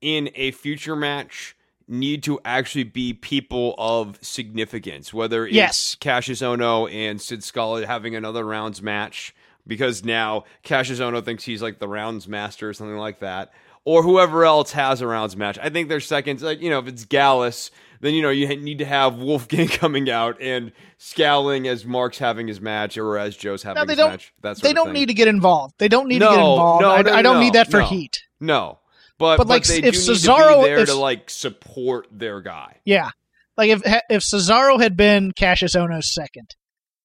in 0.00 0.30
a 0.34 0.50
future 0.50 0.96
match 0.96 1.56
need 1.86 2.22
to 2.22 2.40
actually 2.44 2.84
be 2.84 3.12
people 3.12 3.74
of 3.78 4.18
significance, 4.22 5.12
whether 5.12 5.46
it's 5.46 5.54
Yes. 5.54 5.96
Kassius 6.00 6.40
Ohno 6.42 6.90
and 6.92 7.20
Sid 7.20 7.44
Scala 7.44 7.86
having 7.86 8.14
another 8.16 8.44
rounds 8.44 8.80
match 8.80 9.34
because 9.66 10.04
now 10.04 10.44
Kassius 10.62 10.98
Ohno 11.00 11.22
thinks 11.24 11.44
he's 11.44 11.60
like 11.62 11.78
the 11.78 11.88
rounds 11.88 12.26
master 12.28 12.68
or 12.68 12.72
something 12.74 12.96
like 12.96 13.20
that. 13.20 13.52
Or 13.86 14.02
whoever 14.02 14.46
else 14.46 14.72
has 14.72 15.02
a 15.02 15.06
rounds 15.06 15.36
match. 15.36 15.58
I 15.62 15.68
think 15.68 15.90
there's 15.90 16.06
seconds 16.06 16.42
like, 16.42 16.62
you 16.62 16.70
know, 16.70 16.78
if 16.78 16.86
it's 16.86 17.04
Gallus, 17.04 17.70
then 18.04 18.14
you 18.14 18.22
know 18.22 18.30
you 18.30 18.46
need 18.56 18.78
to 18.78 18.84
have 18.84 19.16
Wolfgang 19.16 19.68
coming 19.80 20.10
out 20.10 20.40
and 20.40 20.72
scowling 20.98 21.66
as 21.68 21.84
Mark's 21.84 22.18
having 22.18 22.46
his 22.48 22.60
match 22.60 22.96
or 22.98 23.18
as 23.18 23.36
Joe's 23.36 23.62
having 23.62 23.80
No, 23.80 23.84
they 23.86 23.92
his 23.92 23.98
don't- 23.98 24.10
match. 24.10 24.32
That 24.42 24.56
sort 24.56 24.62
They 24.62 24.72
don't 24.74 24.92
need 24.92 25.06
to 25.06 25.14
get 25.14 25.28
involved. 25.28 25.74
They 25.78 25.88
don't 25.88 26.08
need 26.08 26.18
to 26.20 26.24
get 26.26 26.32
involved. 26.34 26.82
no, 26.82 26.90
I, 26.90 27.02
no, 27.02 27.12
I 27.12 27.22
don't 27.22 27.34
no, 27.36 27.40
need 27.40 27.52
that 27.54 27.70
for 27.70 27.80
no. 27.80 27.86
heat. 27.86 28.20
No, 28.40 28.78
but 29.18 29.38
But, 29.38 29.44
but, 29.44 29.46
like, 29.48 29.64
they 29.64 29.78
if 29.82 29.94
do 29.94 30.00
Cesaro- 30.12 30.38
need 30.38 30.54
to 30.54 30.60
be 30.60 30.64
there 30.68 30.78
if- 30.80 30.88
to 30.88 30.94
like 30.94 31.30
support 31.30 32.06
their 32.12 32.40
guy. 32.40 32.76
Yeah. 32.84 33.10
Like 33.56 33.70
if 33.70 33.82
if 34.10 34.22
Cesaro 34.22 34.80
had 34.80 34.96
been 34.96 35.32
Kassius 35.32 35.76
Ohno's 35.76 36.12
second, 36.12 36.50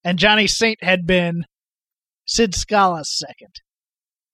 and 0.04 0.18
Johnny 0.18 0.46
Saint 0.48 0.82
had 0.82 1.06
been 1.06 1.44
Sid 2.26 2.54
Scala's 2.54 3.16
second, 3.16 3.54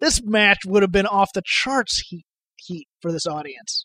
this 0.00 0.22
match 0.24 0.58
would 0.66 0.82
have 0.82 0.92
been 0.92 1.06
off 1.06 1.28
the 1.34 1.42
charts 1.44 1.98
heat 2.08 2.24
heat 2.56 2.88
for 3.02 3.12
this 3.12 3.26
audience. 3.26 3.84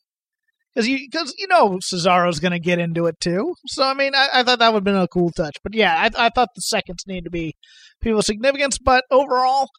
Because 0.73 0.87
you 0.87 0.99
because 1.09 1.33
you 1.37 1.47
know 1.47 1.79
Cesaro's 1.79 2.39
going 2.39 2.51
to 2.53 2.59
get 2.59 2.79
into 2.79 3.05
it 3.07 3.19
too. 3.19 3.55
So 3.67 3.83
I 3.83 3.93
mean, 3.93 4.15
I, 4.15 4.27
I 4.35 4.43
thought 4.43 4.59
that 4.59 4.71
would 4.73 4.79
have 4.79 4.83
been 4.85 4.95
a 4.95 5.07
cool 5.07 5.31
touch. 5.31 5.57
But 5.63 5.73
yeah, 5.73 5.95
I, 5.95 6.25
I 6.25 6.29
thought 6.29 6.49
the 6.55 6.61
seconds 6.61 7.03
need 7.07 7.25
to 7.25 7.29
be 7.29 7.55
people 8.01 8.19
of 8.19 8.25
significance. 8.25 8.77
But 8.77 9.03
overall, 9.11 9.69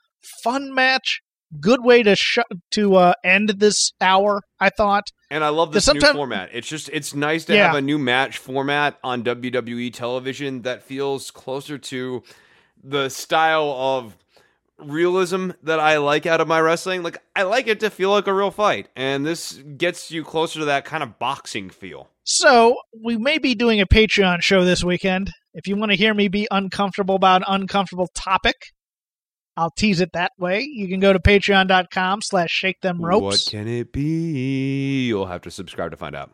fun 0.44 0.74
match. 0.74 1.20
Good 1.60 1.84
way 1.84 2.02
to 2.02 2.16
sh- 2.16 2.38
to 2.72 2.94
uh, 2.96 3.12
end 3.24 3.50
this 3.58 3.92
hour. 4.00 4.40
I 4.60 4.70
thought. 4.70 5.04
And 5.30 5.42
I 5.44 5.48
love 5.48 5.72
this 5.72 5.92
new 5.92 6.00
format. 6.00 6.50
It's 6.52 6.68
just 6.68 6.88
it's 6.92 7.14
nice 7.14 7.44
to 7.46 7.54
Yeah. 7.54 7.66
have 7.68 7.76
a 7.76 7.82
new 7.82 7.98
match 7.98 8.38
format 8.38 8.98
on 9.04 9.22
WWE 9.22 9.92
television 9.92 10.62
that 10.62 10.82
feels 10.82 11.30
closer 11.30 11.78
to 11.78 12.22
the 12.82 13.08
style 13.08 13.70
of 13.70 14.16
realism 14.84 15.50
that 15.62 15.80
I 15.80 15.98
like 15.98 16.26
out 16.26 16.40
of 16.40 16.48
my 16.48 16.60
wrestling. 16.60 17.02
Like 17.02 17.22
I 17.34 17.42
like 17.42 17.66
it 17.66 17.80
to 17.80 17.90
feel 17.90 18.10
like 18.10 18.26
a 18.26 18.34
real 18.34 18.50
fight, 18.50 18.88
and 18.96 19.24
this 19.24 19.52
gets 19.76 20.10
you 20.10 20.24
closer 20.24 20.60
to 20.60 20.64
that 20.66 20.84
kind 20.84 21.02
of 21.02 21.18
boxing 21.18 21.70
feel. 21.70 22.08
So 22.24 22.76
we 23.02 23.16
may 23.16 23.38
be 23.38 23.54
doing 23.54 23.80
a 23.80 23.86
Patreon 23.86 24.42
show 24.42 24.64
this 24.64 24.84
weekend. 24.84 25.32
If 25.54 25.66
you 25.66 25.76
want 25.76 25.92
to 25.92 25.96
hear 25.96 26.14
me 26.14 26.28
be 26.28 26.46
uncomfortable 26.50 27.16
about 27.16 27.42
an 27.42 27.62
uncomfortable 27.62 28.08
topic, 28.14 28.56
I'll 29.56 29.70
tease 29.70 30.00
it 30.00 30.12
that 30.14 30.32
way. 30.38 30.60
You 30.60 30.88
can 30.88 31.00
go 31.00 31.12
to 31.12 31.18
patreon.com 31.18 32.22
slash 32.22 32.50
shake 32.50 32.80
them 32.80 33.04
ropes. 33.04 33.22
What 33.22 33.46
can 33.50 33.68
it 33.68 33.92
be? 33.92 35.06
You'll 35.06 35.26
have 35.26 35.42
to 35.42 35.50
subscribe 35.50 35.90
to 35.90 35.96
find 35.96 36.16
out. 36.16 36.30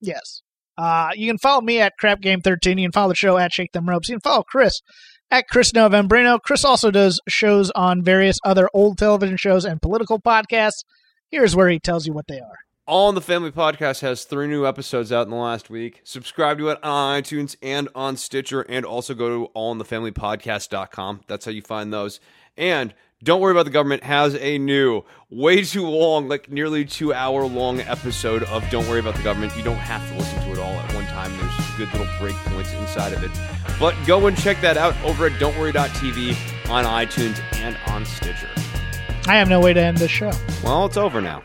Yes. 0.00 0.42
Uh, 0.78 1.10
you 1.14 1.28
can 1.28 1.36
follow 1.36 1.60
me 1.60 1.80
at 1.80 1.92
Crap 1.98 2.22
Game 2.22 2.40
13. 2.40 2.78
You 2.78 2.86
can 2.86 2.92
follow 2.92 3.10
the 3.10 3.14
show 3.14 3.36
at 3.36 3.52
Shake 3.52 3.72
Them 3.72 3.86
Ropes. 3.86 4.08
You 4.08 4.14
can 4.14 4.20
follow 4.20 4.42
Chris 4.42 4.80
at 5.30 5.48
Chris 5.48 5.72
Novembrino. 5.72 6.40
Chris 6.40 6.64
also 6.64 6.90
does 6.90 7.20
shows 7.28 7.70
on 7.72 8.02
various 8.02 8.38
other 8.44 8.68
old 8.74 8.98
television 8.98 9.36
shows 9.36 9.64
and 9.64 9.80
political 9.80 10.20
podcasts. 10.20 10.84
Here's 11.30 11.54
where 11.54 11.68
he 11.68 11.78
tells 11.78 12.06
you 12.06 12.12
what 12.12 12.26
they 12.26 12.40
are. 12.40 12.58
All 12.86 13.08
in 13.08 13.14
the 13.14 13.20
Family 13.20 13.52
Podcast 13.52 14.00
has 14.00 14.24
three 14.24 14.48
new 14.48 14.66
episodes 14.66 15.12
out 15.12 15.26
in 15.26 15.30
the 15.30 15.36
last 15.36 15.70
week. 15.70 16.00
Subscribe 16.02 16.58
to 16.58 16.70
it 16.70 16.82
on 16.82 17.22
iTunes 17.22 17.54
and 17.62 17.88
on 17.94 18.16
Stitcher, 18.16 18.62
and 18.62 18.84
also 18.84 19.14
go 19.14 19.28
to 19.28 19.52
allinthefamilypodcast.com. 19.54 21.20
That's 21.28 21.44
how 21.44 21.52
you 21.52 21.62
find 21.62 21.92
those. 21.92 22.18
And 22.56 22.92
Don't 23.22 23.40
Worry 23.40 23.52
About 23.52 23.66
the 23.66 23.70
Government 23.70 24.02
has 24.02 24.34
a 24.34 24.58
new, 24.58 25.04
way 25.30 25.62
too 25.62 25.86
long, 25.86 26.26
like 26.26 26.50
nearly 26.50 26.84
two 26.84 27.14
hour 27.14 27.46
long 27.46 27.78
episode 27.80 28.42
of 28.42 28.68
Don't 28.70 28.88
Worry 28.88 28.98
About 28.98 29.14
the 29.14 29.22
Government. 29.22 29.56
You 29.56 29.62
don't 29.62 29.76
have 29.76 30.04
to 30.10 30.16
listen 30.16 30.40
to 30.40 30.52
it 30.52 30.58
all 30.58 30.72
good 31.80 31.98
little 31.98 32.18
break 32.18 32.36
points 32.36 32.72
inside 32.74 33.12
of 33.14 33.24
it. 33.24 33.30
But 33.78 33.94
go 34.06 34.26
and 34.26 34.36
check 34.36 34.60
that 34.60 34.76
out 34.76 34.94
over 35.02 35.26
at 35.26 35.32
don'tworry.tv 35.32 36.68
on 36.68 36.84
iTunes 36.84 37.42
and 37.54 37.76
on 37.86 38.04
Stitcher. 38.04 38.50
I 39.26 39.36
have 39.36 39.48
no 39.48 39.60
way 39.60 39.72
to 39.72 39.80
end 39.80 39.96
this 39.96 40.10
show. 40.10 40.30
Well, 40.62 40.84
it's 40.86 40.98
over 40.98 41.20
now. 41.20 41.42